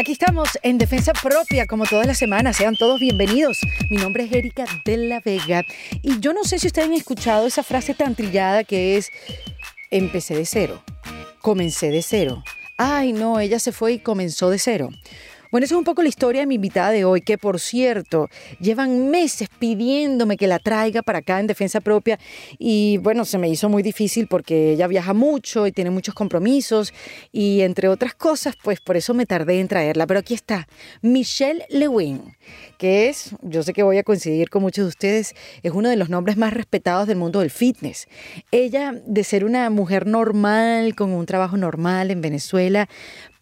[0.00, 2.56] Aquí estamos en Defensa Propia, como todas las semanas.
[2.56, 3.58] Sean todos bienvenidos.
[3.90, 5.62] Mi nombre es Erika de la Vega.
[6.00, 9.10] Y yo no sé si ustedes han escuchado esa frase tan trillada que es,
[9.90, 10.82] empecé de cero,
[11.42, 12.42] comencé de cero.
[12.78, 14.88] Ay, no, ella se fue y comenzó de cero.
[15.50, 18.28] Bueno, esa es un poco la historia de mi invitada de hoy, que por cierto,
[18.60, 22.20] llevan meses pidiéndome que la traiga para acá en defensa propia
[22.56, 26.94] y bueno, se me hizo muy difícil porque ella viaja mucho y tiene muchos compromisos
[27.32, 30.06] y entre otras cosas, pues por eso me tardé en traerla.
[30.06, 30.68] Pero aquí está,
[31.02, 32.36] Michelle Lewin,
[32.78, 35.96] que es, yo sé que voy a coincidir con muchos de ustedes, es uno de
[35.96, 38.06] los nombres más respetados del mundo del fitness.
[38.52, 42.88] Ella, de ser una mujer normal, con un trabajo normal en Venezuela,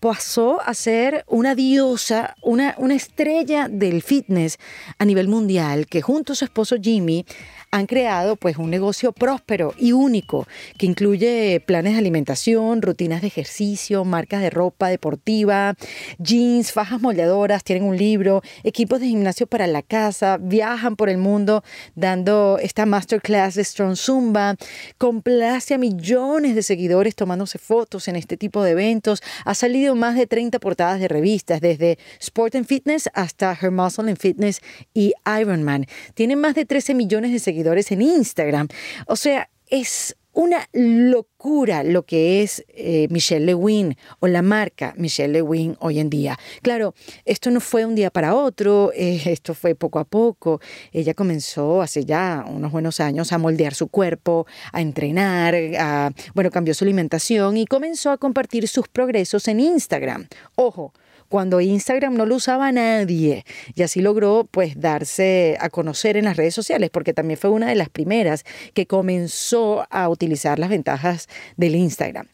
[0.00, 4.58] pasó a ser una diosa, una, una estrella del fitness
[4.98, 7.24] a nivel mundial, que junto a su esposo Jimmy
[7.70, 10.46] han creado pues un negocio próspero y único
[10.78, 15.74] que incluye planes de alimentación, rutinas de ejercicio, marcas de ropa deportiva,
[16.18, 21.18] jeans, fajas moldeadoras, tienen un libro, equipos de gimnasio para la casa, viajan por el
[21.18, 21.62] mundo
[21.94, 24.56] dando esta masterclass de Strong Zumba,
[24.96, 30.16] complace a millones de seguidores tomándose fotos en este tipo de eventos, ha salido más
[30.16, 34.62] de 30 portadas de revistas desde Sport and Fitness hasta Her Muscle and Fitness
[34.94, 35.86] y Ironman.
[36.14, 37.57] Tienen más de 13 millones de seguidores
[37.90, 38.68] en Instagram.
[39.06, 45.32] O sea, es una locura lo que es eh, Michelle Lewin o la marca Michelle
[45.32, 46.38] Lewin hoy en día.
[46.62, 50.60] Claro, esto no fue un día para otro, eh, esto fue poco a poco.
[50.92, 56.50] Ella comenzó hace ya unos buenos años a moldear su cuerpo, a entrenar, a, bueno,
[56.52, 60.28] cambió su alimentación y comenzó a compartir sus progresos en Instagram.
[60.54, 60.92] Ojo,
[61.28, 66.36] cuando Instagram no lo usaba nadie y así logró pues darse a conocer en las
[66.36, 71.28] redes sociales porque también fue una de las primeras que comenzó a utilizar las ventajas
[71.56, 72.26] del Instagram.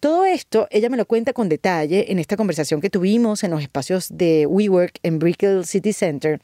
[0.00, 3.62] Todo esto ella me lo cuenta con detalle en esta conversación que tuvimos en los
[3.62, 6.40] espacios de WeWork en Brickell City Center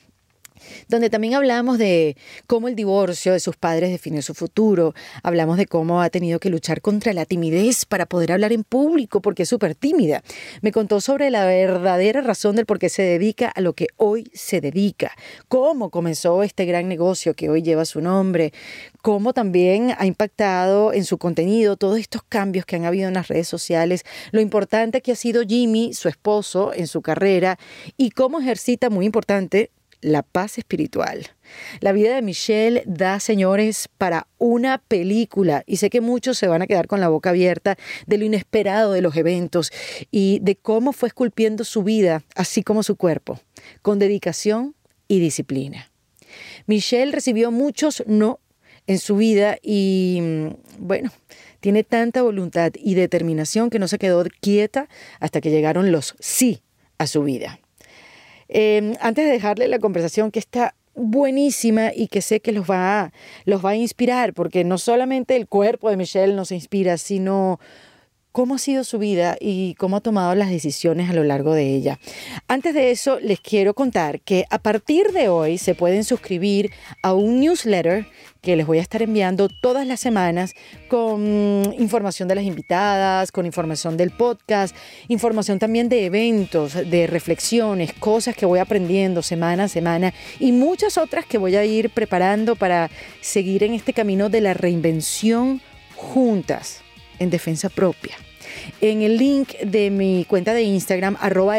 [0.88, 5.67] donde también hablamos de cómo el divorcio de sus padres definió su futuro, hablamos de
[5.67, 9.48] cómo ha tenido que luchar contra la timidez para poder hablar en público porque es
[9.48, 10.23] súper tímida.
[10.61, 14.30] Me contó sobre la verdadera razón del por qué se dedica a lo que hoy
[14.34, 15.12] se dedica,
[15.48, 18.52] cómo comenzó este gran negocio que hoy lleva su nombre,
[19.00, 23.29] cómo también ha impactado en su contenido todos estos cambios que han habido en las
[23.29, 27.58] redes sociales, lo importante que ha sido Jimmy, su esposo, en su carrera.
[27.96, 29.70] Y cómo ejercita, muy importante,
[30.02, 31.29] la paz espiritual.
[31.80, 36.61] La vida de Michelle da, señores, para una película y sé que muchos se van
[36.61, 39.73] a quedar con la boca abierta de lo inesperado de los eventos
[40.11, 43.41] y de cómo fue esculpiendo su vida, así como su cuerpo,
[43.80, 44.74] con dedicación
[45.08, 45.91] y disciplina.
[46.67, 48.41] Michelle recibió muchos no
[48.86, 50.48] en su vida y, mm,
[50.79, 51.12] bueno,
[51.61, 54.89] tiene tanta voluntad y determinación que no se quedó quieta
[55.20, 56.62] hasta que llegaron los sí
[56.98, 57.61] a su vida.
[58.55, 63.11] Em, antes de dejarle la conversación que está buenísima y que sé que los va,
[63.46, 67.61] los va a inspirar, porque no solamente el cuerpo de Michelle nos inspira, sino
[68.32, 71.74] cómo ha sido su vida y cómo ha tomado las decisiones a lo largo de
[71.74, 71.98] ella.
[72.48, 76.72] Antes de eso, les quiero contar que a partir de hoy se pueden suscribir
[77.02, 78.06] a un newsletter
[78.40, 80.54] que les voy a estar enviando todas las semanas
[80.88, 84.74] con información de las invitadas, con información del podcast,
[85.08, 90.98] información también de eventos, de reflexiones, cosas que voy aprendiendo semana a semana y muchas
[90.98, 95.60] otras que voy a ir preparando para seguir en este camino de la reinvención
[95.94, 96.81] juntas
[97.22, 98.16] en defensa propia.
[98.80, 101.56] En el link de mi cuenta de Instagram, arroba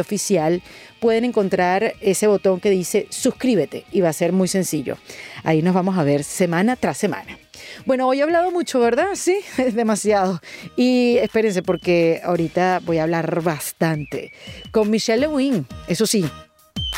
[0.00, 0.62] Oficial,
[1.00, 4.96] pueden encontrar ese botón que dice suscríbete y va a ser muy sencillo.
[5.44, 7.38] Ahí nos vamos a ver semana tras semana.
[7.84, 9.08] Bueno, hoy he hablado mucho, ¿verdad?
[9.14, 10.40] Sí, es demasiado.
[10.76, 14.32] Y espérense porque ahorita voy a hablar bastante
[14.70, 16.24] con Michelle Lewin, eso sí,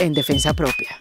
[0.01, 0.97] en defensa propia.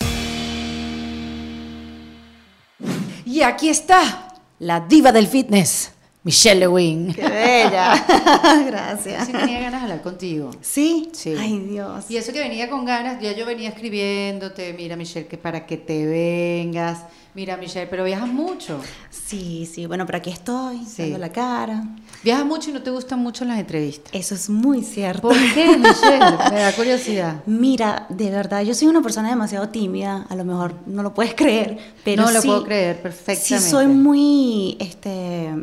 [3.26, 5.92] Y aquí está, la diva del fitness.
[6.28, 7.14] Michelle Lewin.
[7.14, 8.06] Qué bella.
[8.68, 9.28] Gracias.
[9.28, 10.52] Sí, tenía ganas de hablar contigo.
[10.60, 11.08] ¿Sí?
[11.14, 11.34] Sí.
[11.40, 12.04] Ay, Dios.
[12.12, 15.78] Y eso que venía con ganas, ya yo venía escribiéndote, mira Michelle, que para que
[15.78, 17.00] te vengas.
[17.34, 18.78] Mira Michelle, pero viajas mucho.
[19.10, 21.82] Sí, sí, bueno, pero aquí estoy, dando la cara.
[22.26, 24.14] Viajas mucho y no te gustan mucho las entrevistas.
[24.14, 25.30] Eso es muy cierto.
[25.30, 26.38] ¿Por qué, Michelle?
[26.52, 27.42] Me da curiosidad.
[27.46, 31.36] Mira, de verdad, yo soy una persona demasiado tímida, a lo mejor no lo puedes
[31.36, 33.60] creer, pero No sí, lo puedo creer, perfectamente.
[33.60, 35.54] Sí soy muy, este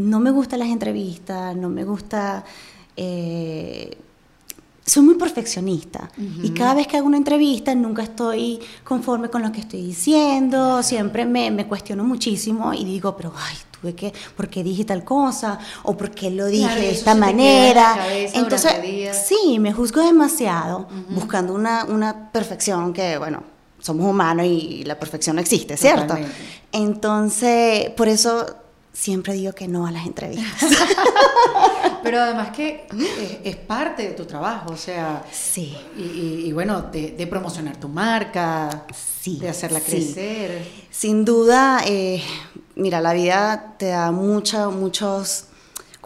[0.00, 2.44] no me gustan las entrevistas, no me gusta...
[2.96, 3.96] Eh,
[4.84, 6.10] soy muy perfeccionista
[6.42, 10.82] y cada vez que hago una entrevista nunca estoy conforme con lo que estoy diciendo,
[10.82, 15.04] siempre me, me cuestiono muchísimo y digo, pero ay, tuve que, ¿por qué dije tal
[15.04, 15.60] cosa?
[15.84, 17.98] ¿O por qué lo dije Claro, de esta en manera?
[18.34, 18.72] Entonces,
[19.24, 23.44] sí, me juzgo demasiado buscando una, una perfección que, bueno,
[23.78, 26.02] somos humanos y la perfección no existe, ¿cierto?
[26.02, 26.36] Totalmente.
[26.72, 28.44] Entonces, por eso
[28.92, 30.70] siempre digo que no a las entrevistas.
[32.02, 35.76] Pero además que es, es parte de tu trabajo, o sea, sí.
[35.96, 38.84] y, y- y bueno, de, de promocionar tu marca,
[39.20, 39.90] Sí, de hacerla sí.
[39.90, 40.66] crecer.
[40.90, 42.22] Sin duda, eh,
[42.74, 45.44] mira, la vida te da mucha- muchos,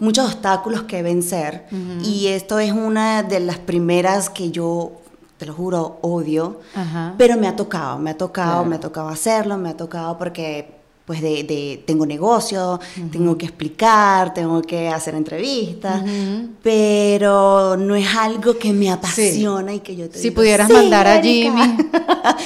[0.00, 1.66] muchos obstáculos que vencer
[2.02, 5.00] y esto es una de las primeras que yo,
[5.38, 7.14] te lo juro, odio, Ajá.
[7.16, 8.64] pero me ha tocado, me ha tocado, Claro.
[8.68, 10.74] me ha tocado hacerlo, me ha tocado porque
[11.06, 12.80] pues de, de- tengo negocio,
[13.12, 16.02] tengo que explicar, tengo que hacer entrevistas,
[16.62, 20.72] pero no es algo que me apasiona y que yo te Si digo, pudieras "Sí,
[20.72, 21.50] mandar a Erika".
[21.50, 21.76] Jimmy,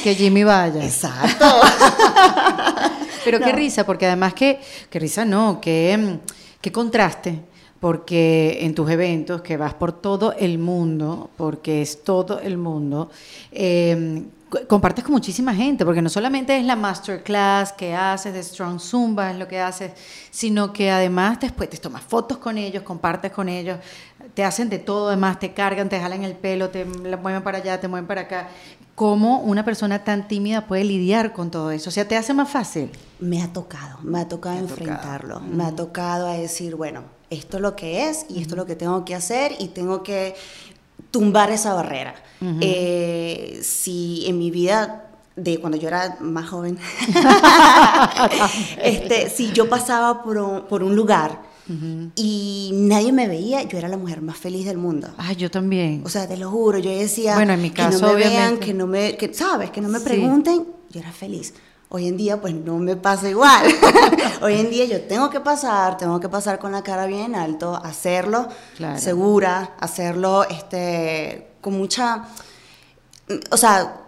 [0.03, 0.85] que Jimmy vaya.
[0.85, 1.47] Exacto.
[3.25, 4.59] Pero qué risa, porque además que,
[4.89, 6.19] qué risa no, qué,
[6.61, 7.41] qué contraste,
[7.81, 13.11] porque en tus eventos, que vas por todo el mundo, porque es todo el mundo,
[13.53, 18.43] eh, co- compartes con muchísima gente, porque no solamente es la masterclass que haces de
[18.43, 19.93] Strong Zumba, es lo que haces,
[20.31, 23.79] sino que además después te tomas fotos con ellos, compartes con ellos,
[24.35, 27.81] te hacen de todo, además te cargan, te jalan el pelo, te mueven para allá,
[27.81, 28.49] te mueven para acá.
[28.97, 31.91] ¿Cómo una persona tan tímida puede lidiar con todo eso?
[31.91, 32.91] O sea, te hace más fácil.
[33.21, 34.81] Me ha tocado, me ha tocado Te ha tocado.
[34.91, 38.59] enfrentarlo, me ha tocado a decir, bueno, esto es lo que es y esto es
[38.59, 40.35] lo que tengo que hacer y tengo que
[41.11, 42.15] tumbar esa barrera.
[42.61, 45.05] Eh, si en mi vida
[45.37, 46.79] de cuando yo era más joven,
[48.83, 51.47] este, si yo pasaba por un, por un lugar
[52.15, 55.09] y nadie me veía, yo era la mujer más feliz del mundo.
[55.19, 56.01] Ay, yo también.
[56.05, 58.31] O sea, te lo juro, yo decía Bueno, en mi que caso, no me vean,
[58.33, 58.65] obviamente.
[58.67, 59.71] que no me, que, ¿sabes?
[59.71, 60.05] Que no me Sí.
[60.07, 61.53] pregunten, yo era feliz.
[61.91, 63.65] Hoy en día, pues no me pasa igual.
[64.43, 67.75] Hoy en día yo tengo que pasar, tengo que pasar con la cara bien alto,
[67.83, 68.99] hacerlo Claro.
[68.99, 72.25] segura, hacerlo este, con mucha,
[73.51, 74.03] o sea,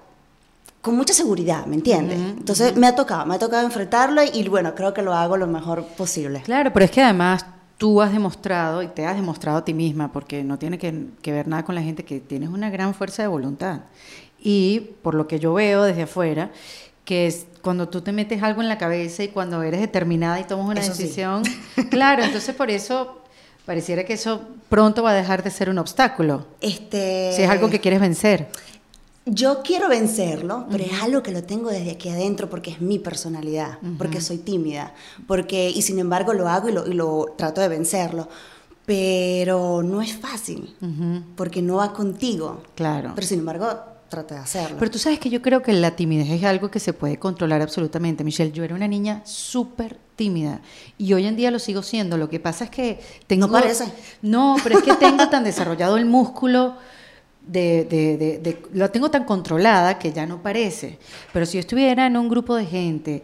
[0.83, 2.19] con mucha seguridad, ¿me entiendes?
[2.19, 5.47] Entonces me ha tocado, me ha tocado enfrentarlo y bueno, creo que lo hago lo
[5.47, 6.43] mejor posible.
[6.43, 7.47] Claro, pero es que además
[7.79, 11.33] tú has demostrado y te has demostrado a ti misma, porque no tiene que, que
[11.33, 13.81] ver nada con la gente, que tienes una gran fuerza de voluntad.
[14.39, 16.51] Y por lo que yo veo desde afuera,
[17.11, 20.45] que es cuando tú te metes algo en la cabeza y cuando eres determinada y
[20.45, 21.03] tomas una Eso sí.
[21.03, 21.43] decisión,
[21.91, 23.19] claro, entonces por eso
[23.67, 27.69] pareciera que eso pronto va a dejar de ser un obstáculo, Este, si es algo
[27.69, 28.47] que quieres vencer.
[29.27, 33.01] Yo quiero vencerlo, pero es algo que lo tengo desde aquí adentro porque es mi
[33.01, 34.95] personalidad, porque soy tímida,
[35.27, 38.29] porque y sin embargo lo hago y lo, y lo trato de vencerlo,
[38.87, 40.77] pero no es fácil,
[41.35, 42.63] porque no va contigo.
[42.77, 43.13] Claro.
[43.17, 43.67] Pero sin embargo
[44.11, 44.77] trato de hacerlo.
[44.79, 47.63] Pero tú sabes que yo creo que la timidez es algo que se puede controlar
[47.63, 48.25] absolutamente.
[48.25, 50.61] Michelle, yo era una niña súper tímida
[50.99, 52.19] y hoy en día lo sigo siendo.
[52.19, 53.47] Lo que pasa es que tengo...
[53.47, 53.85] No parece.
[54.21, 56.77] No, pero es que tengo tan desarrollado el músculo
[57.47, 60.99] de, de- de- de- lo tengo tan controlada que ya no parece.
[61.33, 63.23] Pero si yo estuviera en un grupo de gente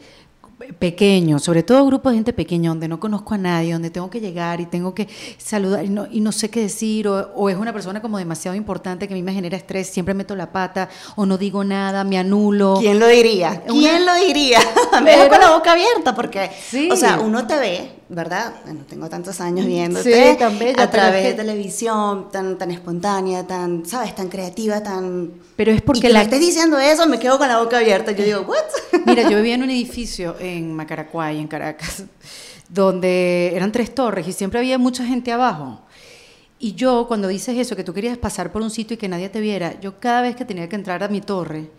[0.79, 4.21] pequeño, sobre todo grupos de gente pequeña, donde no conozco a nadie, donde tengo que
[4.21, 5.07] llegar y tengo que
[5.39, 8.57] saludar y no, y no sé qué decir, o, o es una persona como demasiado
[8.57, 12.05] importante que a mí me genera estrés, siempre meto la pata, o no digo nada,
[12.05, 12.77] me anulo.
[12.81, 13.63] ¿Quién lo diría?
[13.69, 14.59] Una- ¿Quién lo diría?
[15.03, 16.89] Me dejo con la boca abierta porque, Sí.
[16.91, 18.55] o sea, uno te ve, ¿verdad?
[18.65, 22.71] Bueno, tengo tantos años viéndote Sí, tan bella, a través que- de televisión, tan, tan
[22.71, 24.15] espontánea, tan, ¿sabes?
[24.15, 25.33] Tan creativa, tan...
[25.57, 26.21] Pero es y porque que la...
[26.21, 28.13] me estés diciendo eso, me quedo con la boca abierta.
[28.13, 28.57] Yo digo, ¿what?
[29.07, 32.05] Mira, yo vivía en un edificio en Macaracuay, en Caracas,
[32.69, 35.81] donde eran tres torres y siempre había mucha gente abajo.
[36.59, 39.29] Y yo, cuando dices eso, que tú querías pasar por un sitio y que nadie
[39.29, 41.71] te viera, yo cada vez que tenía que entrar a mi torre,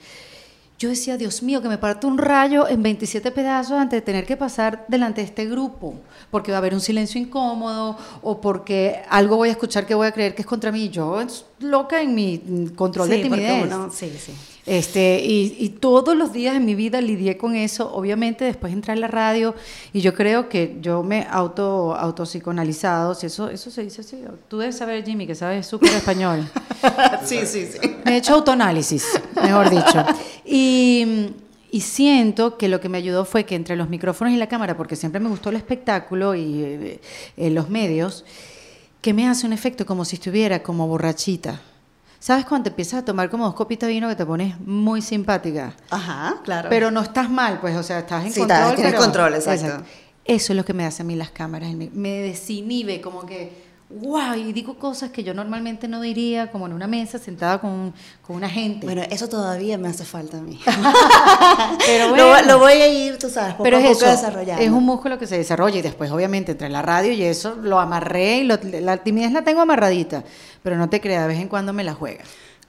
[0.79, 4.25] yo decía, Dios mío, que me parte un rayo en 27 pedazos antes de tener
[4.25, 5.95] que pasar delante de este grupo,
[6.29, 10.07] porque va a haber un silencio incómodo o porque algo voy a escuchar que voy
[10.07, 10.89] a creer que es contra mí.
[10.89, 13.65] Yo, es loca en mi control de Sí, timidez.
[13.65, 14.33] uno- sí, sí.
[14.67, 17.89] Este, y, y todos los días en mi vida lidié con eso.
[17.93, 19.55] Obviamente, después entré en la radio
[19.93, 23.15] y yo creo que yo me auto autopsicoanalizado.
[23.15, 24.21] Si eso, eso se dice así.
[24.49, 26.45] Tú debes saber, Jimmy, que sabes súper español.
[27.23, 27.79] sí, sí, sí.
[28.03, 29.05] Me he hecho autoanálisis,
[29.41, 30.05] mejor dicho.
[30.43, 31.29] Y,
[31.71, 34.75] y siento que lo que me ayudó fue que entre los micrófonos y la cámara,
[34.75, 36.99] porque siempre me gustó el espectáculo y eh,
[37.37, 38.25] eh, los medios,
[38.99, 41.61] que me hace un efecto como si estuviera como borrachita.
[42.27, 45.01] ¿Sabes cuando te empiezas a tomar como dos copitas de vino que te pones muy
[45.01, 45.73] simpática?
[45.89, 46.67] Ajá, claro.
[46.67, 48.59] Pero no estás mal, pues, o sea, estás en Sí, control.
[48.73, 49.85] estás- pero- control, exacto.
[50.25, 51.71] Eso es lo que me hacen a mí las cámaras.
[51.73, 56.73] Me desinhibe, como que, wow, y digo cosas que yo normalmente no diría, como en
[56.73, 58.85] una mesa sentada con, con una gente.
[58.85, 60.59] Bueno, eso todavía me hace falta a mí.
[61.85, 64.61] pero bueno, lo, lo, voy a ir, tú sabes, poco pero a poco eso, desarrollando.
[64.61, 67.79] Es un músculo que se desarrolla y después, obviamente, entre la radio y eso, lo
[67.79, 70.23] amarré y lo, la timidez la tengo amarradita,
[70.63, 72.23] pero no te creas, de vez en cuando me la juega.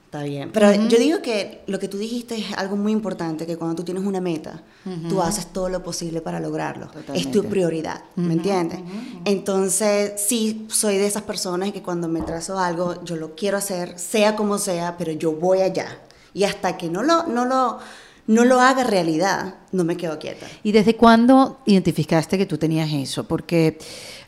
[0.09, 0.49] Está bien.
[0.51, 3.83] Pero yo digo que lo que tú dijiste es algo muy importante, que cuando tú
[3.83, 4.63] tienes una meta,
[5.07, 6.87] tú haces todo lo posible para lograrlo.
[6.87, 7.19] Totalmente.
[7.19, 8.79] Es tu prioridad, ¿me entiendes?
[9.23, 13.99] Entonces, sí, soy de esas personas que cuando me trazo algo, yo lo quiero hacer,
[13.99, 15.99] sea como sea, pero yo voy allá.
[16.33, 17.77] Y hasta que no lo, no lo,
[18.25, 20.47] no lo haga realidad, no me quedo quieta.
[20.63, 23.27] ¿Y desde cuándo identificaste que tú tenías eso?
[23.27, 23.77] Porque,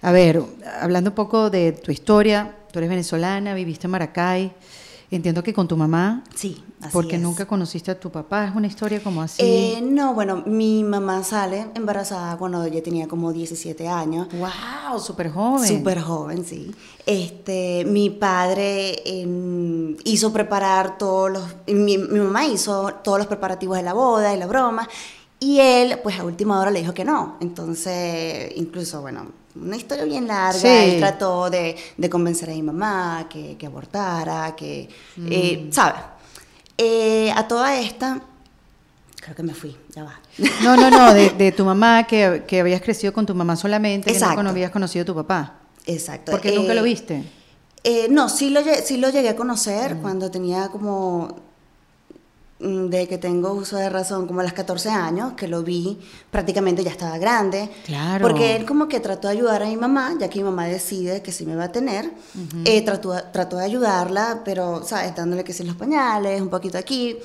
[0.03, 0.43] a ver,
[0.79, 4.53] hablando un poco de tu historia, tú eres venezolana, viviste en Maracay.
[5.11, 6.23] Entiendo que con tu mamá.
[6.33, 7.21] Sí, así Porque es.
[7.21, 8.47] nunca conociste a tu papá.
[8.47, 9.41] Es una historia como así.
[9.43, 14.29] Eh, no, bueno, mi mamá sale embarazada cuando ella tenía como 17 años.
[14.31, 14.99] ¡Wow!
[15.01, 15.67] Súper joven.
[15.67, 16.73] Súper joven, sí.
[17.05, 21.43] Este, mi padre eh, hizo preparar todos los.
[21.67, 24.87] Mi, mi mamá hizo todos los preparativos de la boda y la broma.
[25.41, 27.35] Y él, pues a última hora le dijo que no.
[27.41, 30.59] Entonces, incluso, bueno, una historia bien larga.
[30.59, 30.67] Sí.
[30.67, 34.89] Él trató de, de convencer a mi mamá que, que abortara, que.
[35.29, 36.01] eh, ¿Sabes?
[36.77, 38.21] Eh, a toda esta.
[39.21, 40.19] Creo que me fui, ya va.
[40.63, 44.05] No, no, no, de, de tu mamá, que, que habías crecido con tu mamá solamente,
[44.07, 44.31] que Exacto.
[44.33, 45.59] nunca no habías conocido a tu papá.
[45.85, 46.31] Exacto.
[46.31, 47.23] Porque nunca Eh, lo viste.
[47.83, 51.50] Eh, no, sí lo, sí lo llegué a conocer cuando tenía como, mm,
[52.61, 55.99] de que tengo uso de razón, como a los 14 años, que lo vi,
[56.29, 57.69] prácticamente ya estaba grande.
[57.85, 58.27] Claro.
[58.27, 61.21] Porque él como que trató de ayudar a mi mamá, ya que mi mamá decide
[61.21, 62.11] que sí me va a tener.
[62.65, 65.15] Eh, trató, trató de ayudarla, pero, ¿sabes?
[65.15, 67.17] Dándole que sí los pañales, un poquito aquí.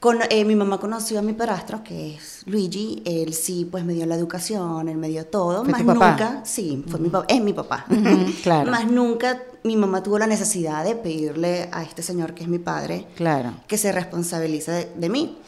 [0.00, 3.02] Con, eh, mi mamá conoció a mi padrastro, que es Luigi.
[3.04, 5.64] Él sí, pues me dio la educación, él me dio todo.
[5.64, 6.10] ¿Fue más tu papá?
[6.10, 7.86] nunca, sí, fue mi papá, es mi papá.
[8.42, 8.70] Claro.
[8.70, 12.58] Más nunca mi mamá tuvo la necesidad de pedirle a este señor, que es mi
[12.58, 13.52] padre, Claro.
[13.66, 15.38] que se responsabilice de, de mí.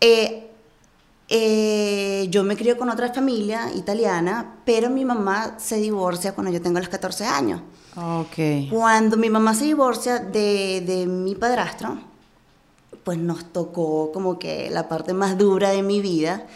[0.00, 0.44] Eh,
[1.30, 6.62] eh, yo me crié con otra familia italiana, pero mi mamá se divorcia cuando yo
[6.62, 7.60] tengo los 14 años.
[7.96, 8.70] Ok.
[8.70, 11.98] Cuando mi mamá se divorcia de, de mi padrastro,
[13.04, 16.46] pues nos tocó como que la parte más dura de mi vida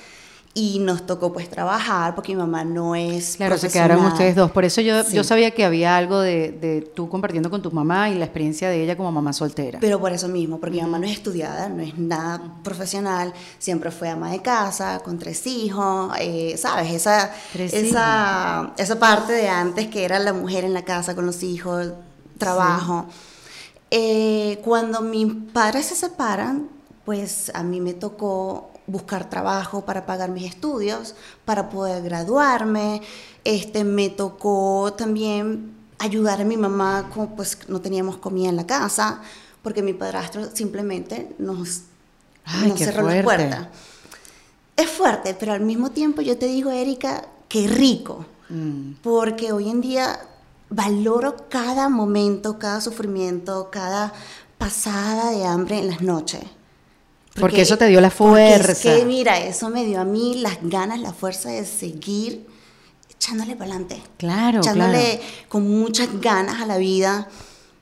[0.55, 4.51] y nos tocó pues trabajar porque mi mamá no es Claro, se quedaron ustedes dos.
[4.51, 5.17] Por eso yo, Sí.
[5.17, 8.69] yo sabía que había algo de, de tú compartiendo con tu mamá y la experiencia
[8.69, 9.79] de ella como mamá soltera.
[9.81, 13.91] Pero por eso mismo, porque mi mamá no es estudiada, no es nada profesional, siempre
[13.91, 16.93] fue ama de casa, con tres hijos, eh, ¿sabes?
[16.93, 21.25] Esa, Tres esa, esa parte de antes que era la mujer en la casa con
[21.25, 21.93] los hijos,
[22.37, 23.07] trabajo.
[23.91, 26.69] Eh, cuando mis padres se separan,
[27.07, 33.03] pues a mí me tocó buscar trabajo para pagar mis estudios, para poder graduarme.
[33.45, 38.67] Este, me tocó también ayudar a mi mamá, como pues no teníamos comida en la
[38.67, 39.21] casa,
[39.63, 41.83] porque mi padrastro simplemente nos,
[42.45, 43.45] Ay, nos cerró las fuerte.
[43.49, 43.69] puertas.
[44.77, 48.95] Es fuerte, pero al mismo tiempo yo te digo, Erika, qué rico, Mm.
[49.03, 50.19] porque hoy en día
[50.69, 54.13] valoro cada momento, cada sufrimiento, cada
[54.59, 56.43] pasada de hambre en las noches.
[57.39, 58.95] Porque eso te dio la porque es fuerza.
[58.95, 62.47] que mira, eso me dio a mí las ganas, la fuerza de seguir
[63.11, 64.03] echándole para adelante.
[64.19, 65.49] Claro, echándole claro.
[65.49, 67.29] con muchas ganas a la vida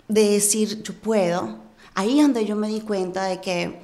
[0.07, 1.59] de decir, yo puedo.
[1.95, 3.80] Ahí es donde yo me di cuenta de que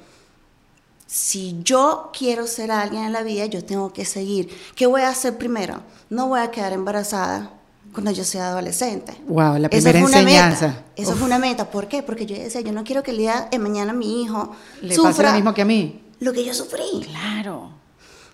[1.05, 4.49] si yo quiero ser alguien en la vida, yo tengo que seguir.
[4.75, 5.81] ¿Qué voy a hacer primero?
[6.09, 7.56] No voy a quedar embarazada
[7.93, 9.13] cuando yo sea adolescente.
[9.27, 10.67] Wow, la Eso primera fue una enseñanza.
[10.67, 10.83] meta.
[10.95, 11.17] Eso Uf.
[11.17, 11.69] fue una meta.
[11.71, 12.03] ¿Por qué?
[12.03, 14.51] Porque yo decía, yo no quiero que el día de mañana mi hijo
[14.81, 16.01] Le sufra pasa lo mismo que a mí.
[16.19, 16.83] lo que yo sufrí.
[17.05, 17.71] Claro.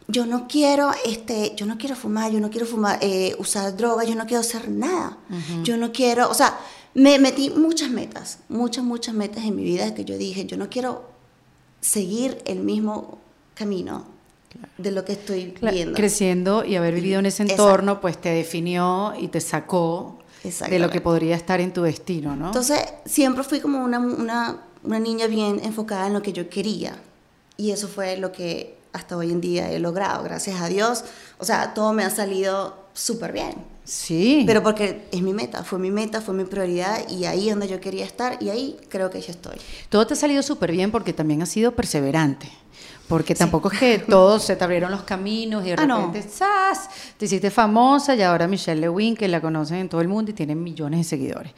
[0.10, 4.06] Yo no quiero, este, yo no quiero fumar, yo no quiero fumar, eh, usar drogas,
[4.06, 5.18] yo no quiero hacer nada.
[5.64, 6.58] Yo no quiero, o sea,
[6.94, 10.68] me metí muchas metas, muchas, muchas metas en mi vida que yo dije, yo no
[10.70, 11.10] quiero
[11.80, 13.20] seguir el mismo
[13.56, 14.06] camino
[14.78, 15.96] de lo que estoy viendo.
[15.96, 17.64] Creciendo y haber vivido en ese Exacto.
[17.64, 20.20] entorno, pues te definió y te sacó
[20.70, 22.48] de lo que podría estar en tu destino, ¿no?
[22.48, 26.98] Entonces, siempre fui como una, una, una niña bien enfocada en lo que yo quería.
[27.56, 31.04] Y eso fue lo que hasta hoy en día he logrado, gracias a Dios.
[31.38, 33.54] O sea, todo me ha salido súper bien.
[33.86, 34.44] sí.
[34.46, 37.68] Pero porque es mi meta, fue mi meta, fue mi prioridad y ahí es donde
[37.68, 39.56] yo quería estar y ahí creo que ya estoy.
[39.90, 42.50] Todo te ha salido súper bien porque también has sido perseverante.
[43.08, 45.98] Porque tampoco es que todos se te abrieron los caminos y de Ah, no.
[46.08, 46.90] repente ¡zas!
[47.18, 50.34] te hiciste famosa y ahora Michelle Lewin, que la conocen en todo el mundo y
[50.34, 51.52] tiene millones de seguidores.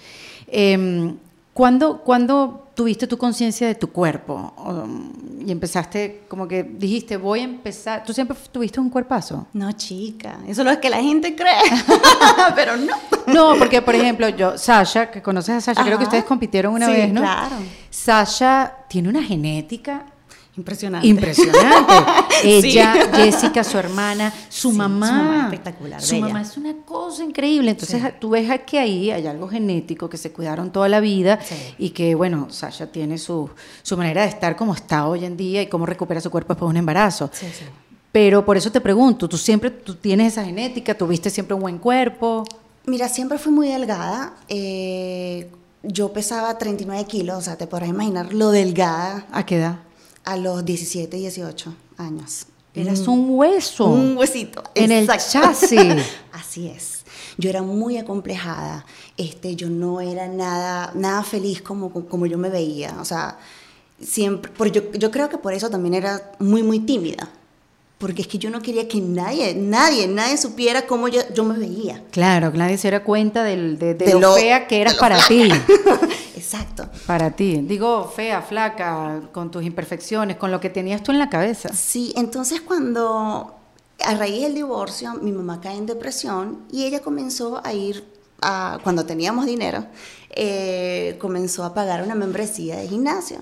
[0.47, 1.13] Eh,
[1.53, 4.53] ¿cuándo, cuándo tuviste tu conciencia de tu cuerpo?
[4.57, 5.11] Um,
[5.47, 8.03] y empezaste, como que dijiste, voy a empezar.
[8.03, 9.45] ¿Tú siempre tuviste un cuerpazo?
[9.53, 11.61] No, chica, eso es lo que la gente cree,
[12.55, 12.93] pero no.
[13.27, 16.87] No, porque por ejemplo, yo, Sasha, que conoces a Sasha, creo que ustedes compitieron una
[16.87, 17.21] Sí, vez, ¿no?
[17.21, 17.55] claro.
[17.89, 20.05] Sasha tiene una genética
[20.57, 21.07] Impresionante.
[21.07, 21.93] impresionante.
[22.43, 23.21] Ella, Sí.
[23.23, 25.07] Jessica, su hermana, su Sí, mamá.
[25.07, 26.27] su mamá espectacular, Su bella.
[26.27, 27.71] mamá es una cosa increíble.
[27.71, 31.55] Entonces, tú ves que ahí hay algo genético que se cuidaron toda la vida Sí.
[31.77, 33.49] y que, bueno, Sasha tiene su,
[33.83, 36.67] su manera de estar como está hoy en día y cómo recupera su cuerpo después
[36.67, 37.29] de un embarazo.
[37.33, 37.65] Sí, sí.
[38.11, 41.79] Pero por eso te pregunto, tú siempre tú tienes esa genética, tuviste siempre un buen
[41.79, 42.45] cuerpo.
[42.85, 44.35] Mira, siempre fui muy delgada.
[44.47, 45.49] eh,
[45.87, 49.75] yo pesaba 39 kilos, o sea, te podrás imaginar lo delgada ¿A qué edad?
[50.25, 52.45] A los 17, 18 años.
[52.73, 53.85] Eras un hueso.
[53.85, 54.61] Un huesito.
[54.75, 55.31] En el exacto.
[55.31, 56.03] chasis.
[56.33, 57.03] Así es.
[57.37, 58.85] Yo era muy acomplejada.
[59.15, 62.97] Este, yo no era nada, nada feliz como, como yo me veía.
[62.99, 63.37] O sea,
[64.01, 64.51] siempre.
[64.51, 67.29] por- yo, yo creo que por eso también era muy, muy tímida.
[68.05, 71.57] Porque es que yo no quería que nadie, nadie, nadie supiera cómo yo, yo me
[71.57, 72.03] veía.
[72.11, 74.93] Claro, que nadie se diera cuenta del- de, de De lo, lo- fea que eras
[74.93, 75.49] para ti.
[76.35, 76.87] Exacto.
[77.07, 77.61] Para ti.
[77.63, 81.69] Digo, fea, flaca, con tus imperfecciones, con lo que tenías tú en la cabeza.
[81.73, 83.55] Sí, entonces cuando
[84.03, 88.03] a raíz del divorcio mi mamá cae en depresión y ella comenzó a ir,
[88.41, 89.83] a, cuando teníamos dinero,
[90.29, 93.37] eh, comenzó a pagar una membresía de gimnasio.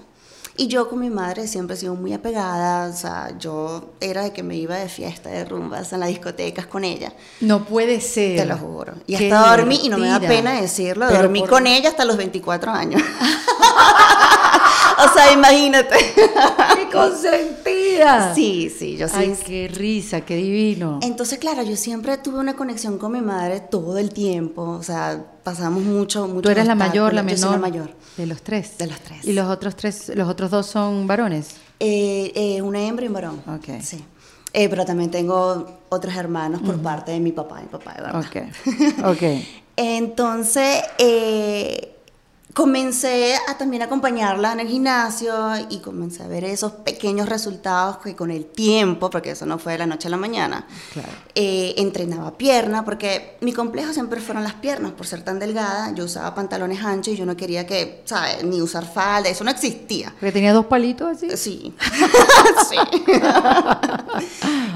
[0.56, 4.34] Y yo con mi madre siempre he sido muy apegada, o sea, yo era de
[4.34, 8.38] que me iba de fiesta, de rumbas en las discotecas con ella, No puede ser.
[8.38, 8.94] te lo juro.
[9.08, 12.06] Y Qué hasta dormí, y no me da pena decirlo, dormí por- con ella hasta
[12.06, 13.02] los 24 años.
[14.98, 15.96] o sea, imagínate.
[16.76, 18.34] ¡Qué consentida!
[18.36, 19.16] Sí, sí, yo sí.
[19.18, 21.00] Ay, qué risa, qué divino.
[21.02, 24.64] Entonces, claro, yo siempre tuve una conexión con mi madre todo el tiempo.
[24.64, 26.42] O sea, pasamos mucho, mucho.
[26.42, 27.40] ¿Tú eres la mayor, la Yo menor?
[27.40, 27.92] soy la mayor.
[28.18, 28.78] De los tres.
[28.78, 29.26] De los tres.
[29.26, 31.56] ¿Y los otros tres, los otros dos son varones?
[31.80, 33.42] Eh, eh, una hembra y un varón.
[33.48, 33.82] Ok.
[33.82, 34.04] Sí.
[34.54, 38.20] Eh, pero también tengo otros hermanos por parte de mi papá, mi papá, de verdad.
[38.20, 39.06] Ok.
[39.06, 39.24] Ok.
[39.76, 41.93] Entonces, eh,
[42.54, 45.34] comencé a también acompañarla en el gimnasio
[45.70, 49.74] y comencé a ver esos pequeños resultados que con el tiempo, porque eso no fue
[49.74, 51.10] de la noche a la mañana, Claro.
[51.34, 56.06] eh, entrenaba pierna, porque mi complejo siempre fueron las piernas, por ser tan delgada, yo
[56.06, 58.44] usaba pantalones anchos y yo no quería que, ¿sabes?
[58.44, 60.12] Ni usar falda, eso no existía.
[60.20, 61.36] Porque tenía dos palitos así.
[61.38, 61.74] Sí.
[62.70, 62.78] sí.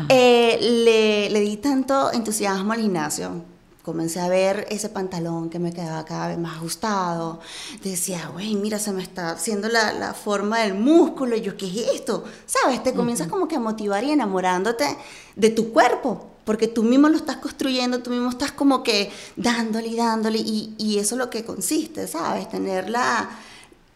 [0.10, 3.44] Eh, le, le di tanto entusiasmo al gimnasio.
[3.88, 7.40] Comencé a ver ese pantalón que me quedaba cada vez más ajustado.
[7.86, 11.38] Decía, güey, mira, se me está haciendo la, la forma del músculo.
[11.38, 12.26] Y yo, ¿qué es esto?
[12.46, 12.84] ¿Sabes?
[12.84, 14.86] Te comienzas como que a motivar y enamorándote
[15.38, 16.28] de tu cuerpo.
[16.44, 20.40] Porque tú mismo lo estás construyendo, tú mismo estás como que dándole y dándole.
[20.40, 22.50] Y, y eso es lo que consiste, ¿sabes?
[22.50, 23.30] Tener la,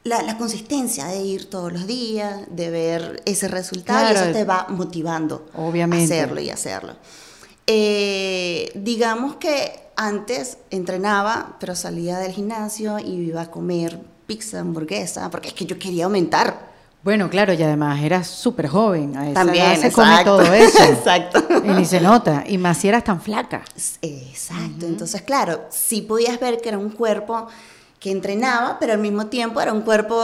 [0.05, 4.29] la, la consistencia de ir todos los días, de ver ese resultado y Claro.
[4.29, 6.13] eso te va motivando Obviamente.
[6.17, 6.95] a hacerlo y hacerlo.
[7.67, 15.29] Eh, digamos que antes entrenaba, pero salía del gimnasio y iba a comer pizza, hamburguesa,
[15.29, 16.71] porque es que yo quería aumentar.
[17.03, 19.17] Bueno, claro, y además eras súper joven.
[19.17, 20.83] A esa También, edad se come todo eso.
[20.89, 21.43] Exacto.
[21.63, 22.43] Y ni se nota.
[22.47, 23.63] Y más si eras tan flaca.
[24.01, 24.85] Exacto.
[24.85, 27.47] Entonces, claro, sí podías ver que era un cuerpo
[27.99, 30.23] que entrenaba, pero al mismo tiempo era un cuerpo.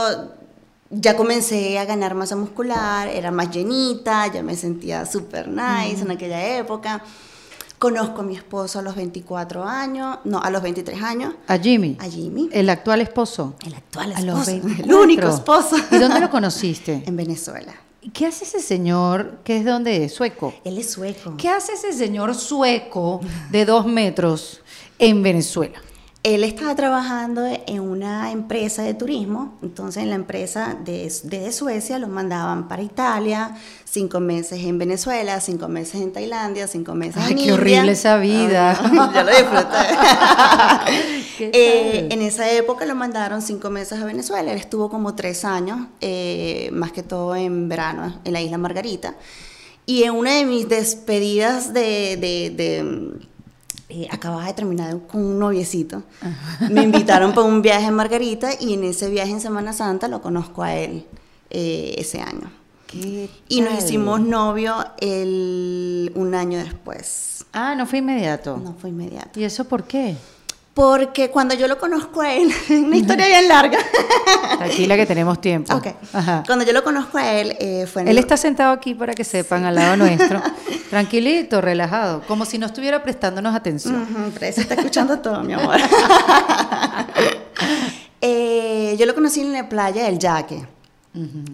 [0.90, 6.10] Ya comencé a ganar masa muscular, era más llenita, ya me sentía súper nice en
[6.12, 7.02] aquella época.
[7.78, 11.96] Conozco a mi esposo a los 24 años, no, a los 23 años, A Jimmy.
[12.00, 13.54] a Jimmy, El actual esposo.
[13.64, 15.00] el actual A los esposo, el 24.
[15.02, 15.76] único esposo.
[15.92, 17.02] ¿Y dónde lo conociste?
[17.06, 17.72] En Venezuela.
[18.02, 20.12] ¿Y ¿Qué hace ese señor que es de dónde es?
[20.14, 20.54] Sueco.
[20.64, 21.34] Él es sueco.
[21.36, 24.60] ¿Qué hace ese señor sueco de dos metros
[24.98, 25.80] en Venezuela?
[26.24, 31.98] Él estaba trabajando en una empresa de turismo, entonces en la empresa de- desde Suecia
[32.00, 37.30] lo mandaban para Italia, cinco meses en Venezuela, cinco meses en Tailandia, cinco meses Ay,
[37.32, 37.54] en qué India.
[37.54, 38.76] horrible esa vida.
[38.82, 39.76] Ay, yo lo disfruté.
[41.38, 45.44] ¿Qué Eh, en esa época lo mandaron cinco meses a Venezuela, él estuvo como tres
[45.44, 49.14] años, eh, más que todo en verano, en la isla Margarita.
[49.86, 52.16] Y en una de mis despedidas de...
[52.20, 53.27] de- de,
[53.90, 56.02] eh, acababa de terminar con un noviecito.
[56.70, 60.20] Me invitaron para un viaje en Margarita y en ese viaje en Semana Santa lo
[60.20, 61.06] conozco a él
[61.50, 62.50] eh, ese año.
[62.86, 67.46] ¿Qué Y nos hicimos novio el, un año después.
[67.52, 68.56] Ah, no fue inmediato.
[68.58, 69.40] No fue inmediato.
[69.40, 70.16] ¿Y eso por qué?
[70.78, 73.78] Porque cuando yo lo conozco a él, una historia bien larga.
[74.58, 75.74] Tranquila que tenemos tiempo.
[75.74, 75.88] Ok.
[76.12, 76.44] Ajá.
[76.46, 79.12] Cuando yo lo conozco a él, eh, fue en Él el- está sentado aquí para
[79.12, 80.40] que sepan al lado nuestro.
[80.90, 84.06] Tranquilito, relajado, como si no estuviera prestándonos atención.
[84.38, 85.78] Pero se está escuchando todo, mi amor.
[88.20, 90.66] Eh, yo lo conocí en la playa del Yaque.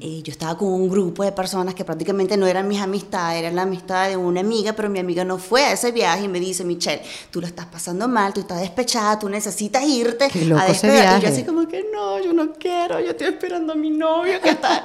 [0.01, 3.57] Y yo estaba con un grupo de personas que prácticamente no eran mis amistades, eran
[3.57, 6.39] la amistad de una amiga, pero mi amiga no fue a ese viaje y me
[6.39, 10.61] dice, Michelle, tú lo estás pasando mal, tú estás despechada, tú necesitas irte Qué loco
[10.61, 11.19] a despegar.
[11.19, 14.41] Y yo así como que no, yo no quiero, yo estoy esperando a mi novio
[14.43, 14.85] que está...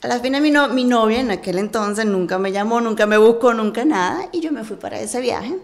[0.00, 3.18] A la fin mi, no- mi novia en aquel entonces nunca me llamó, nunca me
[3.18, 5.56] buscó, nunca nada, y yo me fui para ese viaje.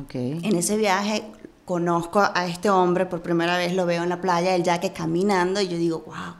[0.00, 0.14] Ok.
[0.14, 1.24] En ese viaje
[1.64, 5.60] conozco a este hombre por primera vez, lo veo en la playa, el yaque caminando
[5.60, 6.39] y yo digo, wow.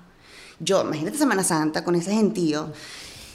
[0.61, 2.73] Yo, imagínate Semana Santa con ese gentío.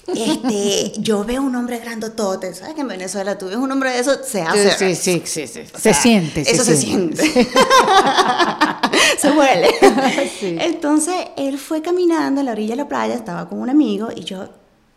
[0.07, 3.99] Este, yo veo un hombre grandotote, ¿sabes que en Venezuela tú ves un hombre de
[3.99, 4.95] eso, se hace.
[4.95, 6.41] Sí, sí, sí, Se siente.
[6.41, 7.23] Eso se siente.
[9.17, 9.69] se huele.
[10.39, 10.55] Sí.
[10.59, 14.23] Entonces, él fue caminando a la orilla de la playa, estaba con un amigo y
[14.23, 14.47] yo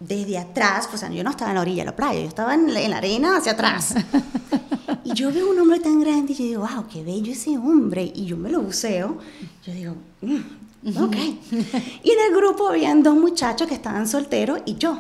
[0.01, 2.29] desde atrás, pues, o sea, yo no estaba en la orilla de la playa, yo
[2.29, 3.95] estaba en la, en la arena hacia atrás.
[5.05, 8.13] Y yo veo un hombre tan grande y yo digo, wow, qué bello ese hombre.
[8.15, 9.17] Y yo me lo buceo.
[9.65, 10.37] Yo digo, "Mm,
[10.87, 11.17] ok.
[12.03, 14.93] Y en el grupo habían dos muchachos que estaban solteros y yo.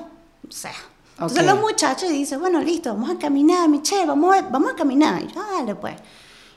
[0.48, 0.72] O sea,
[1.12, 1.44] entonces Ok.
[1.46, 5.22] los muchachos dicen, bueno, listo, vamos a caminar, Michelle, vamos a, vamos a caminar.
[5.22, 5.94] Y yo, "Ah, dale pues.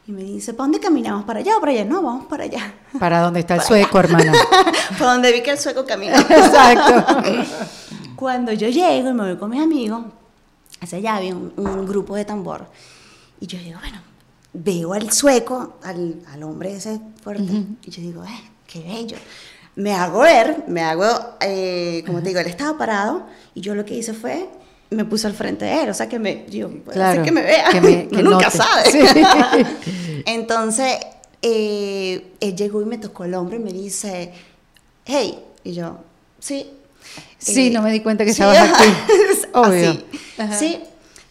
[0.07, 1.23] Y me dice, ¿para dónde caminamos?
[1.25, 1.85] ¿Para allá o para allá?
[1.85, 2.73] No, vamos para allá.
[2.99, 4.31] Para dónde está el sueco, hermano.
[4.97, 6.21] Para donde vi que el sueco caminaba.
[6.29, 7.21] Exacto.
[8.15, 10.03] Cuando yo llego y me voy con mis amigos,
[10.79, 12.65] hacia allá había un, un grupo de tambor.
[13.39, 13.99] Y yo digo, bueno,
[14.53, 19.17] veo al sueco, al, al hombre ese fuerte, y yo digo, eh, qué bello.
[19.75, 21.07] Me hago ver, me hago,
[21.39, 24.49] eh, como te digo, él estaba parado, y yo lo que hice fue,
[24.89, 27.31] me puse al frente de él, o sea que me, yo, puede Claro, ser que
[27.31, 28.91] me vea, que me- uno que nunca sabe.
[28.91, 28.99] Sí.
[30.25, 30.97] Entonces,
[31.41, 34.31] eh, él llegó y me tocó el hombro y me dice,
[35.05, 35.97] hey, y yo,
[36.39, 36.69] sí.
[37.37, 38.83] Sí, Eh, no me di cuenta que sí, estabas aquí.
[39.31, 40.03] así, Obvio.
[40.37, 40.59] Ajá.
[40.59, 40.79] Sí.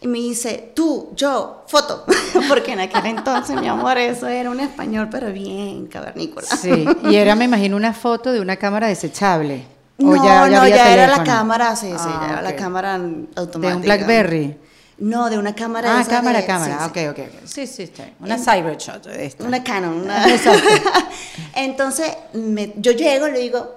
[0.03, 2.05] Y me dice, tú, yo, foto.
[2.49, 6.47] Porque en aquel entonces, mi amor, eso era un español, pero bien cavernícola.
[6.47, 9.67] Sí, y era, me imagino, una foto de una cámara desechable.
[9.99, 12.43] No, O ya, ya no, había ya era la cámara, sí, sí, Ah, ya era
[12.43, 13.59] la cámara automática.
[13.69, 14.57] De un Blackberry.
[14.97, 15.97] No, de una cámara.
[15.99, 16.79] Ah, esa cámara, de- cámara.
[16.79, 17.07] sí, sí.
[17.07, 17.25] ok, ok.
[17.45, 18.17] Sí, sí, está bien.
[18.21, 19.45] Una Cybershot de esta.
[19.45, 19.93] Una Canon.
[20.03, 20.25] Una...
[21.55, 23.77] Entonces, me- yo llego y le digo,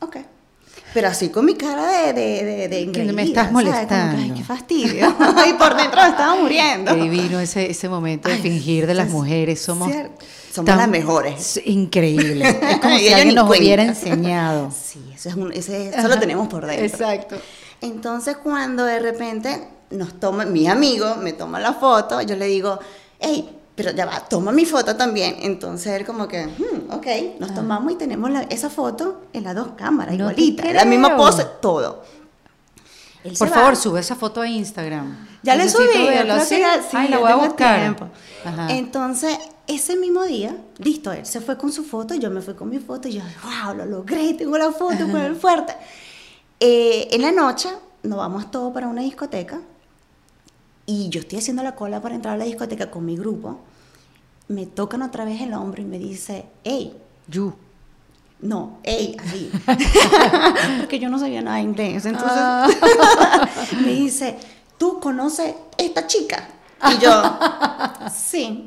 [0.00, 0.16] ok.
[0.92, 4.18] Pero así con mi cara de, de, de, de me estás molestando.
[4.20, 5.14] Ay, qué fastidio.
[5.48, 6.94] y por dentro me estaba muriendo.
[6.94, 9.60] Qué divino ese, ese momento de Ay, fingir de las es mujeres.
[9.60, 9.90] Somos.
[10.52, 11.56] Somos las mejores.
[11.58, 12.48] Es increíble.
[12.48, 13.64] Es como si alguien nos cuenta.
[13.64, 14.70] hubiera enseñado.
[14.90, 16.84] Sí, eso, es un, ese, eso lo tenemos por dentro.
[16.84, 17.36] Exacto.
[17.80, 22.80] Entonces, cuando de repente nos toma, mi amigo me toma la foto, yo le digo,
[23.20, 23.48] hey,
[23.82, 25.36] pero ya va, toma mi foto también.
[25.40, 27.06] Entonces él como que, "Hmm, ok,
[27.38, 31.16] nos tomamos y tenemos la- esa foto en las dos cámaras, No igualita, la misma
[31.16, 32.02] pose, todo.
[33.24, 33.76] Él Por favor, va.
[33.76, 35.28] sube esa foto a Instagram.
[35.42, 36.62] Ya le subí, creo ¿sí?
[36.92, 37.96] Ay, la voy a buscar.
[38.68, 42.68] Entonces, ese mismo día, listo, él se fue con su foto, yo me fui con
[42.68, 45.74] mi foto, y yo, wow, lo logré, tengo la foto con el fuerte.
[46.58, 47.70] Eh, en la noche,
[48.02, 49.60] nos vamos todos para una discoteca,
[50.86, 53.60] y yo estoy haciendo la cola para entrar a la discoteca con mi grupo,
[54.50, 56.96] me tocan otra vez el hombro y me dice, hey,
[57.28, 57.54] You.
[58.40, 59.50] no, hey, así.
[60.80, 62.04] Porque yo no sabía nada de inglés.
[62.04, 62.68] Entonces Ah.
[63.84, 64.36] me dice,
[64.76, 66.48] ¿tú conoces esta chica?
[66.92, 67.22] Y yo,
[68.14, 68.66] sí.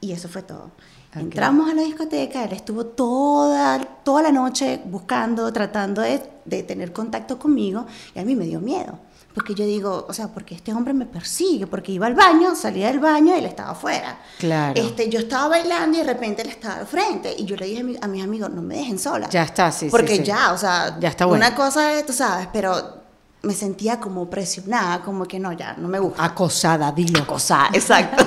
[0.00, 0.70] y eso fue todo.
[1.14, 6.92] Entramos a la discoteca, él estuvo toda, toda la noche buscando, tratando de, de tener
[6.92, 8.98] contacto conmigo y a mí me dio miedo.
[9.36, 12.86] Porque yo digo, o sea, porque este hombre me persigue, porque iba al baño, salía
[12.88, 14.18] del baño y él estaba afuera.
[14.38, 14.80] Claro.
[14.80, 17.34] Este, yo estaba bailando y de repente él estaba al frente.
[17.36, 19.28] Y yo le dije a, mi- a mis amigos, no me dejen sola.
[19.28, 20.22] Ya está, sí, sí, Porque sí.
[20.24, 21.46] ya, o sea, Ya está bueno.
[21.46, 23.04] una cosa es, tú sabes, pero
[23.46, 26.24] me sentía como presionada, como que no, ya, no me gusta.
[26.24, 27.22] Acosada, dilo.
[27.22, 28.24] Acosada, exacto.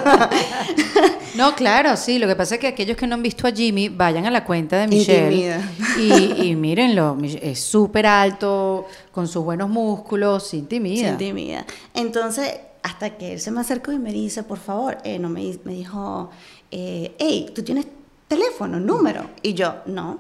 [1.36, 2.18] No, claro, sí.
[2.20, 4.46] Lo que pasa es que aquellos que no han visto a Jimmy, vayan a la
[4.46, 5.60] cuenta de Michelle.
[5.98, 11.04] Y, y mírenlo, es súper alto, con sus buenos músculos, se intimida.
[11.04, 11.66] Se intimida.
[11.94, 12.52] Entonces,
[12.82, 15.74] hasta que él se me acercó y me dice, por favor, eh, no me, me
[15.74, 16.30] dijo,
[16.72, 17.88] eh, hey, ¿tú tienes
[18.28, 19.26] teléfono, número?
[19.42, 20.18] Y yo, no.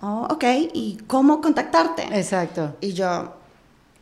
[0.00, 2.04] Oh, ok, ¿y cómo contactarte?
[2.12, 2.76] Exacto.
[2.80, 3.32] Y yo,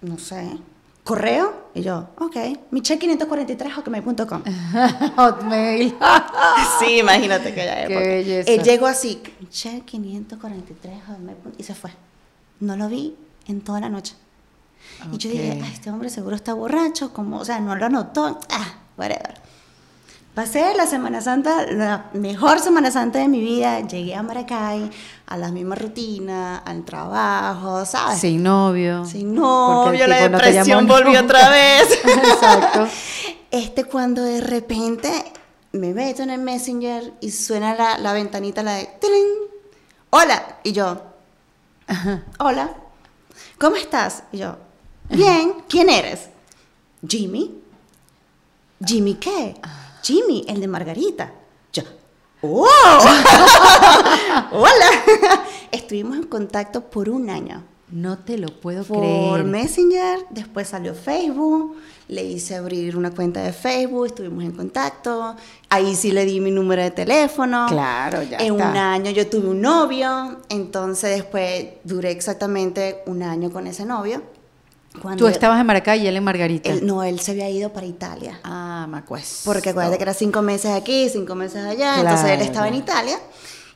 [0.04, 0.58] no sé,
[1.02, 1.64] ¿correo?
[1.74, 2.36] Y yo, ok,
[2.70, 4.42] michelle543hotmail.com.
[5.16, 5.94] Hotmail.
[6.78, 8.50] sí, imagínate que ya Qué belleza.
[8.50, 11.90] Él llegó así, michelle543hotmail.com y se fue.
[12.60, 14.14] No lo vi en toda la noche.
[15.12, 15.60] Y yo dije.
[15.62, 18.38] "Ay, este hombre seguro está borracho, como, o sea, no lo anotó.
[18.50, 19.34] Ah, whatever.
[20.34, 23.80] Pasé la Semana Santa, la mejor Semana Santa de mi vida.
[23.80, 24.90] Llegué a Maracay,
[25.26, 28.18] a la misma rutina, al trabajo, ¿sabes?
[28.18, 29.04] Sin novio.
[29.04, 31.88] Sin novio, la no depresión llamó volvió otra vez.
[32.04, 32.88] Exacto.
[33.52, 35.12] Este cuando de repente
[35.70, 38.88] me meto en el Messenger y suena la, la ventanita, la de...
[39.00, 39.26] "Tilín".
[40.10, 40.58] Hola.
[40.64, 41.00] Y yo...
[42.38, 42.74] Hola,
[43.58, 44.24] ¿cómo estás?
[44.32, 44.56] Y yo,
[45.10, 46.28] bien, ¿quién eres?
[47.06, 47.60] Jimmy.
[48.84, 49.54] ¿Jimmy qué?
[50.04, 51.32] Jimmy, el de Margarita.
[51.72, 51.82] Yo,
[52.42, 52.66] ¡oh!
[54.52, 54.90] ¡Hola!
[55.72, 57.64] Estuvimos en contacto por un año.
[57.90, 59.44] No te lo puedo Por creer.
[59.44, 61.76] Messenger, después salió Facebook,
[62.08, 65.36] le hice abrir una cuenta de Facebook, estuvimos en contacto.
[65.68, 67.66] Ahí sí le di mi número de teléfono.
[67.68, 68.70] Claro, ya En está.
[68.70, 74.22] un año yo tuve un novio, entonces después duré exactamente un año con ese novio.
[75.00, 76.70] Cuando Tú estabas en Maracay y él en Margarita.
[76.70, 78.40] él- no, él se había ido para Italia.
[78.44, 79.42] Ah, Macues.
[79.44, 82.44] Porque acuérdate que era cinco meses aquí, cinco meses allá, entonces él Claro.
[82.44, 83.18] estaba en Italia.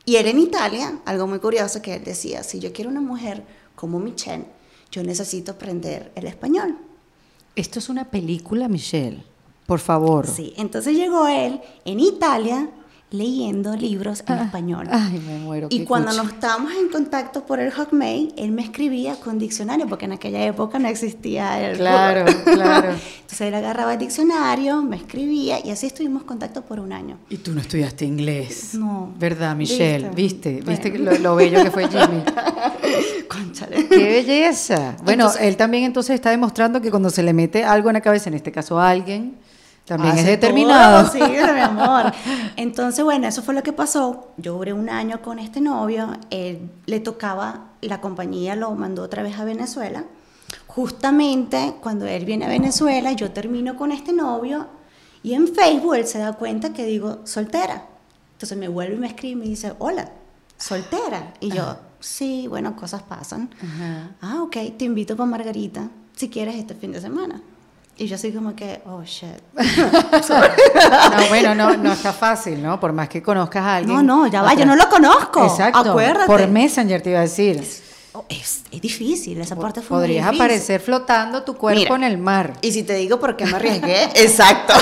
[0.05, 3.43] Y él en Italia, algo muy curioso que él decía, si yo quiero una mujer
[3.75, 4.45] como Michelle,
[4.91, 6.79] yo necesito aprender el español.
[7.57, 9.23] Esto es una película, Michelle.
[9.67, 10.27] Por favor.
[10.27, 12.71] Sí, entonces llegó él en Italia
[13.11, 14.87] leyendo libros en Ah, español.
[14.91, 15.69] Ay, me muero.
[15.71, 16.19] Y cuando cuchi.
[16.23, 20.45] nos estábamos en contacto por el Hotmail, él me escribía con diccionario, porque en aquella
[20.45, 22.89] época no existía el Claro, claro.
[23.21, 27.17] Entonces él agarraba el diccionario, me escribía y así estuvimos en contacto por un año.
[27.31, 28.75] Y tú no estudiaste inglés.
[28.75, 29.13] No.
[29.19, 30.11] ¿Verdad, Michelle?
[30.15, 30.57] ¿Viste?
[30.57, 30.71] ¿Viste?
[30.71, 31.13] ¿Viste Bueno.
[31.13, 32.23] lo, lo bello que fue Jimmy?
[33.29, 33.89] Cónchale.
[33.89, 34.97] ¡Qué belleza!
[35.03, 38.01] Bueno, Entonces- él también entonces está demostrando que cuando se le mete algo en la
[38.01, 39.37] cabeza, en este caso a alguien,
[39.89, 41.03] también es determinado.
[41.03, 42.13] todo, sí, mi amor.
[42.57, 44.29] Entonces, bueno, eso fue lo que pasó.
[44.37, 46.13] Yo duré un año con este novio.
[46.31, 50.05] Él le tocaba, la compañía lo mandó otra vez a Venezuela.
[50.67, 54.67] Justamente cuando él viene a Venezuela, yo termino con este novio
[55.23, 57.87] y en Facebook él se da cuenta que digo soltera.
[58.35, 60.11] Entonces me vuelve y me escribe y me dice, hola,
[60.57, 61.35] soltera.
[61.41, 63.51] Y yo, sí, bueno, cosas pasan.
[63.61, 64.11] Ajá.
[64.21, 67.41] Ah, ok, te invito para Margarita si quieres este fin de semana.
[68.01, 69.29] Y yo así como que, oh, shit.
[69.57, 72.79] No, bueno, no, no está fácil, ¿no?
[72.79, 73.97] Por más que conozcas a alguien.
[73.97, 75.45] No, no, ya va, otra- yo no lo conozco.
[75.45, 75.91] Exacto.
[75.91, 76.27] Acuérdate.
[76.27, 77.63] Por Messenger te iba a decir.
[78.13, 80.43] Oh, es, es difícil, esa parte fue muy Podrías difícil.
[80.45, 81.97] aparecer flotando tu cuerpo Mira.
[81.97, 82.55] en el mar.
[82.63, 84.73] Y si te digo por qué me arriesgué, exacto.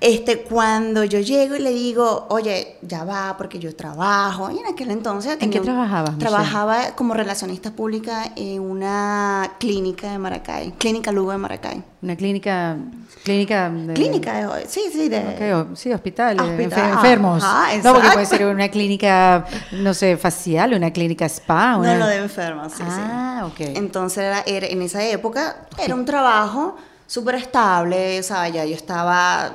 [0.00, 4.66] Este, cuando yo llego y le digo, oye, ya va, porque yo trabajo, y en
[4.66, 5.36] aquel entonces...
[5.40, 6.28] ¿En qué trabajabas, Michelle?
[6.30, 11.82] Trabajaba como relacionista pública en una clínica de Maracay, Clínica Lugo de Maracay.
[12.02, 12.76] Una clínica.
[13.24, 13.70] Clínica.
[13.70, 15.18] de- Clínica, de- sí, sí, de...
[15.18, 17.42] Ok, o- sí, hospital, hospital, enfer- enfermos.
[17.42, 21.76] ajá, no, porque puede ser una clínica, no sé, facial, una clínica spa.
[21.78, 21.94] Una...
[21.94, 23.00] No, lo de enfermos, sí, sí.
[23.00, 23.60] ah, ok.
[23.76, 28.74] Entonces, era, era- en esa época era un trabajo súper estable, o sea, ya yo
[28.74, 29.52] estaba,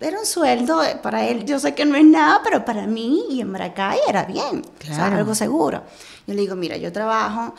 [0.00, 3.24] era un sueldo, eh, para él yo sé que no es nada, pero para mí
[3.30, 5.16] y en Maracay era bien, o sea, Claro.
[5.16, 5.82] algo seguro.
[6.26, 7.54] Yo le digo, mira, yo trabajo,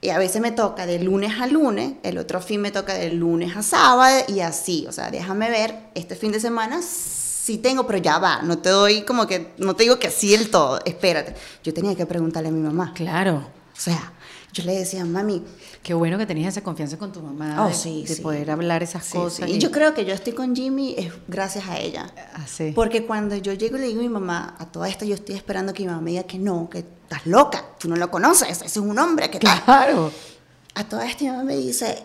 [0.00, 3.10] y a veces me toca de lunes a lunes, el otro fin me toca de
[3.10, 7.86] lunes a sábado y así, o sea, déjame ver, este fin de semana sí tengo,
[7.86, 10.80] pero ya va, no te doy como que, no te digo que sí el todo,
[10.84, 11.34] espérate.
[11.62, 12.92] Yo tenía que preguntarle a mi mamá.
[12.94, 13.36] Claro.
[13.36, 14.13] O sea,
[14.54, 15.42] yo le decía, mami,
[15.82, 17.64] Qué bueno que tenías esa confianza con tu mamá.
[17.64, 18.22] Oh, de, sí, de sí.
[18.22, 19.50] poder hablar esas sí, cosas.
[19.50, 19.56] sí.
[19.56, 22.10] y yo creo que yo estoy con Jimmy es gracias a ella.
[22.34, 22.46] Ah.
[22.74, 25.34] Porque cuando yo llego y le digo a mi mamá, a toda esta yo estoy
[25.34, 28.48] esperando que mi mamá me diga que no, que estás loca, tú no lo conoces,
[28.48, 29.62] ese es un hombre que tal.
[29.64, 30.12] Claro.
[30.74, 32.04] A toda esta mi mamá me dice,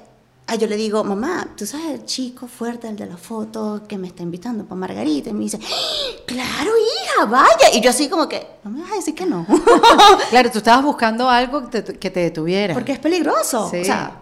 [0.50, 3.98] ah, yo le digo, mamá, tú sabes el chico fuerte, el de la foto que
[3.98, 5.30] me está invitando para Margarita.
[5.30, 6.22] Y me dice, "¡Ah!
[6.26, 7.74] claro, hija, vaya.
[7.74, 9.46] Y yo así como que, no me vas a decir que no.
[10.30, 12.74] Claro, tú estabas buscando algo que te, que te detuviera.
[12.74, 13.70] Porque es peligroso.
[13.70, 13.78] Sí.
[13.82, 14.22] O sea,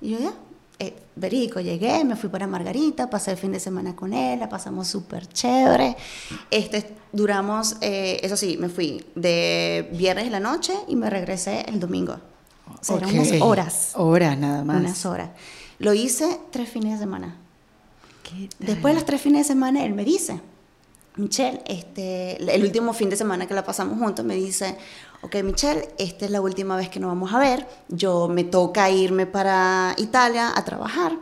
[0.00, 0.32] y yo ya,
[0.78, 4.48] eh, verico, llegué, me fui para Margarita, pasé el fin de semana con él, la
[4.48, 5.96] pasamos súper chévere.
[6.50, 11.64] Este, duramos, eh, eso sí, me fui de viernes en la noche y me regresé
[11.68, 12.16] el domingo.
[12.80, 13.14] O sea, eran Ok.
[13.16, 13.90] unas horas.
[13.94, 14.76] Horas nada más.
[14.80, 15.30] Unas horas.
[15.78, 17.36] Lo hice tres fines de semana.
[18.22, 18.66] ¿Qué tal?
[18.66, 20.40] Después de los tres fines de semana, él me dice,
[21.16, 24.76] Michelle, este, el último fin de semana que la pasamos juntos, me dice,
[25.22, 28.90] ok, Michelle, esta es la última vez que nos vamos a ver, yo me toca
[28.90, 31.12] irme para Italia a trabajar.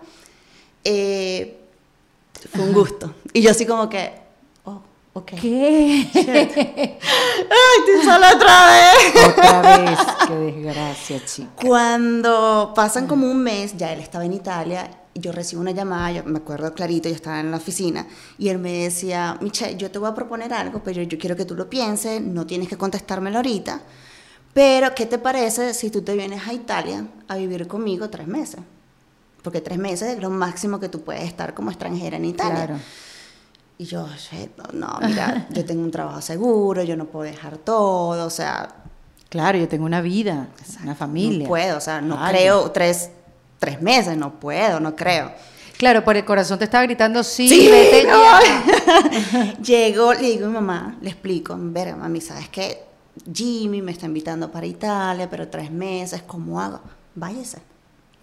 [0.84, 1.58] Eh,
[2.52, 3.14] fue un gusto.
[3.32, 4.12] Y yo así como que,
[5.16, 5.32] oh, ok.
[5.40, 6.08] ¿Qué?
[7.00, 9.28] ¡Ay, te sale otra vez!
[9.28, 9.98] Otra vez.
[10.28, 11.50] Qué desgracia, chica.
[11.56, 16.24] Cuando pasan como un mes, ya él estaba en Italia, yo recibo una llamada, yo
[16.24, 18.06] me acuerdo clarito, yo estaba en la oficina,
[18.38, 21.44] y él me decía, Michelle, yo te voy a proponer algo, pero yo quiero que
[21.44, 23.80] tú lo pienses, no tienes que contestármelo ahorita,
[24.52, 28.60] pero ¿qué te parece si tú te vienes a Italia a vivir conmigo tres meses?
[29.42, 32.66] Porque tres meses es lo máximo que tú puedes estar como extranjera en Italia.
[32.66, 32.78] Claro.
[33.78, 38.26] Y yo, "Shit, no, mira, yo tengo un trabajo seguro, yo no puedo dejar todo,
[38.26, 38.68] o sea,
[39.28, 40.48] Claro, yo tengo una vida,
[40.82, 41.40] una familia.
[41.40, 43.10] no puedo, o sea, no creo tres,
[43.58, 45.32] tres meses, no puedo, no creo.
[45.76, 48.16] Claro, por el corazón te estaba gritando, sí, Sí, vete no.
[49.62, 52.82] Llego, le digo a mi mamá, le explico, verga, mami, ¿sabes qué?
[53.30, 56.80] Jimmy me está invitando para Italia, pero tres meses, ¿cómo hago?
[57.14, 57.58] Váyase.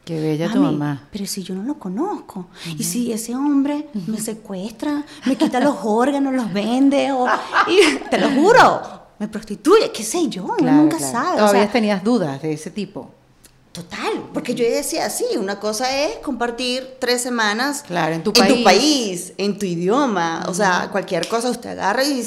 [0.05, 1.07] Qué bella tu mamá.
[1.11, 5.77] Pero si yo no lo conozco, y si ese hombre me secuestra, me quita los
[5.83, 7.25] órganos, los vende, o,
[7.67, 8.81] y te lo juro,
[9.19, 11.11] me prostituye, qué sé yo, Claro, nunca claro.
[11.13, 11.33] sabe.
[11.35, 13.11] o Todavía sea, tenías dudas de ese tipo.
[13.71, 18.35] Total, porque yo decía, sí, una cosa es compartir tres semanas Claro, en tu en
[18.35, 18.55] país.
[18.57, 22.23] tu país, en tu idioma, o sea, cualquier cosa usted agarra y...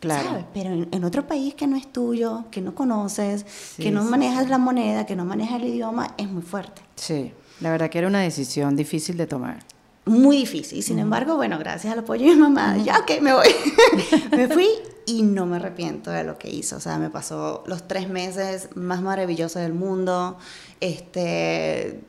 [0.00, 0.30] Claro.
[0.30, 0.44] ¿sabe?
[0.52, 3.46] Pero en, en otro país que no es tuyo, que no conoces,
[3.76, 6.82] Sí, que no sí, manejas la moneda, que no manejas el idioma, es muy fuerte.
[6.96, 9.58] Sí, la verdad que era una decisión difícil de tomar.
[10.04, 10.82] Muy difícil.
[10.82, 13.48] Sin embargo, bueno, gracias al apoyo de mi mamá, ya ok, me voy.
[14.32, 14.68] me fui
[15.06, 16.76] y no me arrepiento de lo que hizo.
[16.76, 20.38] O sea, me pasó los tres meses más maravillosos del mundo.
[20.80, 22.00] Este,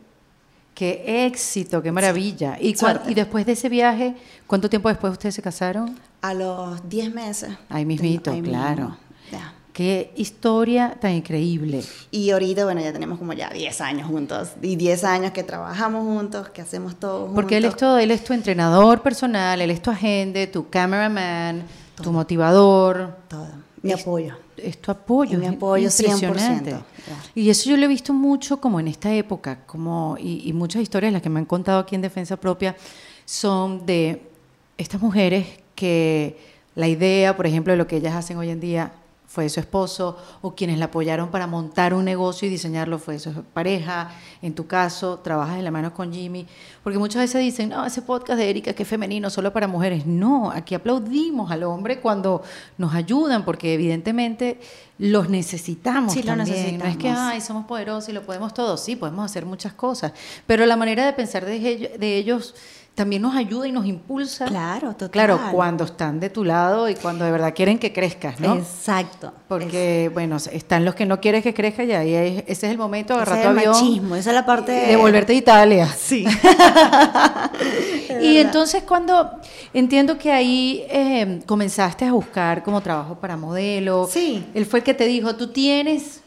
[0.73, 2.57] Qué éxito, qué maravilla.
[2.59, 2.73] ¿Y,
[3.13, 4.15] después de ese viaje,
[4.47, 5.99] cuánto tiempo después ustedes se casaron?
[6.23, 7.51] a los 10 meses.
[7.67, 8.97] Ahí mismito, Ahí claro.
[9.73, 11.81] Qué historia tan increíble.
[12.11, 14.49] Y ahorita, bueno, ya tenemos como ya 10 años juntos.
[14.61, 17.35] Y 10 años que trabajamos juntos, que hacemos todo juntos.
[17.35, 21.63] Porque él es todo, él es tu entrenador personal, él es tu agente, tu cameraman,
[22.01, 23.47] tu motivador, Todo.
[23.81, 24.35] Mi Es- apoyo.
[24.57, 25.33] es tu apoyo.
[25.33, 26.75] Y mi es apoyo 100%, impresionante.
[27.33, 30.83] Y eso yo lo he visto mucho como en esta época, como, y, y muchas
[30.83, 32.75] historias, las que me han contado aquí en Defensa Propia,
[33.25, 34.21] son de
[34.77, 36.37] estas mujeres que
[36.75, 38.91] la idea, por ejemplo, de lo que ellas hacen hoy en día
[39.33, 43.31] fue su esposo, o quienes la apoyaron para montar un negocio y diseñarlo fue su
[43.45, 44.11] pareja.
[44.43, 46.45] En tu caso, trabajas de la mano con Jimmy,
[46.83, 50.05] porque muchas veces dicen, no, ese podcast de Erika que es femenino, solo para mujeres.
[50.05, 52.43] No, aquí aplaudimos al hombre cuando
[52.77, 54.59] nos ayudan, porque evidentemente
[54.99, 56.77] los necesitamos Sí, lo también.
[56.77, 57.33] No es que, necesitamos.
[57.33, 58.77] ay, somos poderosos y lo podemos todo.
[58.77, 60.11] Sí, podemos hacer muchas cosas,
[60.45, 62.53] pero la manera de pensar de ellos
[62.95, 64.45] también nos ayuda y nos impulsa.
[64.45, 65.09] Claro, total.
[65.09, 68.53] Claro, cuando están de tu lado y cuando de verdad quieren que crezcas, ¿no?
[68.55, 69.33] Exacto.
[69.47, 72.77] Porque, bueno, están los que no quieres que crezca y ahí es- ese es el
[72.77, 75.87] momento, Ese agarrar es tu avión machismo, esa es la parte y devolverte a Italia.
[75.97, 76.25] Sí.
[78.21, 79.31] Y entonces cuando
[79.73, 84.45] entiendo que ahí eh, comenzaste a buscar como trabajo para modelo, Sí.
[84.53, 86.21] él fue el que te dijo, tú tienes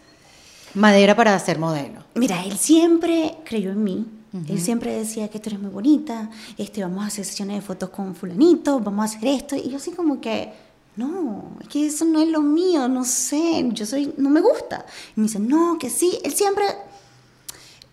[0.74, 2.00] madera para hacer modelo.
[2.14, 4.07] Mira, él siempre creyó en mí.
[4.33, 7.91] Él siempre decía que tú eres muy bonita, este, vamos a hacer sesiones de fotos
[7.91, 9.57] con fulanito, vamos a hacer esto.
[9.57, 10.53] Y yo así como que,
[10.97, 14.85] no, es que eso no es lo mío, no sé, yo soy, no me gusta.
[15.17, 16.19] Y me dice, no, que sí.
[16.23, 16.65] Él siempre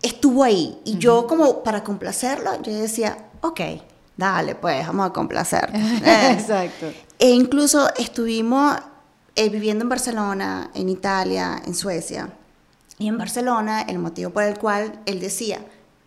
[0.02, 0.78] estuvo ahí.
[0.84, 3.60] Y yo como para complacerlo, yo decía, ok,
[4.16, 5.70] dale, pues, vamos a complacer.
[5.74, 6.92] Exacto.
[7.18, 8.76] e incluso estuvimos
[9.36, 12.28] eh, viviendo en Barcelona, en Italia, en Suecia.
[12.98, 15.64] Y en Barcelona, el motivo por el cual él decía,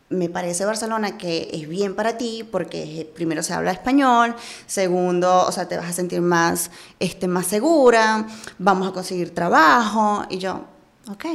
[0.09, 5.51] me parece Barcelona que es bien para ti porque primero se habla español, segundo, o
[5.51, 8.25] sea, te vas a sentir más, este, más segura,
[8.57, 10.25] vamos a conseguir trabajo.
[10.29, 10.65] Y yo,
[11.09, 11.25] ok,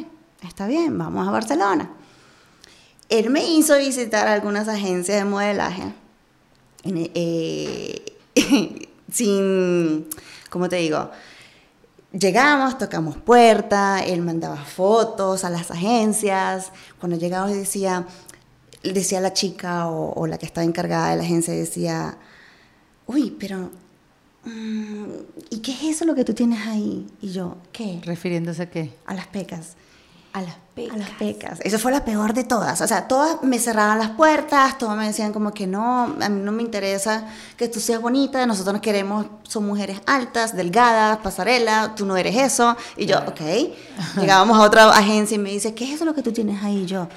[0.47, 1.91] está bien, vamos a Barcelona.
[3.09, 5.93] Él me hizo visitar algunas agencias de modelaje
[6.85, 8.17] eh,
[9.13, 10.09] sin,
[10.51, 11.11] ¿cómo te digo?
[12.13, 16.71] Llegamos, tocamos puerta, él mandaba fotos a las agencias.
[17.01, 18.07] Cuando llegamos decía,
[18.83, 22.19] decía la chica o, o la que estaba encargada de la agencia, decía,
[23.07, 23.71] uy, pero,
[24.45, 25.05] mm,
[25.51, 27.07] ¿y qué es eso lo que tú tienes ahí?
[27.21, 28.01] Y yo, ¿qué?
[28.05, 28.95] ¿Refiriéndose a qué?
[29.07, 29.77] A las pecas.
[30.33, 30.55] A las
[30.91, 31.61] A las pecas.
[31.61, 32.81] Esa fue la peor de todas.
[32.81, 36.41] O sea, todas me cerraban las puertas, todas me decían como que no, a mí
[36.43, 37.27] no me interesa
[37.59, 42.35] que tú seas bonita, nosotros nos queremos, son mujeres altas, delgadas, pasarela, tú no eres
[42.37, 42.75] eso.
[42.97, 43.41] Y yo, ok.
[44.19, 46.79] Llegábamos a otra agencia y me dice, ¿qué es eso lo que tú tienes ahí?
[46.79, 47.09] Y yo,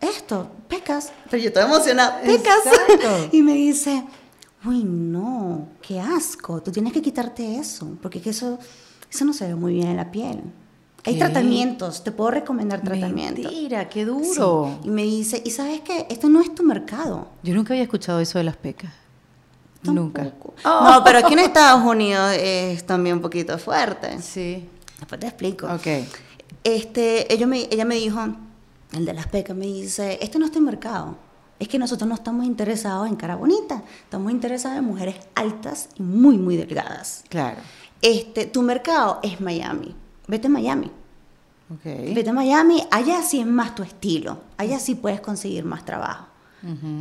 [0.00, 1.12] esto, pecas.
[1.30, 2.58] Pero yo estoy emocionada, pecas.
[2.66, 3.28] Exacto.
[3.36, 4.04] y me dice,
[4.64, 8.58] uy, no, qué asco, tú tienes que quitarte eso, porque que eso,
[9.10, 10.40] eso no se ve muy bien en la piel.
[11.06, 13.44] Hay tratamientos, te puedo recomendar tratamientos.
[13.44, 14.06] Mentira, qué Sí.
[14.06, 14.78] duro.
[14.84, 16.06] Y me dice, ¿y sabes qué?
[16.08, 17.28] Esto no es tu mercado.
[17.42, 18.90] Yo nunca había escuchado eso de las pecas.
[19.82, 20.22] Nunca.
[20.22, 20.54] Tampoco.
[20.64, 24.18] No, pero aquí en Estados Unidos es también un poquito fuerte.
[24.22, 24.66] Sí.
[24.98, 25.66] Después te explico.
[25.66, 25.86] Ok.
[26.64, 28.20] Este, ella me, ella me dijo,
[28.92, 31.16] el de las pecas, me dice, este no es tu mercado.
[31.58, 36.02] Es que nosotros no estamos interesados en cara bonita, estamos interesados en mujeres altas y
[36.02, 37.24] muy, muy delgadas.
[37.28, 37.58] Claro.
[38.02, 39.94] Este, tu mercado es Miami.
[40.26, 40.90] Vete a Miami.
[41.70, 41.84] Ok.
[41.84, 46.26] Vete a Miami, allá sí es más tu estilo, allá sí puedes conseguir más trabajo.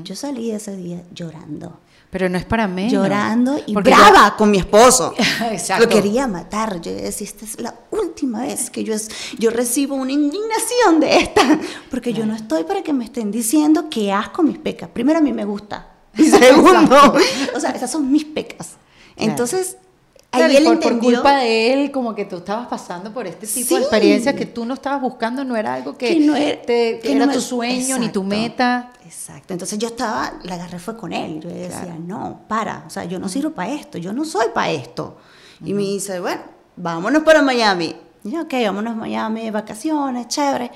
[0.03, 1.79] Yo salí ese día llorando.
[2.13, 2.93] Pero no es para menos.
[2.93, 5.13] Llorando y Porque brava con mi esposo.
[5.51, 5.83] Exacto.
[5.85, 6.79] Lo quería matar.
[6.79, 9.09] Yo decía, esta es la última vez que yo, es-
[9.39, 11.59] yo recibo una indignación de esta.
[11.91, 14.89] Porque yo no estoy para que me estén diciendo que asco mis pecas.
[14.93, 15.89] Primero, a mí me gusta.
[16.15, 17.15] Y segundo,
[17.55, 18.73] o sea, esas son mis pecas.
[19.15, 19.77] Entonces,
[20.37, 23.27] Claro, y él por, por entendió culpa de él, como que tú estabas pasando por
[23.27, 23.75] este tipo de Sí.
[23.75, 27.11] experiencias que tú no estabas buscando, no era algo que, que no era, te- que
[27.15, 28.93] era no tu sueño ni tu Exacto, meta.
[29.05, 29.53] Exacto.
[29.53, 31.39] Entonces yo estaba, la agarré fue con él.
[31.39, 31.99] Yo le decía, Claro.
[32.05, 35.17] no, para, o sea, yo no sirvo para esto, yo no soy para esto.
[35.63, 36.41] Y me dice, bueno,
[36.75, 37.95] vámonos para Miami.
[38.23, 40.71] Y yo, ok, vámonos a Miami, vacaciones, chévere.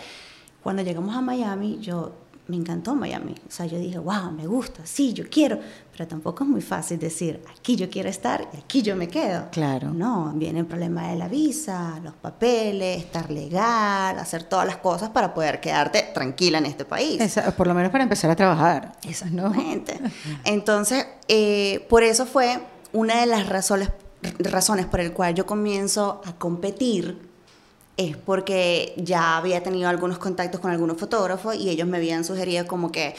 [0.61, 2.11] Cuando llegamos a Miami, yo
[2.47, 3.33] me encantó Miami.
[3.47, 5.59] O sea, yo dije, wow, me gusta, sí, yo quiero.
[5.97, 9.47] Pero tampoco es muy fácil decir, aquí yo quiero estar y aquí yo me quedo.
[9.51, 9.89] Claro.
[9.91, 15.09] No, viene el problema de la visa, los papeles, estar legal, hacer todas las cosas
[15.09, 17.19] para poder quedarte tranquila en este país.
[17.19, 18.91] Esa- por lo menos para empezar a trabajar.
[19.03, 19.09] ¿no?
[19.09, 19.99] Exactamente.
[20.45, 22.59] Entonces, eh, por eso fue
[22.93, 23.89] una de las razones,
[24.37, 27.25] razones por el cual yo comienzo a competir
[27.97, 32.67] es porque ya había tenido algunos contactos con algunos fotógrafos y ellos me habían sugerido
[32.67, 33.15] como que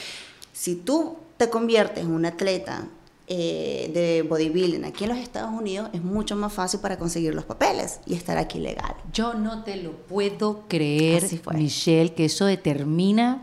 [0.59, 2.84] si tú te conviertes en un atleta
[3.28, 7.44] eh, de bodybuilding aquí en los Estados Unidos es mucho más fácil para conseguir los
[7.44, 8.94] papeles y estar aquí legal.
[9.12, 11.22] Yo no te lo puedo creer.
[11.54, 13.42] Michelle, que eso determina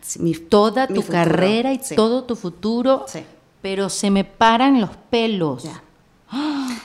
[0.00, 1.12] Sí, mi- toda mi tu futuro.
[1.18, 1.94] carrera y Sí.
[1.94, 3.20] todo tu futuro, Sí.
[3.62, 5.62] pero se me paran los pelos.
[5.64, 5.82] Ya.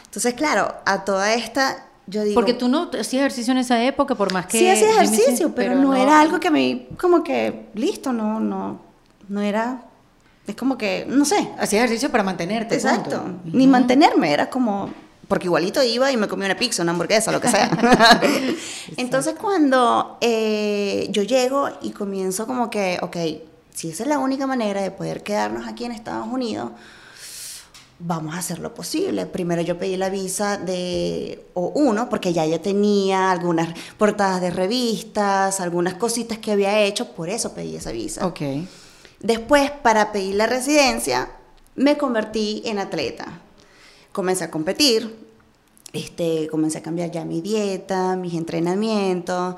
[0.05, 4.13] Entonces, claro, a toda esta yo digo Porque tú no hacías ejercicio en esa época,
[4.15, 4.59] por más que...
[4.59, 8.81] sí hacía ejercicio, pero, no, era algo que me, como que, listo, no, no,
[9.33, 9.83] no era,
[10.45, 12.75] es como que, no sé, Hacías ejercicio para mantenerte.
[12.75, 13.39] exacto, punto.
[13.45, 14.93] ni mantenerme, era como,
[15.27, 17.71] porque igualito iba y me comía una pizza, una hamburguesa, lo que sea.
[18.97, 23.17] Entonces cuando eh, yo llego y comienzo como que, ok,
[23.73, 26.69] si esa es la única manera de poder quedarnos aquí en Estados Unidos,
[27.97, 29.25] vamos a hacer lo posible.
[29.25, 35.59] Primero yo pedí la visa de O1, porque ya yo tenía algunas portadas de revistas,
[35.59, 38.27] algunas cositas que había hecho, por eso pedí esa visa.
[38.27, 38.41] Ok.
[39.23, 41.29] Después, para pedir la residencia,
[41.75, 43.39] me convertí en atleta.
[44.11, 45.15] Comencé a competir,
[45.93, 49.55] este, comencé a cambiar ya mi dieta, mis entrenamientos,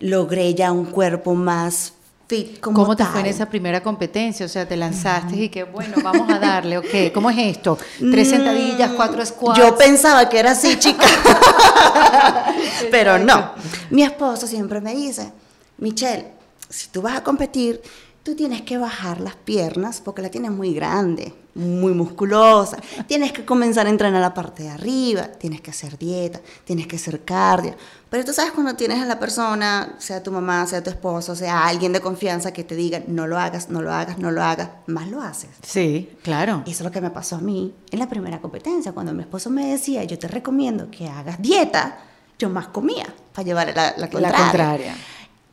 [0.00, 1.92] logré ya un cuerpo más
[2.26, 4.46] fit como ¿Cómo te fue en esa primera competencia?
[4.46, 7.12] O sea, te lanzaste y que, bueno, vamos a darle, ok.
[7.14, 7.78] ¿Cómo es esto?
[8.10, 9.58] Tres sentadillas, cuatro squats.
[9.58, 11.06] Mm, Yo pensaba que era así, chica.
[12.90, 13.52] Pero no.
[13.90, 15.32] Mi esposo siempre me dice,
[15.78, 16.32] Michelle,
[16.68, 17.80] si tú vas a competir,
[18.24, 22.78] tú tienes que bajar las piernas porque la tienes muy grande, muy musculosa.
[23.06, 26.96] Tienes que comenzar a entrenar la parte de arriba, tienes que hacer dieta, tienes que
[26.96, 27.76] hacer cardio.
[28.08, 31.66] Pero tú sabes cuando tienes a la persona, sea tu mamá, sea tu esposo, sea
[31.66, 34.70] alguien de confianza que te diga, no lo hagas, no lo hagas, no lo hagas,
[34.86, 35.50] más lo haces.
[35.62, 36.62] Sí, claro.
[36.66, 38.92] Eso es lo que me pasó a mí en la primera competencia.
[38.92, 41.98] Cuando mi esposo me decía, yo te recomiendo que hagas dieta,
[42.38, 44.38] yo más comía para llevar la, la contraria.
[44.38, 44.96] La contraria.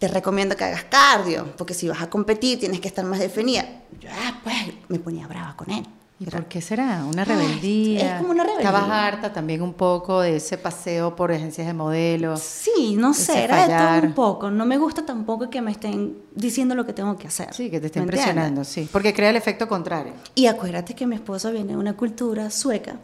[0.02, 3.64] Te recomiendo que hagas cardio, porque si vas a competir tienes que estar más definida.
[4.00, 4.56] Yo, ah, pues,
[4.88, 5.86] me ponía brava con él.
[6.20, 7.06] ¿Y Era- por qué será?
[7.06, 8.16] Una Ay, rebeldía.
[8.16, 8.68] es como una rebeldía.
[8.68, 12.40] Estabas harta también un poco de ese paseo por agencias de modelos.
[12.42, 14.50] Sí, no sé, era de todo un poco.
[14.50, 17.54] No me gusta tampoco que me estén diciendo lo que tengo que hacer.
[17.54, 18.90] Sí, que te estén presionando, sí.
[18.92, 20.14] Porque crea el efecto contrario.
[20.34, 22.96] Y acuérdate que mi esposo viene de una cultura sueca,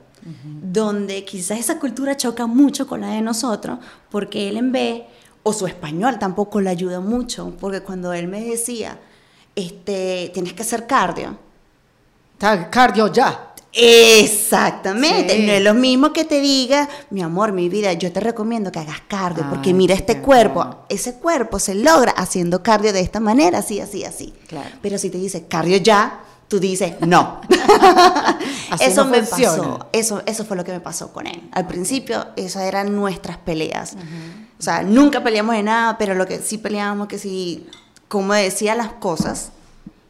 [0.63, 3.77] donde quizás esa cultura choca mucho con la de nosotros,
[4.09, 5.03] porque él en vez,
[5.47, 8.99] o su español tampoco le ayuda mucho, porque cuando él me decía,
[9.55, 11.37] este, tienes que hacer cardio.
[12.37, 13.53] Cardio ya.
[13.71, 15.45] Exactamente, Sí.
[15.45, 18.79] no es lo mismo que te diga, mi amor, mi vida, yo te recomiendo que
[18.79, 20.25] hagas cardio, porque mira este claro.
[20.25, 24.33] cuerpo, ese cuerpo se logra haciendo cardio de esta manera, así, así, así.
[24.47, 24.69] Claro.
[24.81, 27.41] Pero si te dice cardio ya, tú dices no.
[28.79, 29.57] Eso no me funciona.
[29.57, 31.41] pasó, eso, eso fue lo que me pasó con él.
[31.51, 33.95] Al principio, esas eran nuestras peleas.
[34.59, 37.67] O sea, nunca peleamos de nada, pero lo que sí peleábamos, que sí,
[38.07, 39.51] como decía las cosas,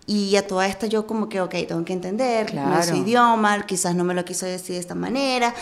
[0.06, 3.04] y a toda esta yo como que, ok, tengo que entender, no es su Claro.
[3.06, 5.54] idioma, quizás no me lo quiso decir de esta manera,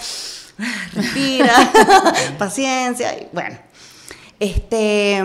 [0.94, 1.54] respira,
[2.38, 3.58] paciencia, y bueno.
[4.40, 5.24] Este,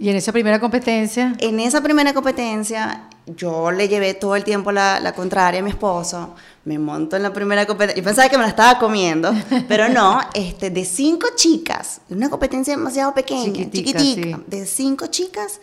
[0.00, 3.02] Y en esa primera competencia, en esa primera competencia,
[3.36, 6.34] yo le llevé todo el tiempo la, la contraria a mi esposo.
[6.64, 8.00] Me monto en la primera competencia.
[8.00, 9.32] Yo pensaba que me la estaba comiendo,
[9.68, 10.20] pero no.
[10.34, 14.44] Este, de cinco chicas, una competencia demasiado pequeña, Chiquitica, chiquitica, sí.
[14.46, 15.60] de cinco chicas,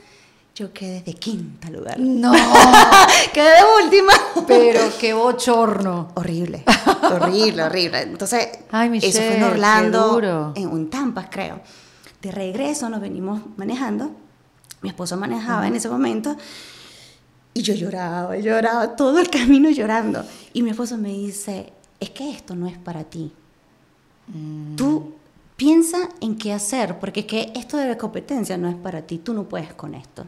[0.56, 2.00] yo quedé de quinta lugar.
[2.00, 2.32] no,
[3.34, 4.14] quedé de última.
[4.48, 6.10] pero qué bochorno.
[6.16, 6.64] Horrible,
[7.04, 8.02] horrible, horrible.
[8.02, 11.60] Entonces, Ay, eso fue Michelle, en Orlando, en un Tampa, creo.
[12.22, 14.12] De regreso nos venimos manejando.
[14.82, 16.36] Mi esposo manejaba en ese momento.
[17.58, 20.24] Y yo lloraba, lloraba, todo el camino llorando.
[20.54, 23.32] Y mi esposo me dice, es que esto no es para ti.
[24.28, 24.76] Mm.
[24.76, 25.14] Tú
[25.56, 29.20] piensa en qué hacer, porque es que esto de la competencia no es para ti,
[29.20, 30.26] tú no puedes con esto.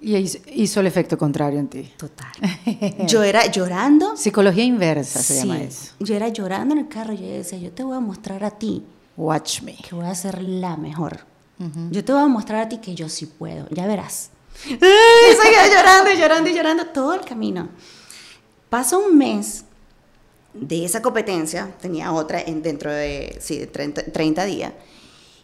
[0.00, 1.92] Y hizo, el efecto contrario en ti.
[1.96, 2.32] Total.
[3.06, 4.16] Yo era llorando.
[4.16, 5.92] Psicología inversa se llama eso.
[6.00, 8.50] Yo era llorando en el carro y yo decía, yo te voy a mostrar a
[8.50, 8.82] ti.
[9.16, 9.74] Watch me.
[9.76, 11.20] Que voy a ser la mejor.
[11.90, 13.66] Yo te voy a mostrar a ti que yo sí puedo.
[13.70, 14.30] Ya verás.
[14.62, 17.68] Seguía llorando y llorando y llorando todo el camino.
[18.68, 19.64] Pasa un mes
[20.52, 24.72] de esa competencia, tenía otra en, dentro de, sí, de 30, días,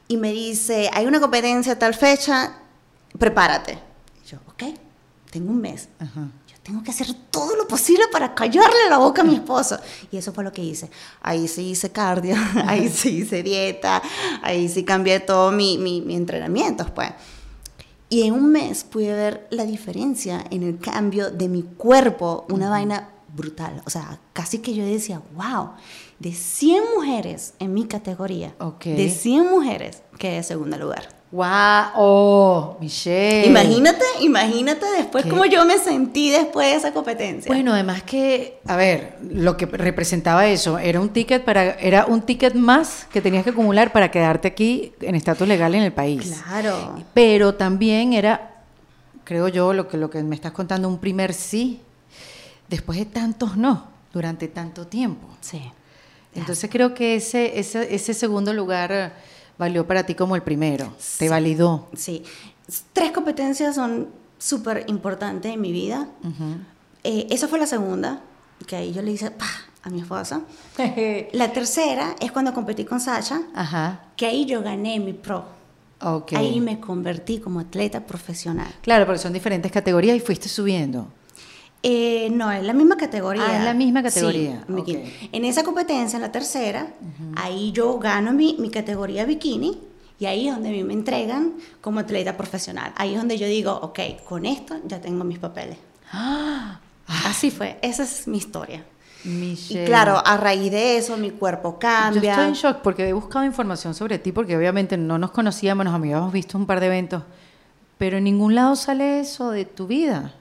[0.09, 2.55] y me dice, hay una competencia a tal fecha,
[3.19, 3.79] prepárate.
[4.27, 4.65] yo, ok,
[5.31, 5.89] tengo un mes.
[6.01, 9.79] Yo tengo que hacer todo lo posible para callarle la boca a mi esposo.
[10.11, 10.91] Y eso fue lo que hice.
[11.23, 12.37] Ahí sí hice cardio,
[12.67, 14.03] ahí sí hice dieta,
[14.43, 17.11] ahí sí cambié todo mi, mi, mi entrenamiento, pues.
[18.13, 22.69] Y en un mes pude ver la diferencia en el cambio de mi cuerpo, una
[22.69, 23.81] vaina brutal.
[23.87, 25.71] O sea, casi que yo decía, wow,
[26.19, 28.55] de 100 mujeres en mi categoría,
[28.85, 31.22] de 100 mujeres, quedé en segundo lugar.
[31.33, 31.93] ¡Wow!
[31.95, 33.47] ¡Oh, Michelle!
[33.47, 37.51] Imagínate, imagínate después cómo yo me sentí después de esa competencia.
[37.51, 42.21] Bueno, además que, a ver, lo que representaba eso, era un ticket para, era un
[42.21, 46.43] ticket más que tenías que acumular para quedarte aquí en estatus legal en el país.
[46.45, 47.03] Claro.
[47.15, 48.61] Pero también era,
[49.25, 51.81] creo yo, lo que, lo que me estás contando, un primer sí,
[52.69, 55.29] después de tantos no, durante tanto tiempo.
[55.41, 55.63] Sí.
[56.35, 59.15] Entonces creo que ese, ese, ese segundo lugar
[59.59, 61.89] valió para ti como el primero, te validó.
[61.95, 62.23] Sí,
[62.93, 66.09] tres competencias son súper importantes en mi vida.
[67.05, 68.21] Eh, esa fue la segunda,
[68.67, 69.33] que ahí yo le hice
[69.83, 70.43] a mi esposa.
[71.33, 73.43] la tercera es cuando competí con Sasha,
[74.17, 75.45] que ahí yo gané mi pro.
[76.01, 76.37] Okay.
[76.37, 78.75] Ahí me convertí como atleta profesional.
[78.81, 81.07] Claro, porque son diferentes categorías y fuiste subiendo.
[81.83, 83.45] Eh, no, es la misma categoría.
[83.45, 84.65] Ah, es la misma categoría.
[85.33, 86.87] En esa competencia, en la tercera,
[87.35, 89.79] ahí yo gano mi, mi, categoría bikini
[90.19, 92.93] y ahí es donde a mí me entregan como atleta profesional.
[92.97, 95.77] Ahí es donde yo digo, ok, con esto ya tengo mis papeles.
[97.09, 98.85] Ah, Así fue, esa es mi historia.
[99.25, 102.23] Y claro, a raíz de eso mi cuerpo cambia.
[102.23, 105.85] Yo estoy en shock porque he buscado información sobre ti porque obviamente no nos conocíamos,
[105.85, 107.25] nos habíamos visto un par de eventos,
[107.99, 110.33] pero en ningún lado sale eso de tu vida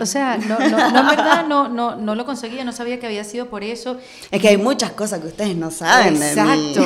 [0.00, 3.24] o sea, no, no, no, verdad, no, no, no lo conseguía, no sabía que había
[3.24, 3.98] sido por eso.
[4.30, 6.16] Es que hay muchas cosas que ustedes no saben.
[6.16, 6.84] Exacto.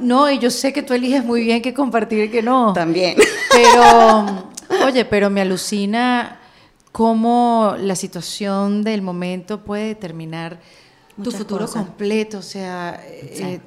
[0.00, 2.72] No, y yo sé que tú eliges muy bien qué compartir y qué no.
[2.72, 3.16] También.
[3.50, 4.48] Pero,
[4.86, 6.40] oye, pero me alucina
[6.92, 10.60] cómo la situación del momento puede determinar
[11.22, 12.38] tu futuro completo.
[12.38, 13.60] O sea, eh,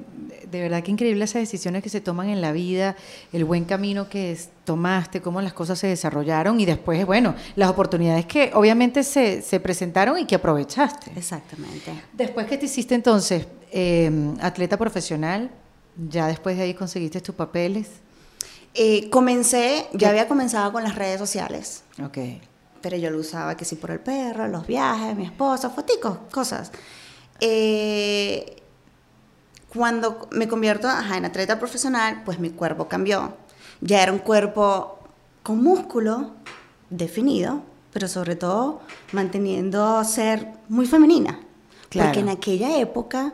[0.50, 2.96] de verdad que increíble esas decisiones que se toman en la vida,
[3.32, 8.26] el buen camino que tomaste, cómo las cosas se desarrollaron y después, bueno, las oportunidades
[8.26, 11.12] que obviamente se, presentaron y que aprovechaste.
[11.16, 11.92] Exactamente.
[12.12, 15.50] Después que te hiciste entonces em, atleta profesional,
[16.08, 17.88] ya después de ahí conseguiste tus papeles.
[18.74, 21.82] Eh, comencé, ya había comenzado con las redes sociales.
[22.02, 22.18] Ok.
[22.80, 26.72] Pero yo lo usaba que sí por el perro, los viajes, mi esposa, foticos, cosas.
[27.40, 28.59] Eh,
[29.72, 33.34] cuando me convierto en atleta profesional, pues mi cuerpo cambió.
[33.80, 34.98] Ya era un cuerpo
[35.42, 36.32] con músculo
[36.90, 37.62] definido,
[37.92, 38.80] pero sobre todo
[39.12, 41.40] manteniendo ser muy femenina.
[41.92, 43.32] Porque en aquella época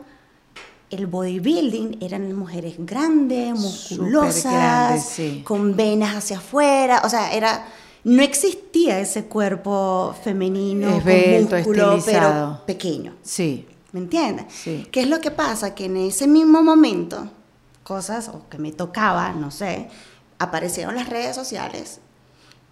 [0.89, 7.65] el bodybuilding eran mujeres grandes, musculosas, con venas hacia afuera, o sea, era
[8.03, 13.15] no existía ese cuerpo femenino con músculo, pero pequeño.
[13.21, 13.67] Sí.
[13.91, 14.47] ¿Me entiendes?
[14.53, 14.87] Sí.
[14.91, 15.73] ¿Qué es lo que pasa?
[15.73, 17.29] Que en ese mismo momento,
[17.83, 19.89] cosas o que me tocaba, no sé,
[20.39, 21.99] aparecieron las redes sociales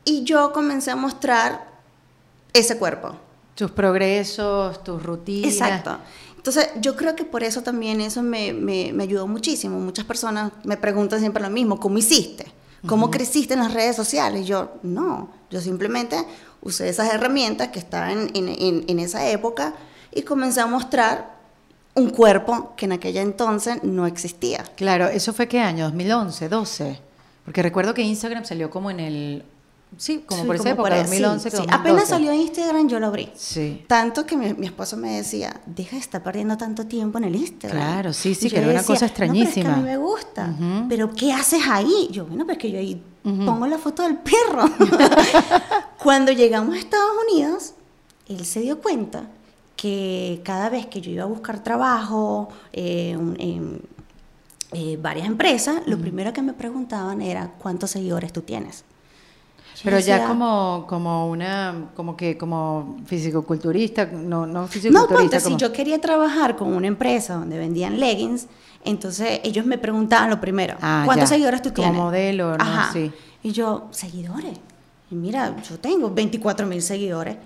[0.03, 1.67] y yo comencé a mostrar
[2.53, 3.15] ese cuerpo.
[3.55, 5.53] Tus progresos, tus rutinas.
[5.53, 5.97] Exacto.
[6.35, 9.79] Entonces, yo creo que por eso también eso me, me, me ayudó muchísimo.
[9.79, 12.45] Muchas personas me preguntan siempre lo mismo, ¿cómo hiciste?
[12.85, 14.45] ¿Cómo creciste en las redes sociales?
[14.45, 16.23] Yo, no, yo simplemente
[16.61, 19.73] usé esas herramientas que estaban en, en, en esa época
[20.15, 21.35] y comencé a mostrar
[21.93, 24.63] un cuerpo que en aquella entonces no existía.
[24.75, 25.91] Claro, ¿eso fue qué año?
[25.91, 26.99] ¿2011, 12?
[27.43, 29.45] Porque recuerdo que Instagram salió como en el...
[29.97, 33.29] Sí, como por esa época, 2011, sí, Apenas salió Instagram, yo lo abrí.
[33.35, 33.85] Sí.
[33.87, 37.77] Tanto que mi, esposo me decía, deja de estar perdiendo tanto tiempo en el Instagram.
[37.77, 39.69] Claro, sí, sí, que era una cosa extrañísima.
[39.69, 40.55] No, pero es que a mí me gusta.
[40.89, 42.09] Pero ¿qué haces ahí?
[42.11, 44.69] Yo, bueno, pues que yo ahí pongo la foto del perro.
[46.03, 47.73] Cuando llegamos a Estados Unidos,
[48.27, 49.29] él se dio cuenta
[49.75, 53.81] que cada vez que yo iba a buscar trabajo eh, en
[54.71, 58.83] eh, varias empresas, lo primero que me preguntaban era cuántos seguidores tú tienes.
[59.83, 65.37] Pero ya como, como una, como que como fisicoculturista, no, no fisicoculturista.
[65.37, 68.47] No, si yo quería trabajar con una empresa donde vendían leggings,
[68.83, 71.93] entonces ellos me preguntaban lo primero, ah, ¿cuántos seguidores tú tienes?
[71.93, 72.93] Como modelo, ¿no?
[72.93, 73.11] Sí.
[73.43, 74.57] Y yo, seguidores.
[75.11, 77.37] Y mira, yo tengo 24 mil seguidores.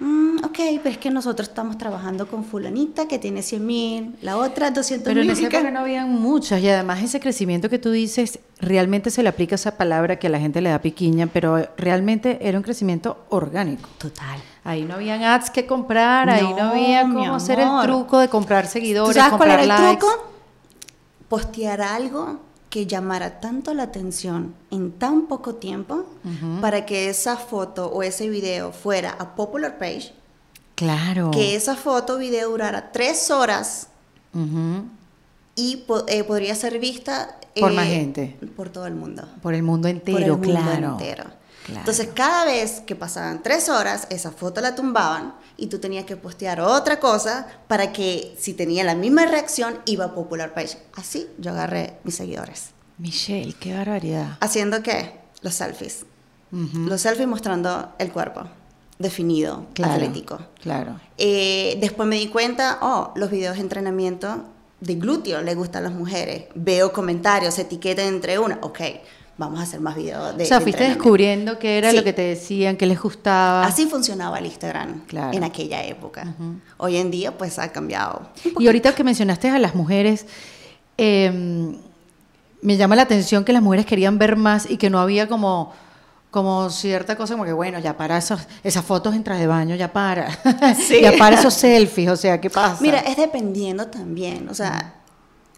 [0.00, 4.38] Mm, ok, pero es que nosotros estamos trabajando con fulanita que tiene 100 mil, la
[4.38, 5.14] otra 200 mil.
[5.14, 9.10] Pero en esa época no habían muchas y además ese crecimiento que tú dices, realmente
[9.10, 12.56] se le aplica esa palabra que a la gente le da piquiña, pero realmente era
[12.56, 13.88] un crecimiento orgánico.
[13.98, 14.40] Total.
[14.64, 18.28] Ahí no habían ads que comprar, ahí no No, había cómo hacer el truco de
[18.28, 19.98] comprar seguidores, ¿Tú sabes cuál comprar era el likes.
[20.06, 20.30] truco?
[21.28, 22.40] Postear algo
[22.70, 26.06] que llamara tanto la atención en tan poco tiempo
[26.60, 30.12] para que esa foto o ese video fuera a popular page,
[30.76, 31.30] Claro.
[31.32, 33.88] que esa foto o video durara tres horas
[35.56, 38.38] y po- eh, podría ser vista Por eh, más gente.
[38.56, 39.24] por todo el mundo.
[39.42, 40.90] Por el mundo entero, por el mundo claro.
[40.92, 41.24] entero.
[41.70, 41.80] Claro.
[41.80, 46.16] Entonces, cada vez que pasaban tres horas, esa foto la tumbaban y tú tenías que
[46.16, 50.78] postear otra cosa para que si tenía la misma reacción, iba a Popular Page.
[50.94, 52.70] Así yo agarré mis seguidores.
[52.98, 54.36] Michelle, qué barbaridad.
[54.40, 55.20] ¿Haciendo qué?
[55.42, 56.04] Los selfies.
[56.52, 56.78] Ujú.
[56.80, 58.44] Los selfies mostrando el cuerpo
[59.00, 60.38] definido, Claro, atlético.
[60.60, 61.00] Claro.
[61.16, 64.44] Eh, después me di cuenta, oh, los videos de entrenamiento
[64.80, 66.44] de glúteo le gustan a las mujeres.
[66.54, 68.58] Veo comentarios, etiquetas entre una.
[68.62, 68.80] Ok,
[69.40, 71.96] vamos a hacer más videos de o sea, de fuiste descubriendo qué era Sí.
[71.96, 73.64] lo que te decían, qué les gustaba.
[73.64, 75.36] Así funcionaba el Instagram Claro.
[75.36, 76.34] en aquella época.
[76.76, 78.28] Hoy en día, pues ha cambiado.
[78.58, 80.26] Y ahorita que mencionaste a las mujeres,
[80.98, 81.74] eh,
[82.62, 85.72] me llama la atención que las mujeres querían ver más y que no había como,
[86.30, 89.74] como cierta cosa como que, bueno, ya para esos, esas fotos en traje de baño,
[89.76, 90.28] ya para.
[90.76, 91.00] Sí.
[91.00, 92.76] ya para esos selfies, o sea, ¿qué pasa?
[92.82, 94.48] Mira, es dependiendo también.
[94.50, 94.94] O sea,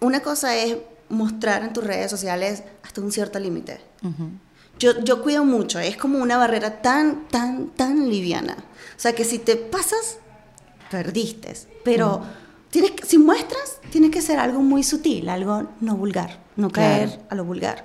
[0.00, 0.76] una cosa es
[1.12, 3.80] mostrar en tus redes sociales hasta un cierto límite.
[4.02, 4.30] Ujú.
[4.78, 8.56] Yo, yo cuido mucho, es como una barrera tan, tan, tan liviana.
[8.96, 10.18] O sea, que si te pasas,
[10.90, 11.54] perdiste.
[11.84, 12.22] Pero
[12.70, 17.08] tienes que- si muestras, tiene que ser algo muy sutil, algo no vulgar, no caer
[17.10, 17.22] Claro.
[17.30, 17.84] a lo vulgar.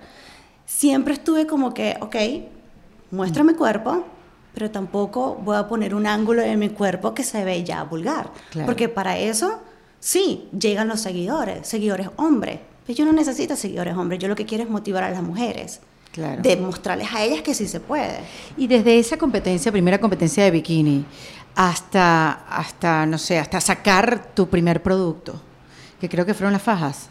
[0.66, 2.16] Siempre estuve como que, ok,
[3.12, 4.04] muestra mi cuerpo,
[4.54, 8.32] pero tampoco voy a poner un ángulo de mi cuerpo que se ve ya vulgar.
[8.52, 8.66] Claro.
[8.66, 9.60] Porque para eso,
[10.00, 12.60] sí, llegan los seguidores, seguidores hombres.
[12.88, 15.82] Pero yo no necesito seguidores hombres, yo lo que quiero es motivar a las mujeres
[16.14, 16.42] Claro.
[16.42, 18.20] de mostrarles a ellas que sí se puede.
[18.56, 21.06] Y desde esa competencia, primera competencia de bikini,
[21.54, 25.40] hasta, hasta, no sé, hasta sacar tu primer producto,
[26.00, 27.10] que creo que fueron las fajas.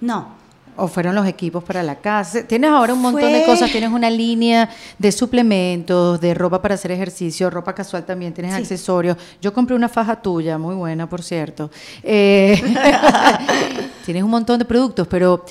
[0.00, 0.34] No,
[0.78, 2.46] O fueron los equipos para la casa.
[2.46, 3.70] Tienes ahora un montón de cosas.
[3.70, 4.68] Tienes una línea
[4.98, 8.34] de suplementos, de ropa para hacer ejercicio, ropa casual también.
[8.34, 8.60] Tienes Sí.
[8.60, 9.16] accesorios.
[9.40, 11.70] Yo compré una faja tuya, muy buena, por cierto.
[12.02, 12.60] Eh,
[14.04, 15.44] tienes un montón de productos, pero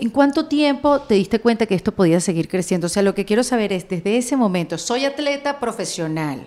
[0.00, 2.86] ¿en cuánto tiempo te diste cuenta que esto podía seguir creciendo?
[2.86, 6.46] O sea, lo que quiero saber es, desde ese momento, soy atleta profesional.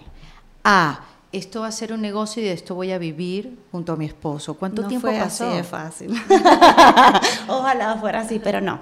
[0.63, 1.01] A,
[1.31, 4.05] esto va a ser un negocio y de esto voy a vivir junto a mi
[4.05, 4.55] esposo.
[4.55, 5.47] ¿Cuánto no tiempo fue pasó?
[5.47, 6.21] así de fácil.
[7.47, 8.79] Ojalá fuera así, pero no.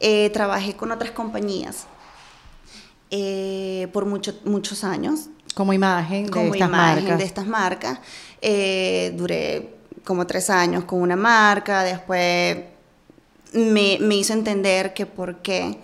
[0.00, 1.86] Eh, trabajé con otras compañías
[3.10, 7.18] eh, por mucho- muchos años Como imagen de como estas imagen marcas.
[7.18, 7.98] de estas marcas.
[8.42, 9.74] Eh, duré
[10.04, 12.58] como tres años con una marca, después
[13.52, 15.80] me, me hizo entender que por qué,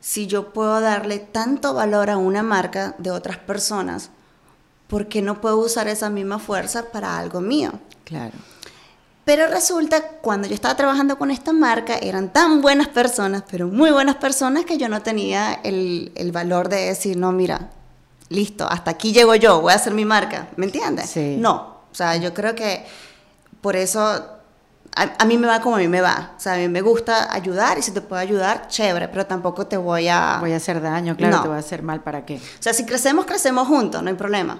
[0.00, 4.10] si yo puedo darle tanto valor a una marca de otras personas,
[4.88, 7.72] ¿por qué no puedo usar esa misma fuerza para algo mío?
[8.04, 8.32] Claro.
[9.24, 13.90] Pero resulta, cuando yo estaba trabajando con esta marca, eran tan buenas personas, pero muy
[13.90, 17.70] buenas personas, que yo no tenía el, el valor de decir, no, mira,
[18.28, 21.08] listo, hasta aquí llego yo, voy a hacer mi marca, ¿me entiendes?
[21.08, 21.36] Sí.
[21.38, 21.54] No,
[21.90, 22.84] o sea, yo creo que
[23.62, 24.26] por eso
[24.96, 26.32] a, a mí me va como a mí me va.
[26.36, 29.66] O sea, a mí me gusta ayudar y si te puedo ayudar, chévere, pero tampoco
[29.66, 30.38] te voy a...
[30.40, 31.42] Voy a hacer daño, claro, No.
[31.42, 32.36] te voy a hacer mal, ¿para qué?
[32.36, 34.58] O sea, si crecemos, crecemos juntos, no hay problema.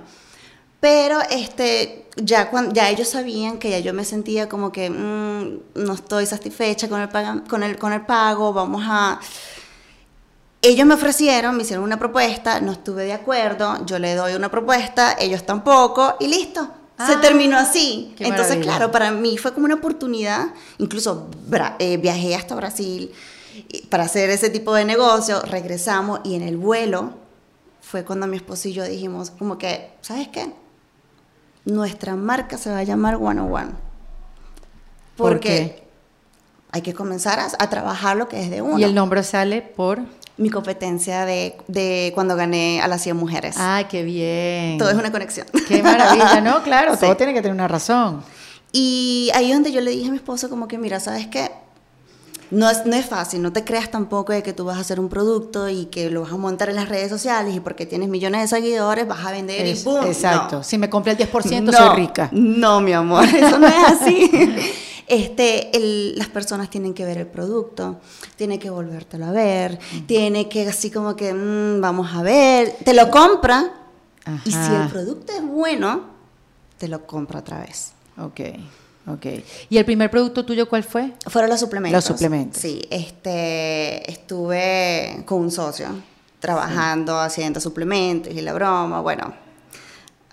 [0.80, 5.82] Pero este, ya, cuando, ya ellos sabían que ya yo me sentía como que mm,
[5.84, 9.18] no estoy satisfecha con el, paga- con, el, con el pago, vamos a...
[10.60, 14.50] Ellos me ofrecieron, me hicieron una propuesta, no estuve de acuerdo, yo le doy una
[14.50, 16.68] propuesta, ellos tampoco, y listo.
[16.96, 18.14] Se Ah, terminó así.
[18.18, 18.62] Entonces, maravilla.
[18.62, 20.46] claro, para mí fue como una oportunidad.
[20.78, 21.28] Incluso
[21.80, 23.10] eh, viajé hasta Brasil
[23.68, 25.40] y- para hacer ese tipo de negocio.
[25.42, 27.14] Regresamos y en el vuelo
[27.80, 30.52] fue cuando mi esposo y yo dijimos como que, ¿sabes qué?
[31.64, 33.70] Nuestra marca se va a llamar One on One.
[35.16, 35.84] ¿Por Porque qué?
[36.72, 38.78] hay que comenzar a, a trabajar lo que es de uno.
[38.78, 40.00] Y el nombre sale por...
[40.36, 43.54] Mi competencia de, de cuando gané a las 100 mujeres.
[43.58, 44.78] ¡Ay, qué bien!
[44.78, 45.46] Todo es una conexión.
[45.68, 46.40] ¡Qué maravilla!
[46.40, 47.00] No, claro, Sí.
[47.02, 48.22] todo tiene que tener una razón.
[48.72, 51.52] Y ahí es donde yo le dije a mi esposo como que, mira, ¿sabes qué?
[52.50, 55.00] No es, no es fácil, no te creas tampoco de que tú vas a hacer
[55.00, 58.08] un producto y que lo vas a montar en las redes sociales y porque tienes
[58.08, 60.04] millones de seguidores vas a vender Es- y ¡pum!
[60.04, 60.56] exacto.
[60.58, 60.62] No.
[60.64, 62.28] Si me compré el 10% No, soy rica.
[62.32, 64.30] No, mi amor, eso no es así.
[65.06, 68.00] Este, el- las personas tienen que ver el producto,
[68.36, 72.94] tienen que volvértelo a ver, tiene que así como que, mm, vamos a ver, te
[72.94, 73.70] lo compra
[74.44, 76.02] y si el producto es bueno,
[76.78, 77.92] te lo compra otra vez.
[78.18, 78.40] Ok,
[79.06, 79.26] ok.
[79.68, 81.12] ¿Y el primer producto tuyo cuál fue?
[81.26, 81.96] Fueron los suplementos.
[81.96, 82.60] Los suplementos.
[82.62, 85.88] Sí, este, estuve con un socio
[86.40, 89.34] trabajando, haciendo suplementos y la broma, bueno,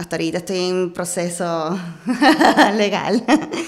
[0.02, 1.80] hasta ahorita estoy en proceso
[2.76, 3.24] legal.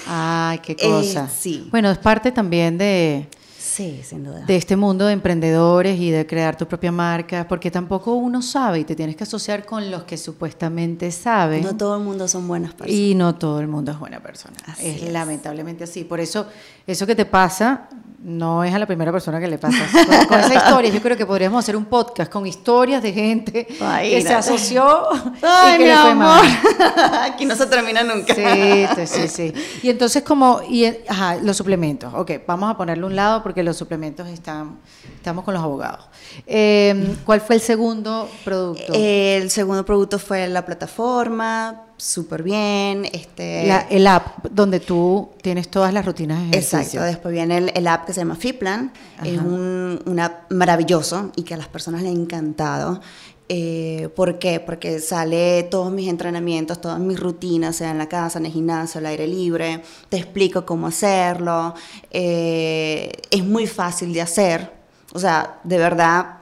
[0.06, 1.28] Ay, qué Eh, cosa.
[1.28, 1.68] sí.
[1.70, 3.28] Bueno, es parte también de,
[3.74, 4.40] Sí, sin duda.
[4.46, 8.78] de este mundo de emprendedores y de crear tu propia marca, porque tampoco uno sabe
[8.80, 11.64] y te tienes que asociar con los que supuestamente saben.
[11.64, 12.94] no todo el mundo son buenas personas.
[13.00, 14.56] Y no todo el mundo es buena persona.
[14.66, 15.12] Así es, es.
[15.12, 16.04] lamentablemente así.
[16.04, 16.46] Por eso,
[16.86, 17.88] eso que te pasa
[18.22, 19.76] no es a la primera persona que le pasa.
[19.92, 23.66] Con, con esa historia, yo creo que podríamos hacer un podcast con historias de gente
[23.80, 25.08] Ay, que se asoció
[25.42, 26.26] Ay, y que mi le fue amor.
[26.26, 27.22] mal.
[27.32, 28.34] Aquí no se termina nunca.
[28.34, 29.52] Sí, sí, sí.
[29.82, 32.14] Y entonces como, y, ajá, los suplementos.
[32.14, 34.76] Ok, vamos a ponerle un lado porque los suplementos están,
[35.16, 36.04] estamos con los abogados.
[36.46, 38.92] Eh, ¿Cuál fue el segundo producto?
[38.94, 43.04] El segundo producto fue la plataforma, súper bien.
[43.12, 46.78] Este, La- el app donde tú tienes todas las rutinas de ejercicio.
[46.80, 48.92] Exacto, después viene el, el app que se llama Fitplan,
[49.24, 53.00] es un, un app maravilloso y que a las personas les ha encantado.
[53.48, 54.58] Eh, ¿Por qué?
[54.58, 59.00] Porque sale todos mis entrenamientos, todas mis rutinas, sea en la casa, en el gimnasio,
[59.00, 61.74] al aire libre, te explico cómo hacerlo,
[62.10, 64.72] eh, es muy fácil de hacer,
[65.12, 66.38] o sea, de verdad,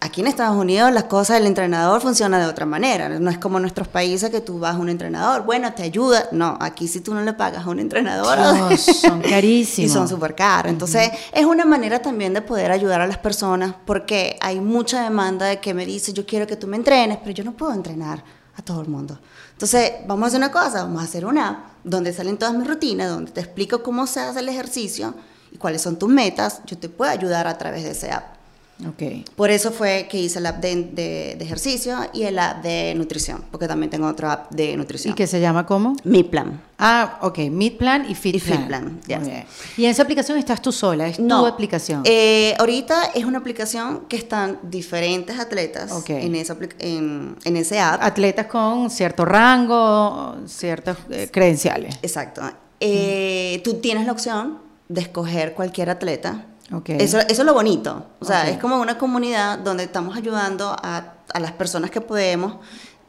[0.00, 3.08] Aquí en Estados Unidos las cosas del entrenador funcionan de otra manera.
[3.08, 6.28] No es como en nuestros países que tú vas a un entrenador, bueno, te ayuda.
[6.30, 8.38] No, aquí si tú no le pagas a un entrenador,
[8.68, 9.90] Dios, son carísimos.
[9.90, 10.70] y son súper caros.
[10.70, 15.46] Entonces, es una manera también de poder ayudar a las personas porque hay mucha demanda
[15.46, 18.22] de que me dice, yo quiero que tú me entrenes, pero yo no puedo entrenar
[18.56, 19.18] a todo el mundo.
[19.52, 22.68] Entonces, vamos a hacer una cosa, vamos a hacer una app donde salen todas mis
[22.68, 25.14] rutinas, donde te explico cómo se hace el ejercicio
[25.50, 26.60] y cuáles son tus metas.
[26.66, 28.37] Yo te puedo ayudar a través de ese app.
[28.86, 29.28] Ok.
[29.34, 32.94] Por eso fue que hice el app de, de- de ejercicio y el app de
[32.94, 35.12] nutrición, porque también tengo otro app de nutrición.
[35.12, 35.96] ¿Y que se llama cómo?
[36.04, 36.60] Mi plan.
[36.78, 38.68] Ah, ok, Meet Plan y Fit Y Fit Plan.
[38.68, 39.26] Plan, Muy yes.
[39.26, 39.44] bien.
[39.78, 42.02] Y en esa aplicación estás tú sola, es tu aplicación.
[42.04, 46.10] Eh, ahorita es una aplicación que están diferentes atletas Ok.
[46.10, 48.00] en, esa, en, en ese app.
[48.00, 51.96] Atletas con cierto rango, ciertas eh, credenciales.
[52.02, 52.42] Exacto.
[52.78, 54.58] Eh, Tú tienes la opción
[54.88, 56.44] de escoger cualquier atleta.
[56.72, 56.90] Ok.
[56.90, 58.04] Eso, eso es lo bonito.
[58.20, 58.48] O sea, Ok.
[58.48, 62.56] es como una comunidad donde estamos ayudando a, a las personas que podemos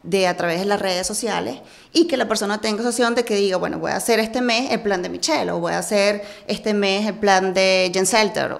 [0.01, 1.60] de a través de las redes sociales
[1.91, 4.39] y que la persona tenga esa opción de que diga, bueno, voy a hacer este
[4.41, 8.05] mes el plan de Michelle o voy a hacer este mes el plan de Jen
[8.05, 8.60] Selter.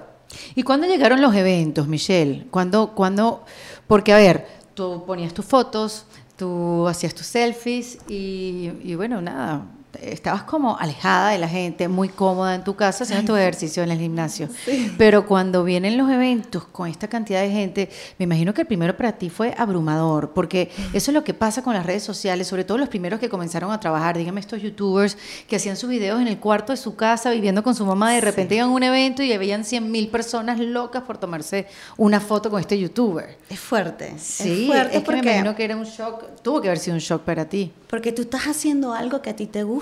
[0.54, 2.46] ¿Y cuándo llegaron los eventos, Michelle?
[2.50, 3.42] ¿Cuándo, cuándo?
[3.86, 6.04] Porque, a ver, tú ponías tus fotos,
[6.36, 9.62] tú hacías tus selfies y, y bueno, nada,
[10.00, 13.90] estabas como alejada de la gente, muy cómoda en tu casa haciendo tu ejercicio en
[13.90, 14.48] el gimnasio.
[14.96, 18.96] Pero cuando vienen los eventos con esta cantidad de gente, me imagino que el primero
[18.96, 22.64] para ti fue abrumador, porque eso es lo que pasa con las redes sociales, sobre
[22.64, 25.16] todo los primeros que comenzaron a trabajar, dígame estos youtubers
[25.48, 28.20] que hacían sus videos en el cuarto de su casa viviendo con su mamá, de
[28.20, 31.66] repente iban a un evento y veían 100 mil personas locas por tomarse
[31.96, 33.36] una foto con este youtuber.
[33.48, 34.14] Es fuerte.
[34.18, 36.78] Sí, es fuerte es que me porque, imagino que era un shock, tuvo que haber
[36.78, 37.72] sido un shock para ti.
[37.88, 39.79] porque tú estás haciendo algo que a ti te gusta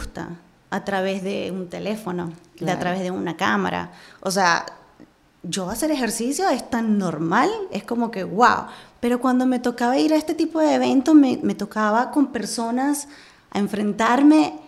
[0.70, 3.90] a través de un teléfono, de a través de una cámara.
[4.20, 4.66] O sea,
[5.42, 8.66] yo hacer ejercicio es tan normal, es como que wow.
[9.00, 13.08] Pero cuando me tocaba ir a este tipo de eventos, me, me tocaba con personas
[13.50, 14.58] a enfrentarme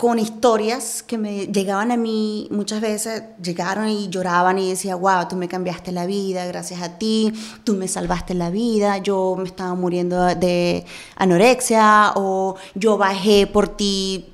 [0.00, 5.28] con historias que me llegaban a mí muchas veces, llegaron y lloraban y decía, wow,
[5.28, 7.30] tú me cambiaste la vida, gracias a ti,
[7.64, 10.86] tú me salvaste la vida, yo me estaba muriendo de
[11.16, 14.24] anorexia o yo bajé por ti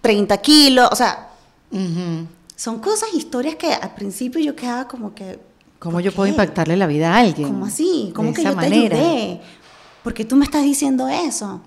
[0.00, 1.28] 30 kilos, o sea,
[2.56, 5.38] son cosas, historias que al principio yo quedaba como que...
[5.78, 6.30] ¿Cómo ¿por yo puedo qué?
[6.30, 7.48] impactarle la vida a alguien?
[7.48, 8.10] ¿Cómo así?
[8.14, 8.96] ¿Cómo De que esa yo manera.
[8.96, 9.40] te ayudé?
[10.02, 11.60] Porque tú me estás diciendo eso.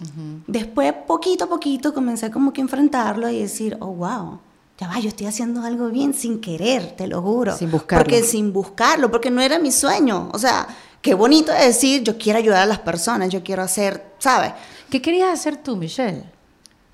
[0.48, 4.40] Después, poquito a poquito, comencé como que a enfrentarlo y decir, oh, wow,
[4.80, 7.56] ya va, yo estoy haciendo algo bien sin querer, te lo juro.
[7.56, 8.04] Sin buscarlo.
[8.04, 10.30] Porque sin buscarlo, porque no era mi sueño.
[10.34, 10.68] O sea,
[11.02, 14.54] qué bonito es decir, yo quiero ayudar a las personas, yo quiero hacer, ¿sabes?
[14.90, 16.24] ¿Qué querías hacer tú, Michelle?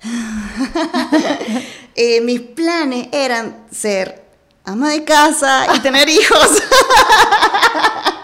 [1.96, 4.24] Eh, mis planes eran ser
[4.64, 6.48] ama de casa y tener hijos.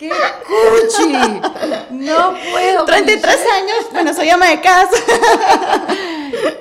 [0.00, 0.10] ¡Qué
[0.46, 1.12] cuchi!
[1.90, 2.84] No puedo.
[2.86, 4.96] 33 años, bueno, soy ama de casa.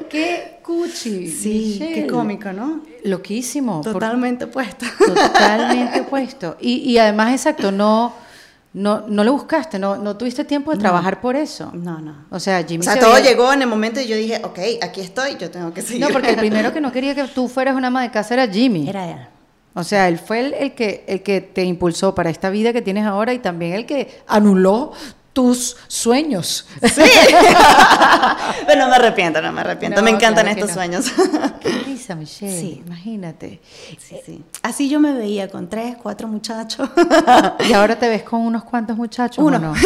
[0.09, 1.27] ¡Qué cuchi!
[1.29, 2.81] Sí, qué cómico, ¿no?
[3.05, 3.81] Loquísimo.
[3.81, 4.85] por- Totalmente puesta.
[4.97, 6.57] Totalmente opuesto.
[6.59, 8.13] Y, y además, exacto, no,
[8.73, 11.71] no, no lo buscaste, no, no tuviste tiempo de trabajar por eso.
[11.73, 12.25] No, no.
[12.31, 14.41] O sea, Jimmy O sea, se todo había- llegó en el momento y yo dije,
[14.43, 16.01] ok, aquí estoy, yo tengo que seguir.
[16.01, 18.47] No, porque el primero que no quería que tú fueras una ama de casa era
[18.47, 18.89] Jimmy.
[18.89, 19.17] Era él.
[19.79, 22.81] O sea, él fue el, el que, el que te impulsó para esta vida que
[22.81, 24.91] tienes ahora y también el que anuló
[25.31, 26.67] tus sueños.
[26.83, 27.01] Sí.
[28.67, 30.01] Pero no me arrepiento, no me arrepiento.
[30.01, 30.73] No, me encantan claro estos no.
[30.75, 31.05] sueños.
[32.15, 32.59] Michelle.
[32.59, 32.83] Sí.
[32.85, 33.59] Imagínate.
[33.97, 34.43] Sí, sí.
[34.61, 36.89] Así yo me veía con tres, cuatro muchachos.
[37.67, 39.43] Y ahora te ves con unos cuantos muchachos.
[39.43, 39.57] Uno.
[39.57, 39.73] ¿o no?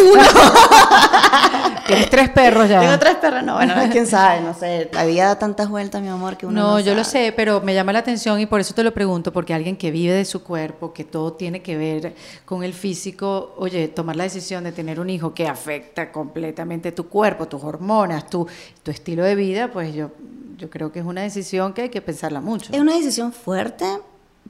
[1.87, 2.79] Tienes tres perros ya.
[2.79, 4.89] Tengo tres perros, no, bueno, quién sabe, no sé.
[4.93, 7.61] La vida da tantas vueltas, mi amor, que uno no No, yo lo sé, pero
[7.61, 10.25] me llama la atención y por eso te lo pregunto, porque alguien que vive de
[10.25, 12.15] su cuerpo, que todo tiene que ver
[12.45, 17.07] con el físico, oye, tomar la decisión de tener un hijo que afecta completamente tu
[17.07, 18.47] cuerpo, tus hormonas, tu,
[18.81, 20.11] tu estilo de vida, pues yo,
[20.63, 22.71] yo creo que es una decisión que hay que pensarla mucho.
[22.71, 23.99] Es una decisión fuerte,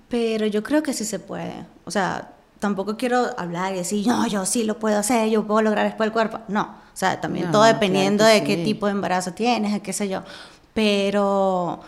[0.10, 1.66] pero yo creo que sí se puede.
[1.86, 5.64] O sea, tampoco quiero hablar y decir, no, yo sí lo puedo hacer, yo puedo
[5.64, 6.38] lograr después el cuerpo.
[6.50, 9.82] No, o sea, también No, todo claro dependiendo que de qué tipo de embarazo tienes,
[9.82, 10.22] qué sé yo.
[10.76, 11.80] Pero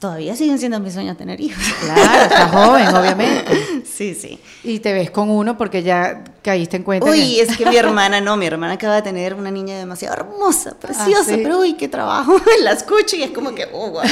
[0.00, 1.62] todavía siguen siendo mis sueños tener hijos.
[1.84, 3.82] Claro, estás joven, obviamente.
[3.84, 4.40] Sí, sí.
[4.64, 7.08] Y te ves con uno porque ya caíste en cuenta.
[7.08, 10.14] Uy, que- es que mi hermana no, mi hermana acaba de tener una niña demasiado
[10.16, 11.40] hermosa, preciosa, ¿sí?
[11.42, 12.34] pero uy, qué trabajo.
[12.64, 14.02] La escucho y es como que, oh, wow.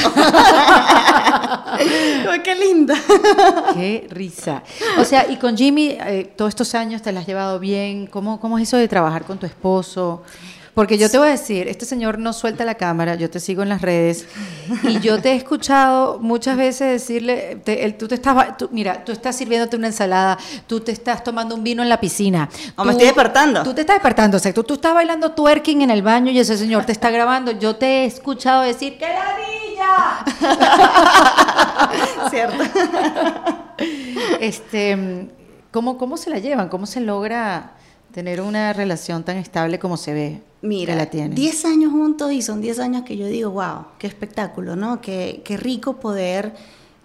[2.43, 2.95] Qué linda.
[3.73, 4.63] Qué risa.
[4.99, 8.07] O sea, y con Jimmy, eh, todos estos años te la has llevado bien.
[8.07, 10.21] ¿Cómo, ¿Cómo es eso de trabajar con tu esposo?
[10.79, 13.63] Porque yo te voy a decir, este señor no suelta la cámara, yo te sigo
[13.63, 14.25] en las redes
[14.83, 19.03] y yo te he escuchado muchas veces decirle, te- él- tú te estás, tú- mira,
[19.03, 22.47] tú estás sirviéndote una ensalada, tú te estás tomando un vino en la piscina.
[22.77, 23.61] O me estoy despertando.
[23.63, 26.39] Tú te estás despertando, o sea, tú, tú estás bailando twerking en el baño y
[26.39, 27.51] ese señor te está grabando.
[27.51, 30.23] Yo te he escuchado decir, ¡qué ladilla!
[32.29, 32.63] ¿Cierto?
[34.39, 35.27] Este,
[35.71, 36.69] ¿cómo, ¿Cómo se la llevan?
[36.69, 37.73] ¿Cómo se logra
[38.13, 41.35] tener una relación tan estable como se ve Mira, que la tienen?
[41.35, 45.01] 10 años juntos y son 10 años que yo digo, wow, qué espectáculo, ¿no?
[45.01, 46.53] Qué, qué rico poder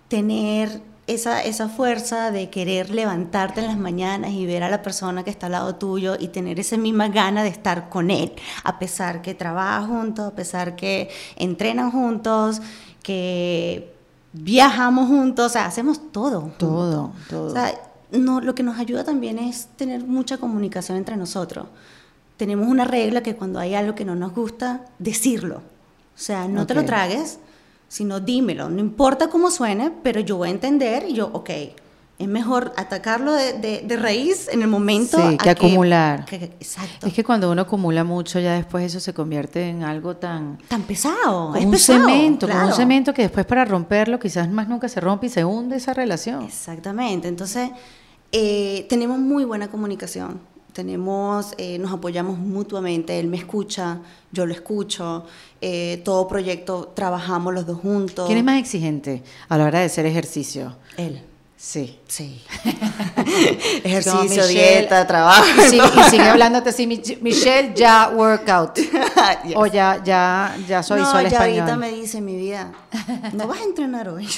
[0.09, 5.23] tener esa, esa fuerza de querer levantarte en las mañanas y ver a la persona
[5.23, 8.33] que está al lado tuyo y tener esa misma gana de estar con él,
[8.63, 12.61] a pesar que trabajan juntos, a pesar que entrenan juntos,
[13.03, 13.93] que
[14.33, 16.53] viajamos juntos, o sea, hacemos todo.
[16.59, 17.47] Todo, todo.
[17.49, 17.75] O sea,
[18.11, 21.67] no, lo que nos ayuda también es tener mucha comunicación entre nosotros.
[22.37, 25.57] Tenemos una regla que cuando hay algo que no nos gusta, decirlo.
[25.59, 27.39] O sea, no te lo tragues,
[27.89, 28.69] sino dímelo.
[28.69, 31.51] No importa cómo suene, pero yo voy a entender y yo, ok,
[32.17, 35.17] es mejor atacarlo de, de- de raíz en el momento.
[35.19, 36.25] Sí, que acumular.
[36.25, 37.07] que- que- exacto.
[37.07, 40.59] es que cuando uno acumula mucho, ya después eso se convierte en algo tan...
[40.69, 41.55] Tan pesado.
[41.57, 42.77] Es un pesado, cemento, como un claro.
[42.77, 46.43] cemento que después para romperlo quizás más nunca se rompe y se hunde esa relación.
[46.45, 47.27] Exactamente.
[47.29, 47.71] Entonces,
[48.33, 50.41] eh, tenemos muy buena comunicación.
[50.75, 53.19] Tenemos, eh, nos apoyamos mutuamente.
[53.19, 54.01] Él me escucha,
[54.33, 55.25] yo lo escucho.
[55.61, 58.27] eh, todo proyecto trabajamos los dos juntos.
[58.27, 60.77] ¿Quién es más exigente a la hora de hacer ejercicio?
[60.99, 61.23] Él.
[61.67, 61.99] Sí.
[62.09, 62.43] Sí.
[63.85, 65.45] Ejercicio, dieta, trabajo.
[65.67, 68.79] Y sigue, y sigue hablándote así, "Mich- Michelle, ya workout.
[69.45, 69.55] Yes.
[69.57, 71.61] O ya, ya, ya soy no, soy ya español.
[71.61, 72.73] ahorita me dice mi vida,
[73.33, 74.29] no vas a entrenar hoy.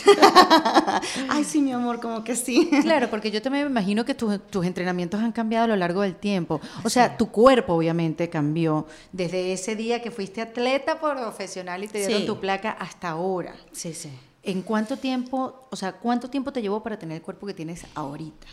[1.28, 2.70] Ay, sí, mi amor, como que sí.
[2.82, 6.02] Claro, porque yo también me imagino que tus, tus entrenamientos han cambiado a lo largo
[6.02, 6.60] del tiempo.
[6.84, 11.98] O sea, tu cuerpo obviamente cambió desde ese día que fuiste atleta profesional y te
[11.98, 12.26] dieron Sí.
[12.26, 13.54] tu placa hasta ahora.
[13.72, 14.10] Sí, sí.
[14.46, 17.84] ¿En cuánto tiempo, o sea, cuánto tiempo te llevó para tener el cuerpo que tienes
[17.94, 18.46] ahorita?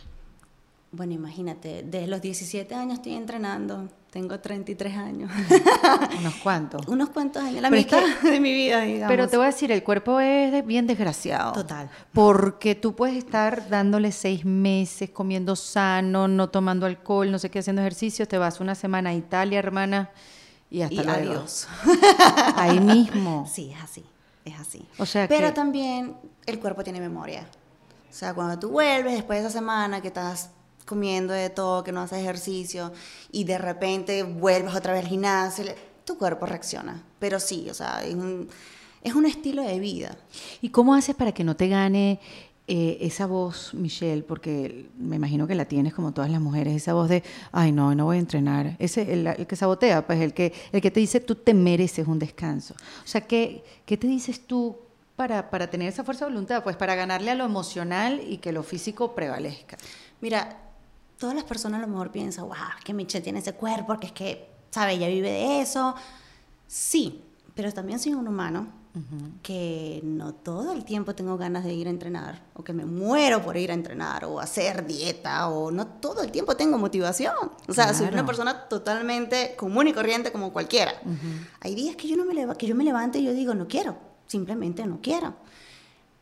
[0.91, 5.31] Bueno, imagínate, desde los 17 años estoy entrenando, tengo 33 años.
[6.19, 6.87] Unos cuantos.
[6.87, 9.07] Unos cuantos años, la Pero es mitad de mi vida, digamos.
[9.07, 11.51] Pero te voy a decir, el cuerpo es bien desgraciado.
[11.53, 11.89] Total.
[12.11, 17.59] Porque tú puedes estar dándole seis meses, comiendo sano, no tomando alcohol, no sé qué,
[17.59, 20.11] haciendo ejercicio, te vas una semana a Italia, hermana,
[20.69, 21.31] y hasta y luego.
[21.31, 21.67] adiós.
[22.55, 23.47] Ahí mismo.
[23.51, 24.05] Sí, es así,
[24.45, 24.85] es así.
[24.97, 27.47] O sea Pero que- también el cuerpo tiene memoria.
[28.09, 30.51] O sea, cuando tú vuelves después de esa semana que estás
[30.85, 32.91] comiendo de todo, que no haces ejercicio
[33.31, 35.65] y de repente vuelves otra vez al gimnasio,
[36.05, 37.01] tu cuerpo reacciona.
[37.19, 38.49] Pero sí, o sea, es un,
[39.01, 40.17] es un estilo de vida.
[40.61, 42.19] ¿Y cómo haces para que no te gane
[42.65, 44.23] eh, esa voz, Michelle?
[44.23, 47.93] Porque me imagino que la tienes como todas las mujeres, esa voz de, ay, no,
[47.93, 48.75] no voy a entrenar.
[48.79, 52.07] Ese, el, el que sabotea, pues el que, el que te dice, tú te mereces
[52.07, 52.73] un descanso.
[53.03, 54.77] O sea, ¿qué, qué te dices tú
[55.17, 56.63] para, para tener esa fuerza de voluntad?
[56.63, 59.77] Pues para ganarle a lo emocional y que lo físico prevalezca.
[60.21, 60.57] Mira,
[61.17, 64.07] todas las personas a lo mejor piensan, wow, es que Michelle tiene ese cuerpo, porque
[64.07, 64.93] es que, ¿sabe?
[64.93, 65.95] Ella vive de eso.
[66.65, 67.21] Sí,
[67.55, 68.82] pero también soy un humano
[69.41, 73.41] que no todo el tiempo tengo ganas de ir a entrenar, o que me muero
[73.41, 77.33] por ir a entrenar, o hacer dieta, o no todo el tiempo tengo motivación.
[77.67, 80.93] O sea, soy una persona totalmente común y corriente como cualquiera.
[81.59, 83.97] Hay días que yo, no me que yo me levanto y yo digo, no quiero,
[84.27, 85.33] simplemente no quiero.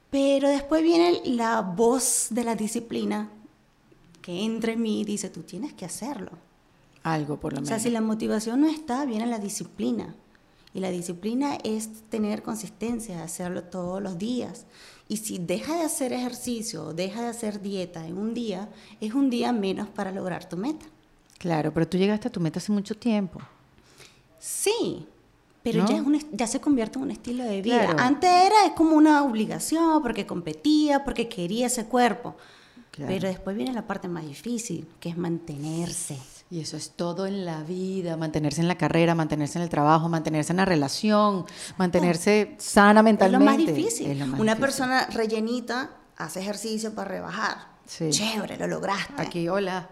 [0.10, 3.30] Pero después viene la voz de la disciplina
[4.22, 6.32] que entra en mí y dice, tú tienes que hacerlo.
[7.04, 7.70] Algo por lo menos.
[7.70, 10.16] O sea, si la motivación no está, viene la disciplina.
[10.74, 14.66] Y la disciplina es tener consistencia, hacerlo todos los días.
[15.08, 18.70] Y si deja de hacer ejercicio, deja de hacer dieta en un día,
[19.02, 20.86] es un día menos para lograr tu meta.
[21.38, 23.42] Claro, pero tú llegaste a tu meta hace mucho tiempo.
[24.40, 25.06] Sí,
[25.64, 27.96] pero ya, es ya se convierte en un estilo de vida.
[27.98, 32.36] Antes era como una obligación porque competía, porque quería ese cuerpo.
[32.96, 36.18] Pero después viene la parte más difícil, que es mantenerse.
[36.52, 40.10] Y eso es todo en la vida, mantenerse en la carrera, mantenerse en el trabajo,
[40.10, 41.46] mantenerse en la relación,
[41.78, 43.46] mantenerse sana mentalmente.
[43.46, 44.36] Es lo más difícil.
[44.38, 47.58] Una persona rellenita hace ejercicio para rebajar.
[47.86, 48.10] Sí.
[48.10, 49.14] Chévere, lo lograste.
[49.16, 49.88] Aquí, hola.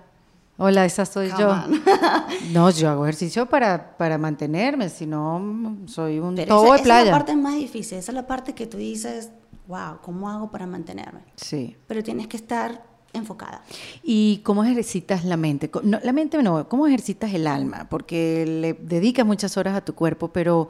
[0.57, 1.55] Hola, esa soy yo.
[2.51, 6.99] no, yo hago ejercicio para, para mantenerme, si no soy un todo de playa.
[6.99, 9.29] Esa es la parte más difícil, esa es la parte que tú dices,
[9.65, 11.21] wow, ¿cómo hago para mantenerme?
[11.37, 11.77] Sí.
[11.87, 13.63] Pero tienes que estar enfocada.
[14.03, 15.69] ¿Y cómo ejercitas la mente?
[15.83, 17.87] No, la mente no, ¿cómo ejercitas el alma?
[17.89, 20.69] Porque le dedicas muchas horas a tu cuerpo, pero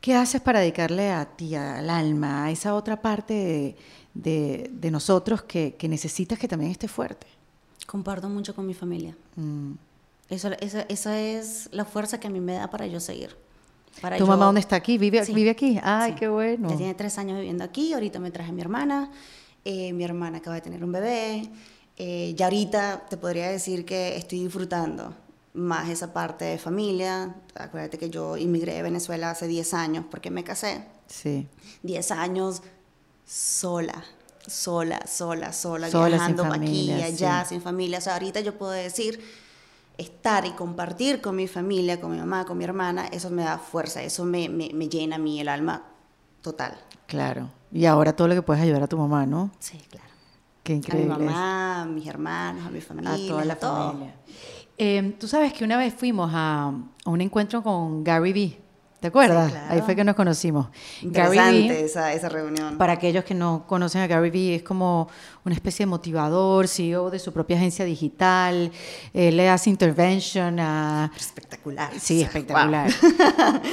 [0.00, 3.76] ¿qué haces para dedicarle a ti, al alma, a esa otra parte
[4.14, 7.26] de, nosotros que, necesitas que también esté fuerte?
[7.86, 9.16] Comparto mucho con mi familia.
[9.36, 9.72] Mm.
[10.30, 13.36] Eso, esa, es la fuerza que a mí me da para yo seguir.
[14.00, 14.96] Para ¿Tu mamá dónde está aquí?
[14.96, 15.78] ¿Vive, ¿vive aquí?
[15.82, 16.70] Ay, qué bueno.
[16.70, 19.10] Ya tiene tres años viviendo aquí, ahorita me traje a mi hermana.
[19.64, 21.48] Eh, mi hermana acaba de tener un bebé,
[21.96, 25.14] eh, ya ahorita te podría decir que estoy disfrutando
[25.54, 27.34] más esa parte de familia.
[27.54, 30.84] Acuérdate que yo inmigré a Venezuela hace 10 años porque me casé.
[31.06, 31.46] Sí.
[31.82, 32.62] 10 años
[33.26, 34.04] sola,
[34.46, 37.98] sola, sola, sola, viajando aquí y allá, sin familia.
[37.98, 39.22] O sea, ahorita yo puedo decir
[39.98, 43.58] estar y compartir con mi familia, con mi mamá, con mi hermana, eso me da
[43.58, 45.84] fuerza, eso me, me, me llena a mí el alma
[46.40, 46.78] total.
[47.06, 47.50] Claro.
[47.72, 49.50] Y ahora todo lo que puedes ayudar a tu mamá, ¿no?
[49.58, 50.06] Sí, claro.
[50.62, 51.12] Qué increíble.
[51.14, 53.12] A mi mamá, a mis hermanos, a mi familia.
[53.14, 54.14] A toda la familia.
[54.78, 56.72] Eh, Tú sabes que una vez fuimos a,
[57.04, 58.61] a un encuentro con Gary Vee.
[59.02, 59.52] ¿Te acuerdas?
[59.68, 60.68] Ahí fue que nos conocimos.
[61.02, 62.78] Interesante esa, esa, reunión.
[62.78, 65.08] Para aquellos que no conocen a Gary Vee, es como
[65.44, 68.70] una especie de motivador, CEO de su propia agencia digital.
[69.12, 71.10] le hace intervention a...
[71.18, 71.90] Espectacular.
[71.98, 72.90] Sí, espectacular.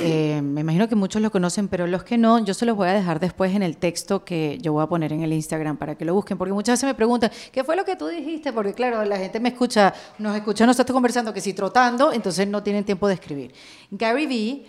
[0.02, 2.88] Eh, me imagino que muchos lo conocen, pero los que no, yo se los voy
[2.88, 5.96] a dejar después en el texto que yo voy a poner en el Instagram para
[5.96, 8.52] que lo busquen, porque muchas veces me preguntan, ¿qué fue lo que tú dijiste?
[8.54, 12.64] Porque claro, la gente me escucha, nos escucha nosotros conversando, que si trotando, entonces no
[12.64, 13.54] tienen tiempo de escribir.
[13.92, 14.66] Gary Vee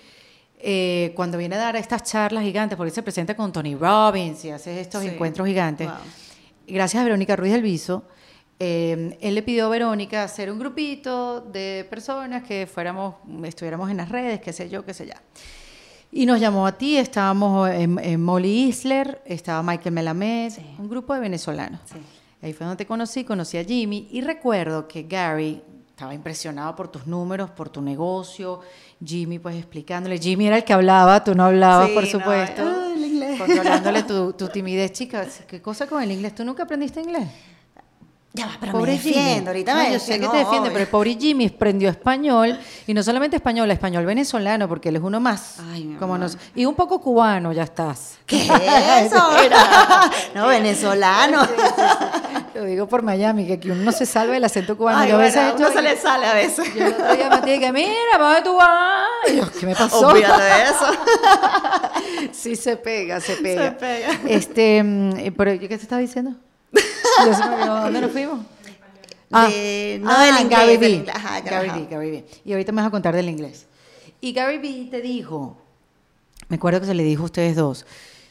[0.63, 4.51] eh, cuando viene a dar estas charlas gigantes, porque se presenta con Tony Robbins y
[4.51, 5.89] hace estos encuentros gigantes,
[6.67, 8.05] gracias a Verónica Ruiz del Viso,
[8.59, 13.97] eh, él le pidió a Verónica hacer un grupito de personas que fuéramos, estuviéramos en
[13.97, 15.17] las redes, qué sé yo, qué sé ya.
[16.13, 21.21] Y nos llamó a ti, estábamos en, Molly Isler, estaba Michael Melamed, un grupo de
[21.21, 21.81] venezolanos.
[22.43, 25.63] Ahí fue donde te conocí, conocí a Jimmy y recuerdo que Gary
[26.01, 28.61] estaba impresionado por tus números, por tu negocio.
[29.05, 30.19] Jimmy, pues explicándole.
[30.19, 32.65] Jimmy era el que hablaba, tú no hablabas, por supuesto.
[32.65, 33.39] No, el inglés.
[33.39, 35.27] Controlándole tu, tu timidez, chica.
[35.47, 36.35] ¿Qué cosa con el inglés?
[36.35, 37.29] ¿Tú nunca aprendiste inglés?
[38.33, 40.87] Ya va, pero pobre me defiendo, ahorita no, yo sé que te defiende, pero el
[40.87, 42.57] pobre Jimmy aprendió español,
[42.87, 45.57] y no solamente español, español venezolano, porque él es uno más.
[45.73, 48.19] Ay, como nos, y un poco cubano, ya estás.
[48.27, 49.31] ¿Qué es eso?
[50.37, 51.41] no, venezolano.
[52.55, 55.01] Lo digo por Miami, que aquí uno no se salve del acento cubano.
[55.01, 56.73] Ay, yo a veces uno se le sale a veces.
[56.73, 59.09] Yo el otro día me dije, mira, ¿para tú vas?
[59.29, 60.07] Y yo, ¿qué me pasó?
[60.07, 60.87] Olvídate de eso.
[62.33, 63.65] sí se pega, se pega.
[63.65, 64.09] Se pega.
[64.29, 66.37] Este, mm, pero, ¿qué te estaba diciendo?
[67.85, 68.41] ¿Dónde nos fuimos?
[69.33, 69.49] Ah,
[70.01, 71.05] no ah, del Gary B.
[71.45, 73.67] Gary, Gary Y ahorita me vas a contar del inglés.
[74.21, 75.57] Y Gary B te dijo,
[76.49, 77.87] me acuerdo que se le dijo a ustedes dos,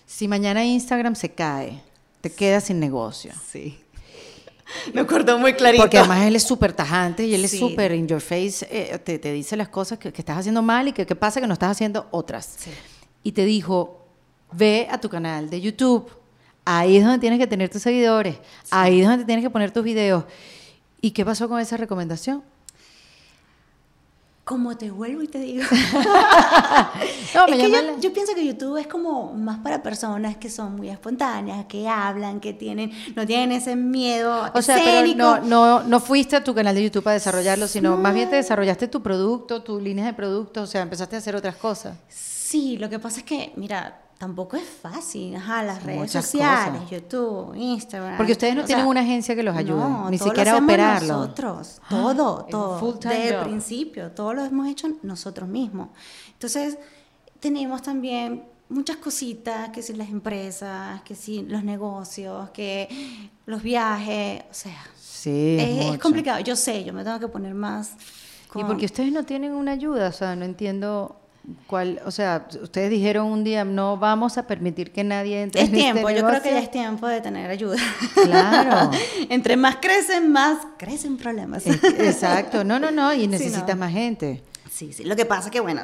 [0.05, 1.81] si mañana Instagram se cae,
[2.21, 3.31] te quedas sin negocio.
[3.49, 3.79] Sí.
[4.93, 5.83] Me acuerdo muy clarito.
[5.83, 9.17] Porque además él es súper tajante y él es súper in your face, eh, te,
[9.17, 11.53] te, dice las cosas que, que, estás haciendo mal y que qué pasa que no
[11.53, 12.55] estás haciendo otras.
[12.59, 12.71] Sí.
[13.23, 14.05] Y te dijo,
[14.51, 16.11] ve a tu canal de YouTube
[16.71, 18.37] Ahí es donde tienes que tener tus seguidores.
[18.69, 20.25] Ahí es donde tienes que poner tus videos.
[21.01, 22.43] ¿Y qué pasó con esa recomendación?
[24.43, 25.63] Como te vuelvo y te digo.
[27.33, 32.39] yo, pienso que YouTube es como más para personas que son muy espontáneas, que hablan,
[32.39, 34.51] que tienen, no tienen ese miedo.
[34.53, 37.97] O sea, pero no, no, no fuiste a tu canal de YouTube a desarrollarlo, sino
[37.97, 41.35] más bien te desarrollaste tu producto, tus líneas de producto, o sea, empezaste a hacer
[41.35, 41.97] otras cosas.
[42.09, 45.35] Sí, lo que pasa es que, mira, tampoco es fácil.
[45.35, 46.91] Ajá, las redes muchas sociales, cosas.
[46.91, 48.17] YouTube, Instagram.
[48.17, 50.51] Porque ustedes no tienen sea, una agencia que los ayude, no, ni todo lo siquiera
[50.51, 51.13] hacemos operarlo.
[51.15, 52.79] Nosotros, todo, un todo.
[52.79, 55.89] full-time Desde el principio, todo lo hemos hecho nosotros mismos.
[56.33, 56.77] Entonces,
[57.39, 62.87] tenemos también muchas cositas, que si las empresas, que si los negocios, que
[63.47, 65.99] los viajes, o sea, Sí, es, es, es mucho.
[65.99, 66.39] complicado.
[66.41, 67.93] Yo sé, yo me tengo que poner más.
[68.55, 70.07] ¿Y porque ustedes no tienen una ayuda?
[70.09, 71.18] O sea, no entiendo
[71.67, 75.69] cuál, o sea, ustedes dijeron un día, no vamos a permitir que nadie entre Es
[75.69, 76.57] en este tiempo, yo creo que ya negocio".
[76.59, 77.77] es tiempo de tener ayuda.
[78.13, 78.91] Claro.
[79.29, 81.65] Entre más crecen, más crecen problemas.
[81.65, 83.81] Es- Exacto, no, no, no, y necesitas no.
[83.85, 84.43] más gente.
[84.71, 85.03] Sí, sí.
[85.03, 85.81] Lo que pasa que, bueno,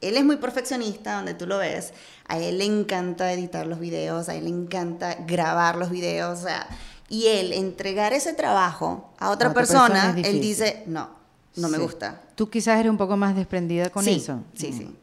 [0.00, 1.92] él es muy perfeccionista, donde tú lo ves.
[2.28, 6.42] A él le encanta editar los videos, a él le encanta grabar los videos, o
[6.42, 6.66] sea,
[7.08, 11.10] y él entregar ese trabajo a otra, A otra persona persona, es él dice, no,
[11.56, 12.22] no me gusta.
[12.34, 14.40] Tú quizás eres un poco más desprendida con sí, eso.
[14.54, 14.78] Sí, Mm.
[14.78, 14.96] sí.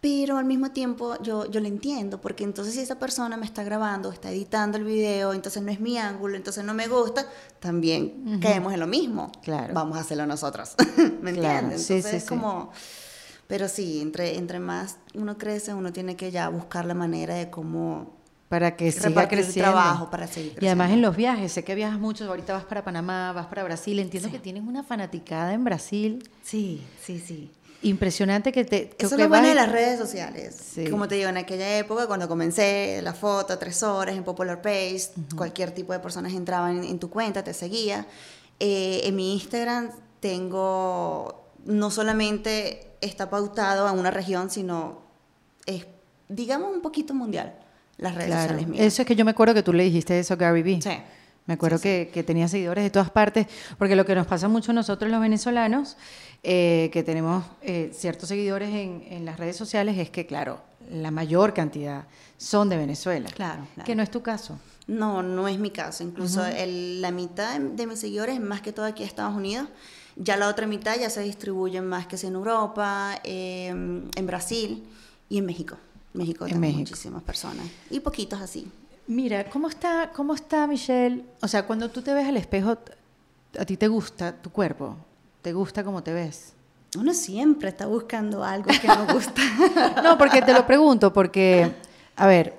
[0.00, 3.62] Pero al mismo tiempo yo, yo lo entiendo, porque entonces si esa persona me está
[3.64, 7.26] grabando, está editando el video, entonces no es mi ángulo, entonces no me gusta,
[7.58, 9.32] también caemos en lo mismo.
[9.42, 9.72] Claro.
[9.72, 10.74] Vamos a hacerlo nosotros.
[11.22, 11.86] ¿Me Claro, entiendes?
[11.86, 12.70] sí, Entonces es como...
[13.46, 17.48] Pero sí, entre, entre más uno crece, uno tiene que ya buscar la manera de
[17.48, 18.10] cómo
[18.48, 19.72] Para que siga repartir el creciendo.
[19.72, 20.94] trabajo para seguir Y además creciendo.
[20.94, 24.30] en los viajes, sé que viajas mucho, ahorita vas para Panamá, vas para Brasil, entiendo
[24.30, 27.50] que tienes una fanaticada en Brasil Sí, sí, sí.
[27.82, 28.90] impresionante que te...
[28.90, 30.54] que- Eso es lo bueno de las redes sociales.
[30.74, 30.88] Sí.
[30.88, 35.02] Como te digo, en aquella época, cuando comencé la foto, tres horas en Popular Page,
[35.36, 38.06] cualquier tipo de personas entraban en, en tu cuenta, te seguía.
[38.60, 39.90] Eh, en mi Instagram
[40.20, 45.02] tengo, no solamente está pautado a una región, sino
[45.66, 45.86] es,
[46.28, 47.54] digamos, un poquito mundial,
[47.98, 48.42] las redes Claro.
[48.42, 48.84] sociales mías.
[48.86, 50.80] Eso es que yo me acuerdo que tú le dijiste eso a Gary Vee.
[50.82, 50.90] Sí.
[51.46, 53.46] Me acuerdo Sí, que, que tenía seguidores de todas partes,
[53.78, 55.98] porque lo que nos pasa mucho a nosotros los venezolanos,
[56.42, 61.10] eh, que tenemos eh, ciertos seguidores en, en las redes sociales, es que, claro, la
[61.10, 62.06] mayor cantidad
[62.38, 63.28] son de Venezuela.
[63.34, 63.86] Claro, claro.
[63.86, 64.58] Que no es tu caso.
[64.86, 66.02] No, no es mi caso.
[66.02, 69.68] Incluso el- la mitad de, de mis seguidores, más que todo aquí en Estados Unidos,
[70.16, 74.84] ya la otra mitad ya se distribuyen más que en Europa, eh, en Brasil
[75.28, 75.76] y en México.
[76.14, 76.78] México En México.
[76.80, 77.66] muchísimas personas.
[77.90, 78.66] Y poquitos así.
[79.06, 81.24] Mira, ¿cómo está, ¿cómo está Michelle?
[81.42, 82.78] O sea, cuando tú te ves al espejo,
[83.58, 84.96] ¿a ti te gusta tu cuerpo?
[85.42, 86.54] ¿Te gusta cómo te ves?
[86.96, 89.42] Uno siempre está buscando algo que me gusta.
[90.02, 91.70] No, porque te lo pregunto, porque,
[92.16, 92.56] a ver,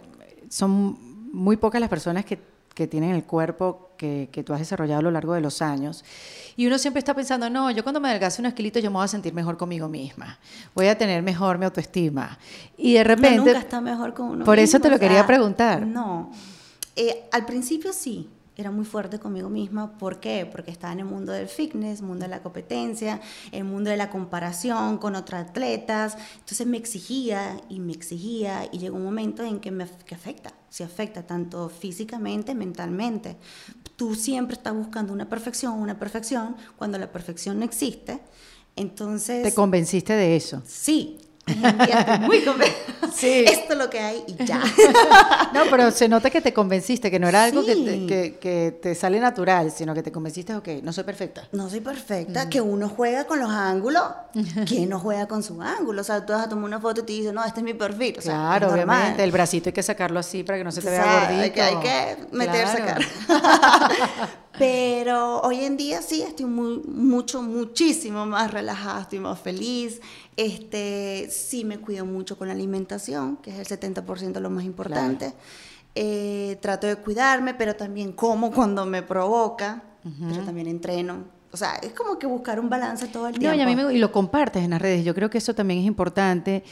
[0.50, 0.98] son
[1.34, 2.40] muy pocas las personas que,
[2.74, 6.04] que tienen el cuerpo que, que tú has desarrollado a lo largo de los años.
[6.56, 9.06] Y uno siempre está pensando, no, yo cuando me adelgace unos kilitos yo me voy
[9.06, 10.40] a sentir mejor conmigo misma,
[10.74, 12.38] voy a tener mejor mi autoestima.
[12.78, 13.38] Y de repente...
[13.38, 15.86] nunca está mejor con uno Por eso te lo quería preguntar.
[15.86, 16.32] No.
[16.96, 19.98] Eh, al principio sí, era muy fuerte conmigo misma.
[19.98, 20.48] ¿Por qué?
[20.50, 24.10] Porque estaba en el mundo del fitness, mundo de la competencia, el mundo de la
[24.10, 26.18] comparación con otros atletas.
[26.40, 30.54] Entonces me exigía y me exigía y llegó un momento en que me que afecta,
[30.70, 33.38] se afecta tanto físicamente, mentalmente.
[33.96, 38.20] Tú siempre estás buscando una perfección, una perfección, cuando la perfección no existe.
[38.76, 39.44] Entonces...
[39.44, 40.62] Te convenciste de eso.
[40.66, 41.18] Sí,
[42.22, 42.76] muy convencida.
[43.16, 43.46] Sí.
[43.48, 44.62] Esto es lo que hay y ya.
[45.54, 48.78] No, pero se nota que te convenciste, que no era algo que te, que, que
[48.82, 51.48] te sale natural, sino que te convenciste, ok, no soy perfecta.
[51.52, 51.84] No soy Mm.
[51.84, 54.04] perfecta, que uno juega con los ángulos,
[54.68, 56.02] ¿quién no juega con su ángulo?
[56.02, 57.74] O sea, tú vas a tomar una foto y te dices, no, este es mi
[57.74, 58.16] perfil.
[58.18, 60.88] O sea, claro, obviamente, el bracito hay que sacarlo así para que no se te
[60.88, 61.42] O vea gordito.
[61.42, 63.02] hay que, hay que meter, Claro.
[63.28, 64.45] sacar.
[64.58, 70.02] Pero hoy en día sí estoy muy, mucho, muchísimo más relajada, estoy más feliz.
[70.38, 75.34] Este, sí me cuido mucho con la alimentación, que es el 70% lo más importante.
[75.94, 79.84] Eh, trato de cuidarme, pero también como cuando me provoca,
[80.30, 81.24] pero también entreno.
[81.52, 83.58] O sea, es como que buscar un balance todo el No, tiempo.
[83.58, 85.06] y a mí me, y lo compartes en las redes.
[85.06, 86.64] Yo creo que eso también es importante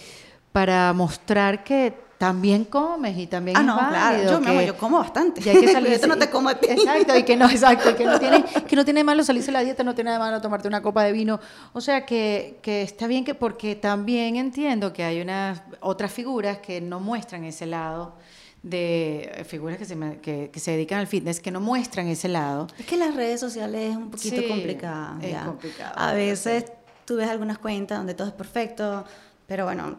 [0.52, 3.92] para mostrar que también comes y también Ah, es no, claro.
[3.94, 5.42] válido, Yo, mi amor, que- yo como bastante.
[5.46, 6.00] Y hay que salir.
[6.00, 6.68] Yo no te como a ti.
[6.70, 9.54] Exacto, y que no, exacto, y que no tiene, que no tiene malo salirse de
[9.54, 11.40] la dieta, no tiene de malo tomarte una copa de vino.
[11.74, 16.60] O sea que, que está bien que, porque también entiendo que hay unas otras figuras
[16.60, 18.16] que no muestran ese lado
[18.62, 22.30] de eh, figuras que se, que, que se dedican al fitness que no muestran ese
[22.30, 22.68] lado.
[22.80, 25.18] Es que las redes sociales es un poquito Sí, complicado.
[25.22, 26.66] es complicado, A veces
[27.04, 29.04] tú ves algunas cuentas donde todo es perfecto,
[29.48, 29.98] pero bueno,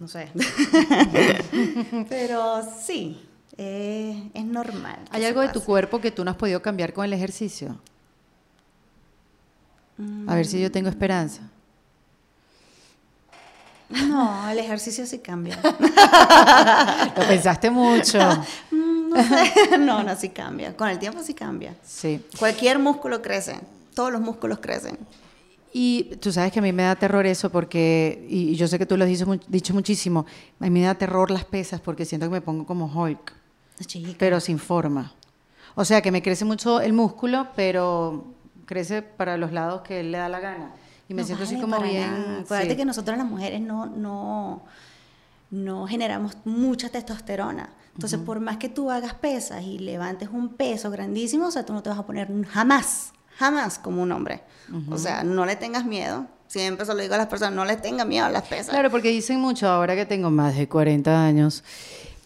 [0.00, 0.28] no sé.
[2.08, 4.98] pero sí, eh, es normal.
[5.10, 7.78] ¿Hay algo de tu cuerpo que tú no has podido cambiar con el ejercicio?
[10.26, 11.42] A ver si yo tengo esperanza.
[13.88, 15.58] No, el ejercicio sí cambia.
[17.16, 18.18] Lo pensaste mucho.
[18.70, 19.78] Mm, no sé.
[19.78, 20.76] No, no, sí cambia.
[20.76, 21.74] Con el tiempo sí cambia.
[21.84, 22.22] Sí.
[22.38, 23.58] Cualquier músculo crece.
[23.94, 24.98] Todos los músculos crecen.
[25.72, 28.86] Y tú sabes que a mí me da terror eso porque, y yo sé que
[28.86, 30.24] tú lo has dicho, dicho muchísimo,
[30.58, 33.34] a mí me da terror las pesas porque siento que me pongo como Hulk,
[34.18, 35.12] pero sin forma.
[35.74, 38.34] O sea, que me crece mucho el músculo, pero
[38.64, 40.70] crece para los lados que él le da la gana.
[41.08, 42.38] Y me siento así como bien...
[42.40, 44.62] Acuérdate que nosotros las mujeres no, no,
[45.50, 47.70] no generamos mucha testosterona.
[47.94, 51.72] Entonces, por más que tú hagas pesas y levantes un peso grandísimo, o sea, tú
[51.72, 54.40] no te vas a poner jamás jamás como un hombre.
[54.90, 56.26] O sea, no le tengas miedo.
[56.48, 58.68] Siempre se lo digo a las personas, no les tengan miedo a las pesas.
[58.68, 61.62] Claro, porque dicen mucho, ahora que tengo más de 40 años,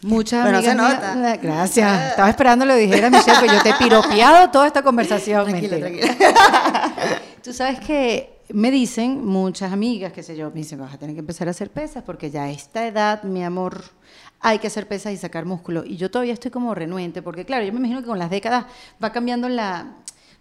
[0.02, 1.36] Muchas Pero se nota.
[1.36, 2.10] gracias.
[2.10, 5.46] Estaba esperando lo dijera Michelle, pero yo te he piropeado toda esta conversación.
[5.46, 6.16] Tranquila, tranquila.
[7.44, 11.14] Tú sabes que me dicen muchas amigas, qué sé yo, me dicen, vas a tener
[11.14, 13.84] que empezar a hacer pesas porque ya a esta edad, mi amor,
[14.40, 15.84] hay que hacer pesas y sacar músculo.
[15.84, 18.64] Y yo todavía estoy como renuente, porque claro, yo me imagino que con las décadas
[19.02, 19.96] va cambiando la,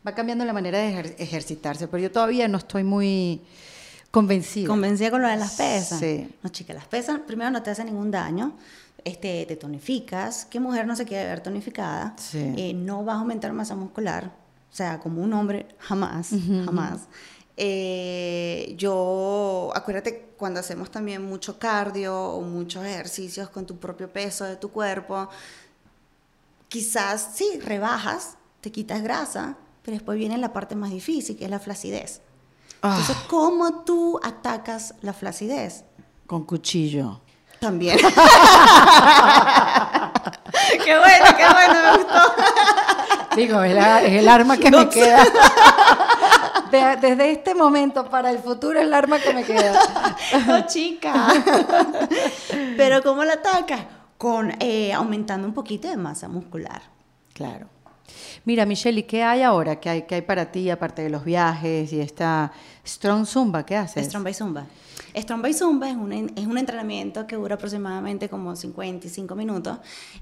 [0.05, 3.41] va cambiando la manera de ejercitarse, pero yo todavía no estoy muy
[4.11, 4.67] convencida.
[4.67, 5.99] Convencida con lo de las pesas.
[5.99, 6.29] Sí.
[6.41, 8.53] No, chica, las pesas primero no te hacen ningún daño.
[9.03, 10.45] Este, te tonificas.
[10.45, 12.15] ¿Qué mujer no se quiere ver tonificada?
[12.17, 12.53] Sí.
[12.57, 14.31] Eh, no vas a aumentar masa muscular.
[14.71, 16.29] O sea, como un hombre, jamás,
[16.63, 17.01] jamás.
[17.57, 24.45] Eh, yo, acuérdate, cuando hacemos también mucho cardio o muchos ejercicios con tu propio peso
[24.45, 25.27] de tu cuerpo,
[26.69, 29.57] quizás sí, rebajas, te quitas grasa,
[29.89, 32.21] pero después viene la parte más difícil, que es la flacidez.
[32.83, 33.23] Entonces, Ah.
[33.27, 35.83] ¿cómo tú atacas la flacidez?
[36.27, 37.21] Con cuchillo.
[37.59, 37.97] También.
[40.83, 42.21] qué bueno, qué bueno, me gustó.
[43.35, 45.23] Digo, es, la- es el arma que me queda.
[46.71, 49.73] De- desde este momento para el futuro es el arma que me queda.
[50.45, 51.33] No, chica.
[52.77, 53.81] Pero ¿cómo la atacas?
[54.19, 56.81] Con eh, aumentando un poquito de masa muscular.
[57.33, 57.67] Claro.
[58.45, 59.79] Mira, Michelle, ¿y qué hay ahora?
[59.79, 62.51] ¿Qué hay, qué hay para ti, aparte de los viajes y esta
[62.85, 63.65] Strong Zumba?
[63.65, 64.07] ¿Qué haces?
[64.07, 64.65] Strong by Zumba.
[65.15, 69.77] Strong by Zumba es un, es un entrenamiento que dura aproximadamente como 55 minutos.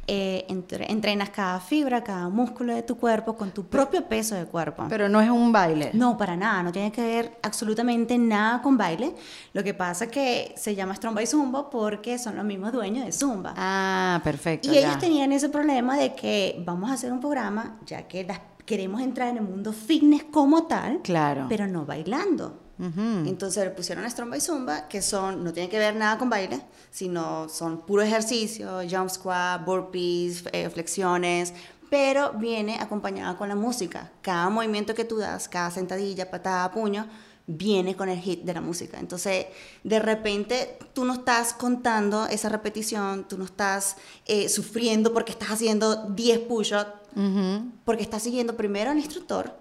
[0.07, 4.45] Eh, entre- entrenas cada fibra, cada músculo de tu cuerpo con tu propio peso de
[4.45, 4.85] cuerpo.
[4.89, 5.91] Pero no es un baile.
[5.93, 9.15] No, para nada, no tiene que ver absolutamente nada con baile.
[9.53, 13.05] Lo que pasa es que se llama Strong by Zumba porque son los mismos dueños
[13.05, 13.53] de Zumba.
[13.57, 14.69] Ah, perfecto.
[14.69, 14.79] y ya.
[14.81, 19.01] ellos tenían ese problema de que vamos a hacer un programa, ya que las- queremos
[19.01, 21.45] entrar en el mundo fitness como tal, Claro.
[21.47, 22.59] pero no bailando.
[22.79, 23.27] Ujú.
[23.27, 26.61] Entonces le pusieron Strong by Zumba, que son, no tienen que ver nada con baile,
[26.91, 31.53] sino son puro ejercicio, jump squat, burpees, eh, flexiones,
[31.89, 34.11] pero viene acompañada con la música.
[34.21, 37.07] Cada movimiento que tú das, cada sentadilla, patada, puño,
[37.49, 38.99] viene con el hit de la música.
[38.99, 39.45] Entonces,
[39.83, 43.95] de repente, tú no estás contando esa repetición, tú no estás
[44.25, 47.71] eh, sufriendo porque estás haciendo 10 push-ups, Ujú.
[47.85, 49.55] porque estás siguiendo primero al instructor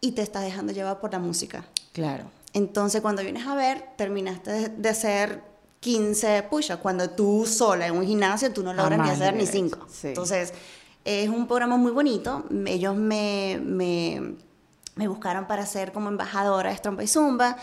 [0.00, 1.64] y te estás dejando llevar por la música.
[1.92, 2.24] Claro.
[2.52, 5.42] Entonces, cuando vienes a ver, terminaste de, de hacer
[5.80, 6.80] 15 push-ups.
[6.80, 9.86] Cuando tú sola en un gimnasio, tú no logras ni hacer ni logras, 5.
[9.90, 10.08] sí.
[10.08, 10.52] Entonces,
[11.04, 12.44] es un programa muy bonito.
[12.66, 14.36] Ellos me, me,
[14.94, 17.56] me buscaron para ser como embajadora de Strong by Zumba.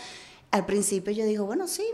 [0.50, 1.84] Al principio yo digo, bueno, sí,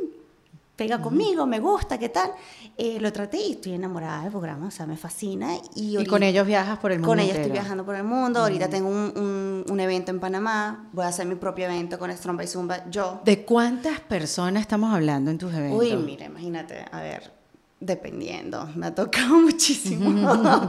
[0.75, 2.33] pega conmigo, me gusta, ¿qué tal?
[2.79, 5.55] Eh, lo traté y estoy enamorada del programa, o sea, me fascina.
[5.75, 8.41] Y, Y con ellos viajas por el mundo con ella estoy viajando por el mundo.
[8.41, 10.91] Ahorita tengo un, un- un evento en Panamá.
[10.93, 12.91] Voy a hacer mi propio evento con Strong by Zumba.
[12.91, 13.23] Yo.
[13.25, 15.81] ¿De cuántas personas estamos hablando en tus eventos?
[15.81, 16.85] Uy, mira, imagínate.
[16.93, 17.33] A ver,
[17.81, 18.69] dependiendo.
[18.77, 20.69] Me ha tocado muchísimo.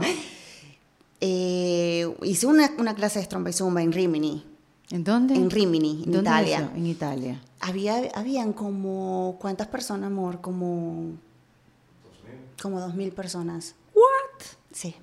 [1.20, 4.44] Eh, hice una, una clase de Strong by Zumba en Rimini.
[4.90, 5.34] ¿En dónde?
[5.34, 6.58] En Rimini, en ¿Dónde es Italia.
[6.58, 6.70] eso?
[6.76, 7.40] En Italia.
[7.60, 9.36] Había, habían como.
[9.40, 10.40] ¿Cuántas personas, amor?
[10.40, 11.10] Como.
[12.60, 13.74] Como dos mil personas.
[13.94, 14.44] ¿What?
[14.72, 14.94] Sí.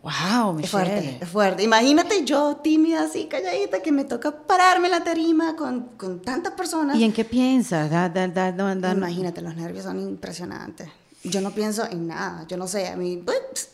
[0.00, 1.62] Wow, Es fuerte, es fuerte.
[1.64, 6.52] Imagínate yo, tímida, así, calladita, que me toca pararme en la tarima con, con tantas
[6.52, 6.96] personas.
[6.96, 7.90] ¿Y en qué piensas?
[7.90, 10.88] Da- da- da- Imagínate, los nervios son impresionantes.
[11.24, 13.24] Yo no pienso en nada, yo no sé, a mí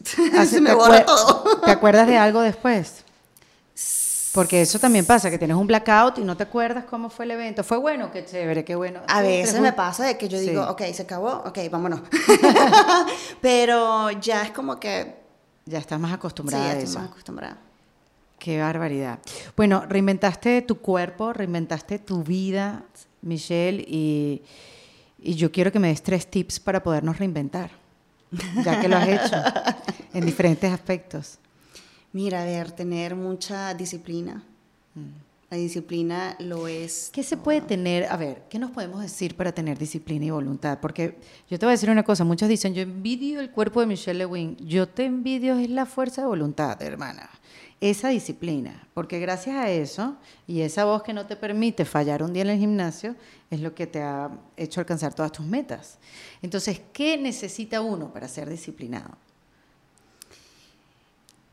[0.46, 1.60] se me ¿te borra todo.
[1.62, 3.03] ¿Te acuerdas de algo después?
[4.34, 7.30] Porque eso también pasa, que tienes un blackout y no te acuerdas cómo fue el
[7.30, 7.62] evento.
[7.62, 9.00] Fue bueno, qué chévere, qué bueno.
[9.06, 10.50] A Sí, veces me pasa de que yo Sí.
[10.50, 12.00] digo, ok, se acabó, ok, vámonos.
[13.40, 15.14] Pero ya es como que,
[15.66, 16.98] Ya estás más sí, acostumbrada ya a eso.
[16.98, 17.58] más acostumbrada.
[18.38, 19.20] Qué barbaridad.
[19.56, 22.82] Bueno, reinventaste tu cuerpo, reinventaste tu vida,
[23.22, 24.42] Michelle, y,
[25.18, 27.70] y yo quiero que me des tres tips para podernos reinventar,
[28.64, 29.36] ya que lo has hecho
[30.12, 31.38] en diferentes aspectos.
[32.14, 34.44] Mira, a ver, tener mucha disciplina.
[34.94, 35.50] Mm.
[35.50, 37.10] La disciplina lo es.
[37.12, 38.04] ¿Qué se puede tener?
[38.04, 40.78] A ver, ¿qué nos podemos decir para tener disciplina y voluntad?
[40.80, 41.18] Porque
[41.50, 44.20] yo te voy a decir una cosa, muchos dicen, yo envidio el cuerpo de Michelle
[44.20, 47.28] Lewin, yo te envidio es la fuerza de voluntad, hermana.
[47.80, 50.16] Esa disciplina, porque gracias a eso
[50.46, 53.16] y esa voz que no te permite fallar un día en el gimnasio
[53.50, 55.98] es lo que te ha hecho alcanzar todas tus metas.
[56.42, 59.16] Entonces, ¿qué necesita uno para ser disciplinado?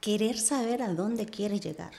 [0.01, 1.93] Querer saber a dónde quieres llegar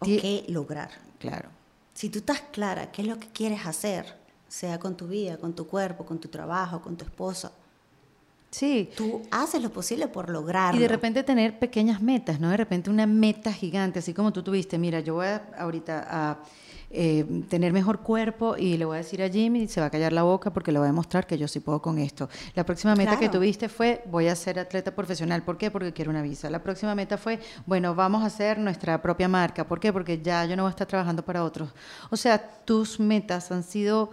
[0.00, 0.90] o qué lograr.
[1.20, 1.48] Claro.
[1.94, 4.16] Si tú estás clara qué es lo que quieres hacer,
[4.48, 7.52] sea con tu vida, con tu cuerpo, con tu trabajo, con tu esposa,
[8.50, 8.90] Sí.
[8.96, 10.78] Tú haces lo posible por lograrlo.
[10.78, 12.50] Y de repente tener pequeñas metas, ¿no?
[12.50, 16.38] De repente una meta gigante, así como tú tuviste, mira, yo voy a, ahorita a
[16.92, 20.12] eh, tener mejor cuerpo y le voy a decir a Jimmy, se va a callar
[20.12, 22.28] la boca porque le voy a demostrar que yo sí puedo con esto.
[22.54, 25.42] La próxima meta que tuviste fue, voy a ser atleta profesional.
[25.42, 25.70] ¿Por qué?
[25.70, 26.50] Porque quiero una visa.
[26.50, 29.66] La próxima meta fue, bueno, vamos a hacer nuestra propia marca.
[29.66, 29.92] ¿Por qué?
[29.92, 31.70] Porque ya yo no voy a estar trabajando para otros.
[32.10, 34.10] O sea, tus metas han sido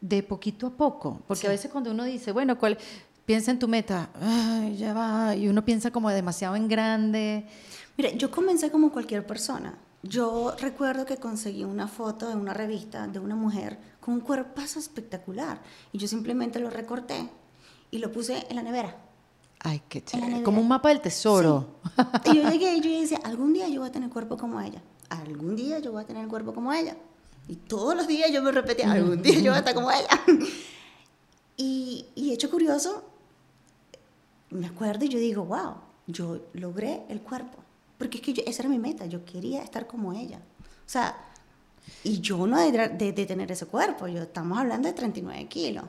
[0.00, 2.78] de poquito a poco, porque a veces cuando uno dice, bueno, ¿cuál?
[3.24, 7.46] piensa en tu meta, Ay, ya va, y uno piensa como demasiado en grande.
[7.96, 9.74] Mira, yo comencé como cualquier persona.
[10.06, 14.78] Yo recuerdo que conseguí una foto en una revista de una mujer con un cuerpazo
[14.78, 15.62] espectacular
[15.92, 17.30] y yo simplemente lo recorté
[17.90, 18.94] y lo puse en la nevera.
[19.60, 20.42] Ay, qué chévere.
[20.42, 21.80] Como un mapa del tesoro.
[22.26, 24.82] Y yo llegué y yo decía, algún día yo voy a tener cuerpo como ella.
[25.08, 26.98] Algún día yo voy a tener cuerpo como ella.
[27.48, 30.08] Y todos los días yo me repetía, algún día yo voy a estar como ella.
[31.56, 33.04] Y, y hecho curioso,
[34.50, 35.76] me acuerdo y yo digo, wow,
[36.08, 37.63] yo logré el cuerpo.
[37.98, 40.38] Porque es que esa era mi meta, yo quería estar como ella.
[40.86, 41.16] O sea,
[42.02, 45.84] y yo no de, de, tener ese cuerpo, yo estamos hablando de 39 kilos.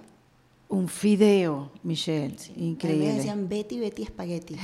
[0.67, 3.07] Un fideo, Michelle, increíble.
[3.07, 4.57] me decían Betty, Betty, espagueti.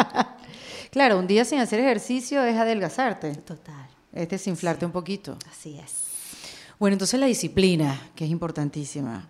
[0.90, 3.34] claro, un día sin hacer ejercicio es adelgazarte.
[3.34, 3.88] Total.
[4.12, 5.36] Es desinflarte un poquito.
[5.50, 6.10] Así es.
[6.78, 9.28] Bueno, entonces la disciplina, que es importantísima.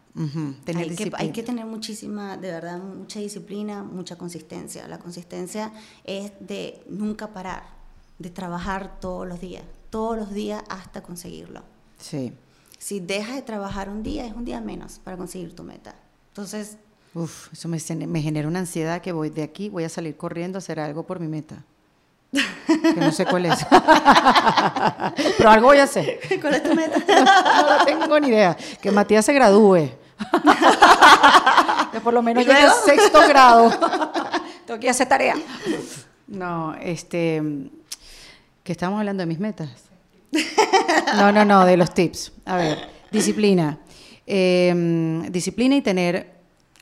[0.65, 4.87] Tener hay, que, hay, que, tener muchísima, de verdad, mucha disciplina, mucha consistencia.
[4.89, 5.73] La consistencia
[6.05, 7.63] es de nunca parar,
[8.19, 11.63] de trabajar todos los días, todos los días hasta conseguirlo.
[11.99, 12.33] Sí.
[12.79, 15.95] Si dejas de trabajar un día, es un día menos para conseguir tu meta.
[16.29, 16.77] Entonces...
[17.13, 20.59] Uf, eso me, me genera una ansiedad que voy de aquí, voy a salir corriendo
[20.59, 21.65] a hacer algo por mi meta
[22.31, 23.67] que no sé cuál es.
[25.39, 26.21] Pero algo voy a hacer.
[26.41, 26.99] ¿Cuál es tu meta?
[27.79, 28.57] no, tengo ni idea.
[28.81, 29.91] Que Matías se gradúe.
[31.93, 33.71] que por lo menos llegue al sexto grado.
[34.67, 35.37] tengo que hacer tarea.
[36.27, 37.43] No, este.
[38.63, 39.71] Que estamos hablando de mis metas.
[41.17, 42.33] No, no, no, de los tips.
[42.45, 42.79] A ver,
[43.11, 43.79] disciplina.
[44.27, 46.41] Em, disciplina y tener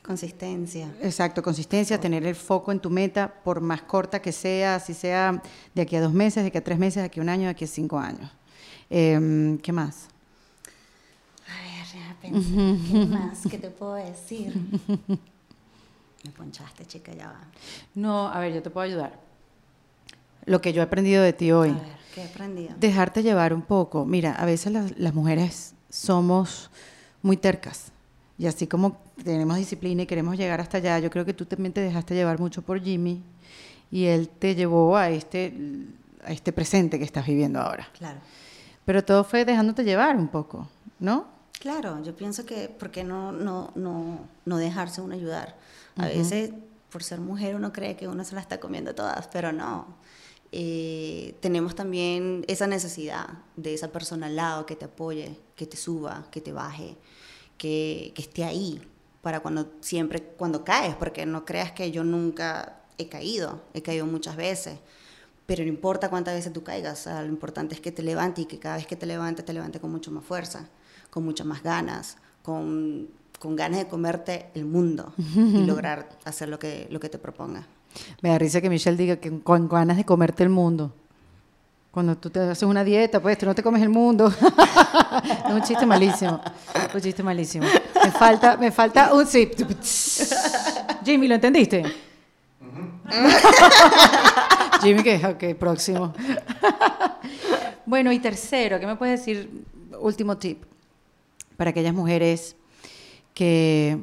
[0.09, 0.91] Consistencia.
[1.03, 5.39] Exacto, consistencia, tener el foco en tu meta, por más corta que sea, si sea
[5.75, 7.43] de aquí a dos meses, de aquí a tres meses, de aquí a un año,
[7.43, 8.27] de aquí a cinco años.
[8.89, 10.07] Em, ¿Qué más?
[12.21, 13.39] Pensar, ¿qué más?
[13.49, 14.53] ¿Qué te puedo decir?
[16.23, 17.39] Me ponchaste, chica, ya va.
[17.95, 19.19] No, a ver, yo te puedo ayudar.
[20.45, 21.69] Lo que yo he aprendido de ti hoy.
[21.69, 21.81] A ver,
[22.13, 22.75] ¿qué he aprendido?
[22.77, 24.05] Dejarte llevar un poco.
[24.05, 26.69] Mira, a veces las, las mujeres somos
[27.21, 27.91] muy tercas
[28.39, 31.73] y así como tenemos disciplina y queremos llegar hasta allá, yo creo que tú también
[31.73, 33.21] te dejaste llevar mucho por Jimmy
[33.91, 35.53] y él te llevó a este,
[36.23, 37.89] a este presente que estás viviendo ahora.
[37.97, 38.19] Claro.
[38.85, 40.69] Pero todo fue dejándote llevar un poco,
[40.99, 41.25] ¿no?
[41.59, 45.57] Claro, yo pienso que, ¿por qué no, no, no, no dejarse uno ayudar?
[45.97, 46.51] A veces,
[46.89, 49.87] por ser mujer, uno cree que uno se la está comiendo todas, pero no.
[50.51, 53.27] Eh, tenemos también esa necesidad
[53.57, 56.95] de esa persona al lado que te apoye, que te suba, que te baje
[57.59, 58.81] que, esté ahí
[59.21, 64.07] para cuando siempre, cuando caes, porque no creas que yo nunca he caído, he caído
[64.07, 64.79] muchas veces,
[65.45, 68.57] pero no importa cuántas veces tú caigas, lo importante es que te levantes y que
[68.57, 70.69] cada vez que te levantes, te levantes con mucho más fuerza,
[71.09, 73.07] con muchas más ganas, con,
[73.39, 77.65] con ganas de comerte el mundo y lograr hacer lo que, lo que te proponga.
[78.21, 80.93] Me da risa que Michelle diga que con ganas de comerte el mundo.
[81.91, 84.27] Cuando tú te haces una dieta, pues tú no te comes el mundo.
[85.47, 86.39] es un chiste malísimo.
[86.93, 87.65] Un chiste malísimo.
[88.03, 89.49] Me falta, me falta un sí.
[91.03, 91.83] Jimmy, ¿lo entendiste?
[94.81, 95.19] Jimmy, ¿qué?
[95.25, 96.13] Ok, próximo.
[97.85, 99.65] bueno, y tercero, ¿qué me puedes decir?
[99.99, 100.68] Último tip.
[101.59, 102.55] Para aquellas mujeres
[103.33, 103.99] que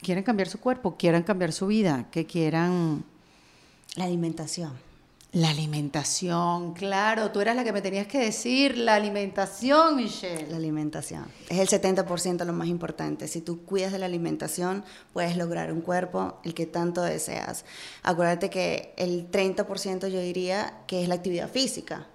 [0.00, 3.04] quieren cambiar su cuerpo, quieran cambiar su vida, que quieran...
[3.96, 4.72] La alimentación
[5.32, 10.48] la alimentación, claro, tú eras la que me tenías que decir, la alimentación, Michelle.
[10.48, 11.26] La alimentación.
[11.48, 13.28] Es el 70% lo más importante.
[13.28, 17.64] Si tú cuidas de la alimentación, puedes lograr un cuerpo el que tanto deseas.
[18.02, 22.08] Acuérdate que el 30% yo diría que es la actividad física.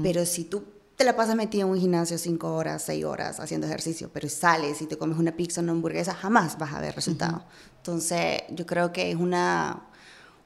[0.00, 0.62] Pero si tú
[0.96, 4.82] te la pasas metido en un gimnasio cinco horas, seis horas haciendo ejercicio, pero sales
[4.82, 7.44] y te comes una pizza o una hamburguesa, jamás vas a ver resultado.
[7.78, 9.88] Entonces, yo creo que es una,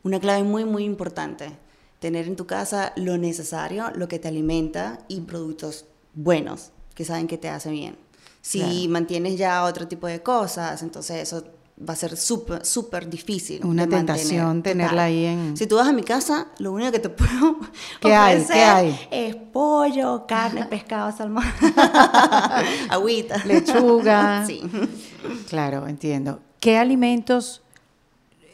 [0.02, 1.56] una clave muy, muy importante.
[1.98, 7.27] Tener en tu casa lo necesario, lo que te alimenta y productos buenos que saben
[7.27, 7.98] que te hace bien.
[8.40, 13.65] Si mantienes ya otro tipo de cosas, entonces eso va a ser súper, súper difícil.
[13.65, 15.57] Una tentación tenerla ahí en...
[15.57, 17.59] Si tú vas a mi casa, lo único que te puedo
[18.01, 18.44] ¿Qué hay?
[18.44, 19.09] ¿Qué hay?
[19.11, 21.44] es pollo, carne, pescado, salmón,
[22.89, 23.44] agüita.
[23.44, 24.47] Lechuga.
[24.47, 24.62] Sí.
[25.48, 26.40] Claro, entiendo.
[26.61, 27.62] ¿Qué alimentos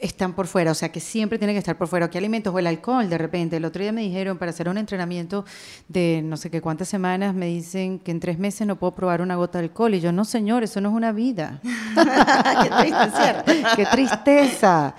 [0.03, 2.11] están por fuera, o sea que siempre tiene que estar por fuera.
[2.11, 2.53] ¿Qué alimentos?
[2.53, 3.57] O el alcohol, de repente.
[3.57, 5.45] El otro día me dijeron, para hacer un entrenamiento
[5.89, 9.23] de no sé qué cuántas semanas, me dicen que en tres meses no puedo probar
[9.23, 9.95] una gota de alcohol.
[9.95, 11.61] Y yo, no, señor, eso no es una vida.
[11.62, 13.53] Qué triste, ¿cierto?
[13.77, 14.95] Qué tristeza.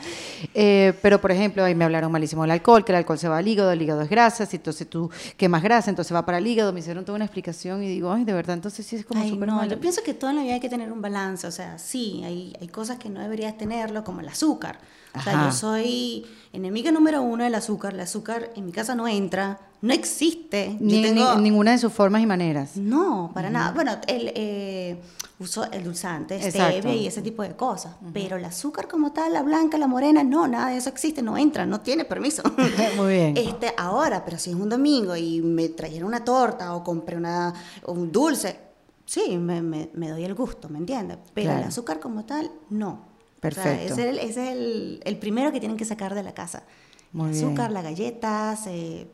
[0.53, 3.37] Eh, pero, por ejemplo, ahí me hablaron malísimo del alcohol, que el alcohol se va
[3.37, 6.47] al hígado, el hígado es grasa, si entonces tú quemas grasa, entonces va para el
[6.47, 6.71] hígado.
[6.71, 9.49] Me hicieron toda una explicación y digo, ay, de verdad, entonces sí es como súper
[9.49, 11.77] no, yo pienso que todo en la vida hay que tener un balance, o sea,
[11.77, 14.79] sí, hay, hay cosas que no deberías tenerlo, como el azúcar.
[15.15, 15.45] O sea, Ajá.
[15.49, 19.93] yo soy enemiga número uno del azúcar, el azúcar en mi casa no entra, no
[19.93, 20.71] existe.
[20.79, 22.77] Yo Ni, ni- tengo- ninguna de sus formas y maneras.
[22.77, 23.71] No, para nada.
[23.73, 24.99] Bueno, el, eh,
[25.39, 27.95] uso el dulzante, stevia y ese tipo de cosas.
[28.11, 31.37] Pero el azúcar como tal, la blanca, la morena, no, nada de eso existe, no
[31.37, 32.41] entra, no tiene permiso.
[32.97, 33.37] Muy bien.
[33.37, 37.53] Este, ahora, pero si es un domingo y me trajeron una torta o compré una,
[37.85, 38.57] un dulce,
[39.05, 41.17] sí, me, me- me doy el gusto, ¿me entiendes?
[41.35, 41.61] Pero Claro.
[41.61, 43.12] el azúcar como tal, no.
[43.43, 43.93] Perfecto.
[43.93, 46.23] O sea, ese es, el, ese es el- el primero que tienen que sacar de
[46.23, 46.63] la casa.
[47.11, 47.45] Muy el bien.
[47.45, 48.65] azúcar, las galletas.
[48.67, 49.07] eh,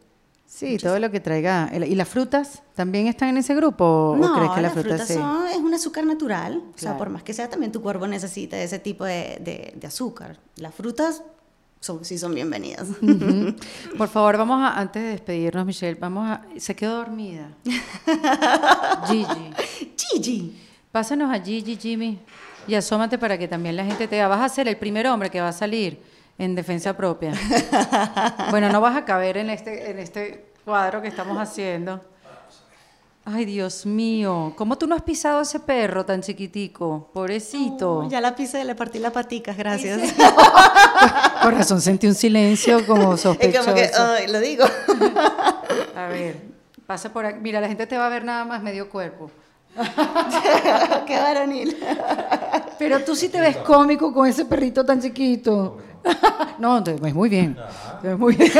[0.46, 1.70] Sí, todo lo que traiga.
[1.86, 3.86] ¿Y las frutas también están en ese grupo?
[4.14, 5.14] ¿O no, crees que la las fruta frutas sí?
[5.14, 6.58] son, es un azúcar natural.
[6.58, 6.98] O sea, Claro.
[6.98, 10.40] por más que sea, también tu cuerpo necesita ese tipo de, de- de azúcar.
[10.56, 11.22] Las frutas
[11.82, 12.88] son, sí son bienvenidas.
[13.02, 13.56] Ujú.
[13.96, 16.44] Por favor, vamos a, antes de despedirnos, Michelle, vamos a.
[16.58, 17.52] Se quedó dormida.
[19.08, 19.54] Gigi.
[19.98, 20.58] Gigi.
[20.92, 22.20] Pásanos a Gigi, Jimmy,
[22.68, 24.28] y asómate para que también la gente te vea.
[24.28, 26.02] Vas a ser el primer hombre que va a salir
[26.38, 27.34] en defensa propia.
[28.52, 32.02] Bueno, no vas a caber en este, en este cuadro que estamos haciendo.
[33.26, 37.12] Ay, Dios mío, ¿cómo tú no has pisado ese perro tan chiquitico?
[37.14, 38.08] Pobrecito.
[38.10, 40.16] Ya la pisé, le partí las paticas, gracias.
[41.44, 43.66] Por razón sentí un silencio como Es sospechoso.
[43.66, 44.66] como que, lo digo.
[45.96, 46.38] A ver,
[46.88, 47.40] pasa por aquí.
[47.40, 49.30] Mira, la gente te va a ver nada más medio cuerpo.
[51.08, 51.78] Qué varonil.
[52.78, 55.78] Pero tú sí te ves cómico con ese perrito tan chiquito.
[56.60, 57.58] No, te ves muy bien.
[58.02, 58.52] Te ves muy bien.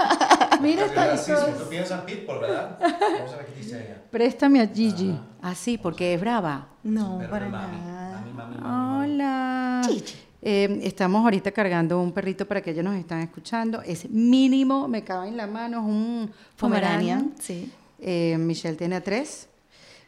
[0.60, 1.46] Mira esta Racismo.
[1.58, 2.78] Tú piensas en Pitbull, ¿verdad?
[2.80, 4.02] Vamos a ver qué dice ella.
[4.10, 5.16] Préstame a Gigi.
[5.42, 6.68] Ah, sí, porque es brava.
[6.82, 7.76] No, para mami.
[7.78, 8.20] nada.
[8.20, 9.04] Mami, mami, mami.
[9.12, 9.82] Hola.
[9.86, 10.14] Gigi.
[10.42, 13.82] Eh, estamos ahorita cargando un perrito para que ellos nos están escuchando.
[13.82, 17.34] Es mínimo, me cabe en la mano, es un Pomeranian, Pomeranian.
[17.40, 17.72] sí.
[17.98, 19.48] Eh, Michelle tiene a tres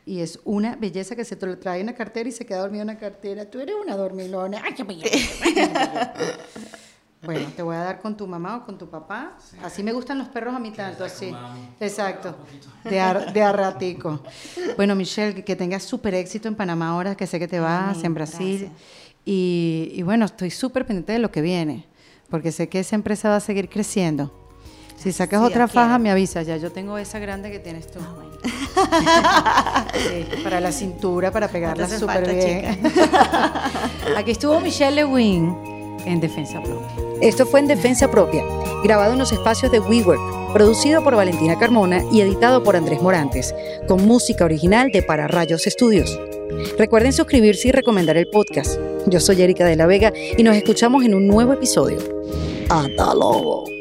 [0.09, 2.59] y es una belleza que se te lo trae en la cartera y se queda
[2.60, 3.44] dormido en la cartera.
[3.51, 4.62] Tú eres una dormilona.
[4.64, 5.05] Ay, qué bella.
[7.20, 9.36] Bueno, te voy a dar con tu mamá o con tu papá.
[9.64, 11.35] Así me gustan los perros a mí tanto, así.
[11.80, 12.36] Exacto.
[12.85, 14.20] De, ar- de a ratico.
[14.76, 18.05] Bueno, Michelle, que, que tengas súper éxito en Panamá ahora, que sé que te vas
[18.05, 18.70] en Brasil.
[19.24, 21.86] y bueno, estoy súper pendiente de lo que viene,
[22.30, 24.32] porque sé que esa empresa va a seguir creciendo.
[25.03, 26.01] Si sacas Sí, otra faja, hay.
[26.03, 26.47] me avisas.
[26.47, 27.99] Ya yo tengo esa grande que tienes tú.
[28.03, 28.29] Ah, bueno.
[29.99, 32.79] Sí, para la cintura, para pegarla súper bien.
[34.16, 35.55] Aquí estuvo Michelle Lewin
[36.05, 36.89] en Defensa Propia.
[37.20, 38.45] Esto fue en Defensa Propia,
[38.85, 43.55] grabado en los espacios de WeWork, producido por Valentina Carmona y editado por Andrés Morantes,
[43.89, 46.19] con música original de Para Rayos Estudios.
[46.79, 48.79] Recuerden suscribirse y recomendar el podcast.
[49.07, 51.99] Yo soy Erika de la Vega y nos escuchamos en un nuevo episodio.
[52.69, 53.78] ¡Hasta luego!